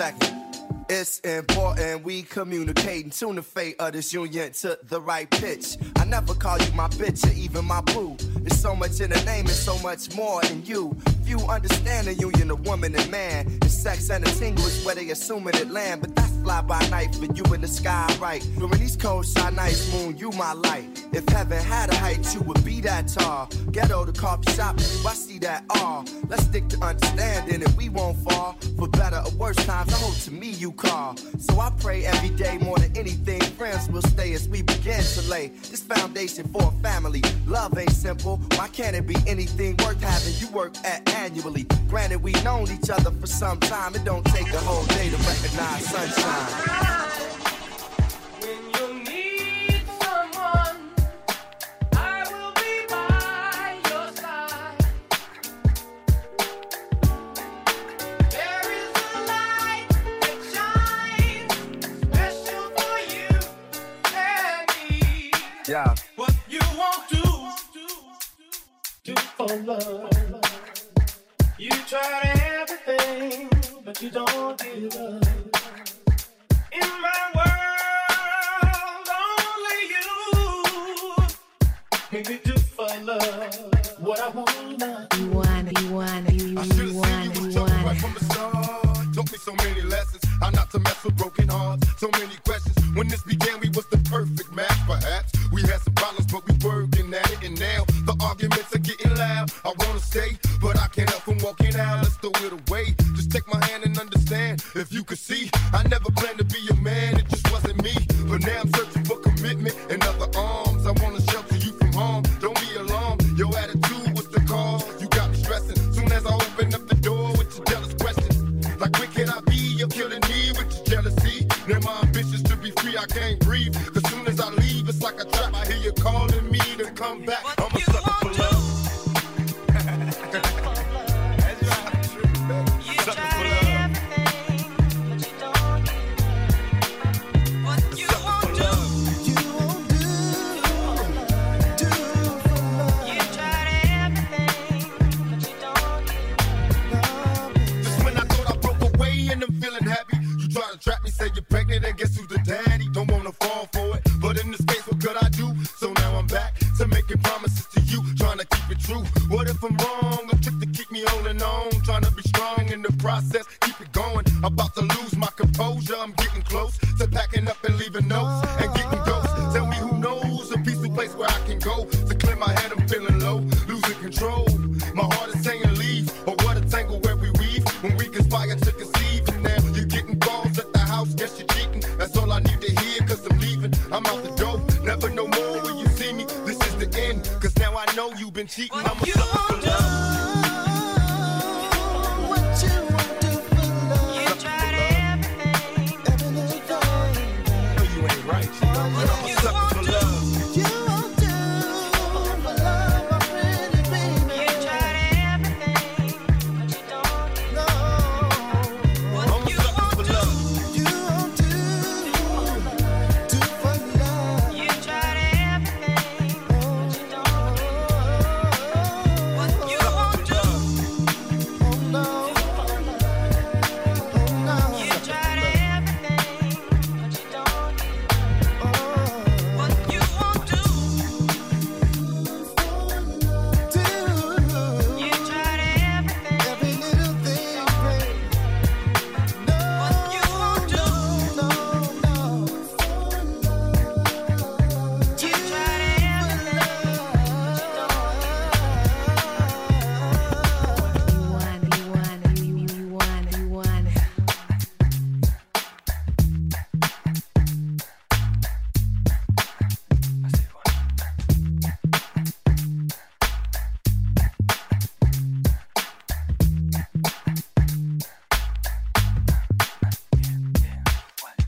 Second. 0.00 0.34
It's 0.88 1.18
important 1.20 2.04
we 2.04 2.22
communicate 2.22 3.04
and 3.04 3.12
tune 3.12 3.36
the 3.36 3.42
fate 3.42 3.76
of 3.78 3.92
this 3.92 4.14
union 4.14 4.50
to 4.52 4.78
the 4.84 4.98
right 4.98 5.30
pitch. 5.30 5.76
I 5.96 6.06
never 6.06 6.32
call 6.32 6.58
you 6.58 6.72
my 6.72 6.88
bitch 6.88 7.22
or 7.30 7.34
even 7.34 7.66
my 7.66 7.82
boo. 7.82 8.16
There's 8.40 8.58
so 8.58 8.74
much 8.74 8.98
in 9.02 9.10
the 9.10 9.22
name 9.26 9.44
and 9.44 9.50
so 9.50 9.78
much 9.80 10.14
more 10.16 10.42
in 10.46 10.64
you. 10.64 10.96
Few 11.30 11.46
understand 11.46 12.08
the 12.08 12.14
union 12.14 12.50
of 12.50 12.66
woman 12.66 12.92
and 12.92 13.08
man. 13.08 13.46
And 13.46 13.70
sex 13.70 14.10
and 14.10 14.26
a 14.26 14.30
tingle 14.32 14.66
is 14.66 14.84
where 14.84 14.96
they 14.96 15.10
assuming 15.10 15.54
it 15.54 15.70
land. 15.70 16.00
But 16.00 16.16
that's 16.16 16.32
fly 16.42 16.60
by 16.62 16.84
night 16.88 17.14
for 17.14 17.26
you 17.26 17.44
in 17.54 17.60
the 17.60 17.68
sky, 17.68 18.12
right? 18.20 18.44
During 18.58 18.80
these 18.80 18.96
cold 18.96 19.26
shy 19.26 19.48
nights, 19.50 19.92
moon, 19.92 20.18
you 20.18 20.30
my 20.30 20.54
light. 20.54 21.06
If 21.12 21.28
heaven 21.28 21.62
had 21.62 21.90
a 21.90 21.94
height, 21.94 22.34
you 22.34 22.40
would 22.40 22.64
be 22.64 22.80
that 22.80 23.06
tall. 23.06 23.48
Ghetto 23.70 24.06
to 24.06 24.12
coffee 24.12 24.50
shop, 24.52 24.80
I 25.06 25.14
see 25.14 25.38
that 25.38 25.64
all. 25.70 26.04
Let's 26.28 26.44
stick 26.44 26.68
to 26.70 26.84
understanding 26.84 27.62
and 27.62 27.76
we 27.76 27.88
won't 27.88 28.18
fall. 28.28 28.56
For 28.76 28.88
better 28.88 29.22
or 29.24 29.30
worse 29.36 29.56
times, 29.66 29.92
I 29.92 29.98
hope 29.98 30.16
to 30.24 30.32
me 30.32 30.50
you 30.50 30.72
call. 30.72 31.16
So 31.38 31.60
I 31.60 31.70
pray 31.78 32.06
every 32.06 32.30
day 32.30 32.58
more 32.58 32.78
than 32.78 32.96
anything, 32.96 33.40
friends 33.40 33.88
will 33.88 34.02
stay 34.02 34.32
as 34.32 34.48
we 34.48 34.62
begin 34.62 35.02
to 35.02 35.22
lay 35.28 35.48
this 35.48 35.82
foundation 35.82 36.48
for 36.48 36.62
a 36.62 36.82
family. 36.82 37.22
Love 37.46 37.78
ain't 37.78 37.92
simple. 37.92 38.38
Why 38.56 38.68
can't 38.68 38.96
it 38.96 39.06
be 39.06 39.16
anything 39.26 39.76
worth 39.78 40.00
having 40.00 40.34
you 40.38 40.48
work 40.52 40.74
at 40.84 41.08
annually? 41.20 41.66
Granted, 41.88 42.22
we've 42.22 42.42
known 42.42 42.70
each 42.70 42.88
other 42.88 43.10
for 43.10 43.26
some 43.26 43.58
time. 43.60 43.94
It 43.94 44.04
don't 44.04 44.24
take 44.26 44.48
a 44.52 44.58
whole 44.58 44.84
day 44.86 45.10
to 45.10 45.16
recognize 45.16 45.84
sunshine. 45.86 47.09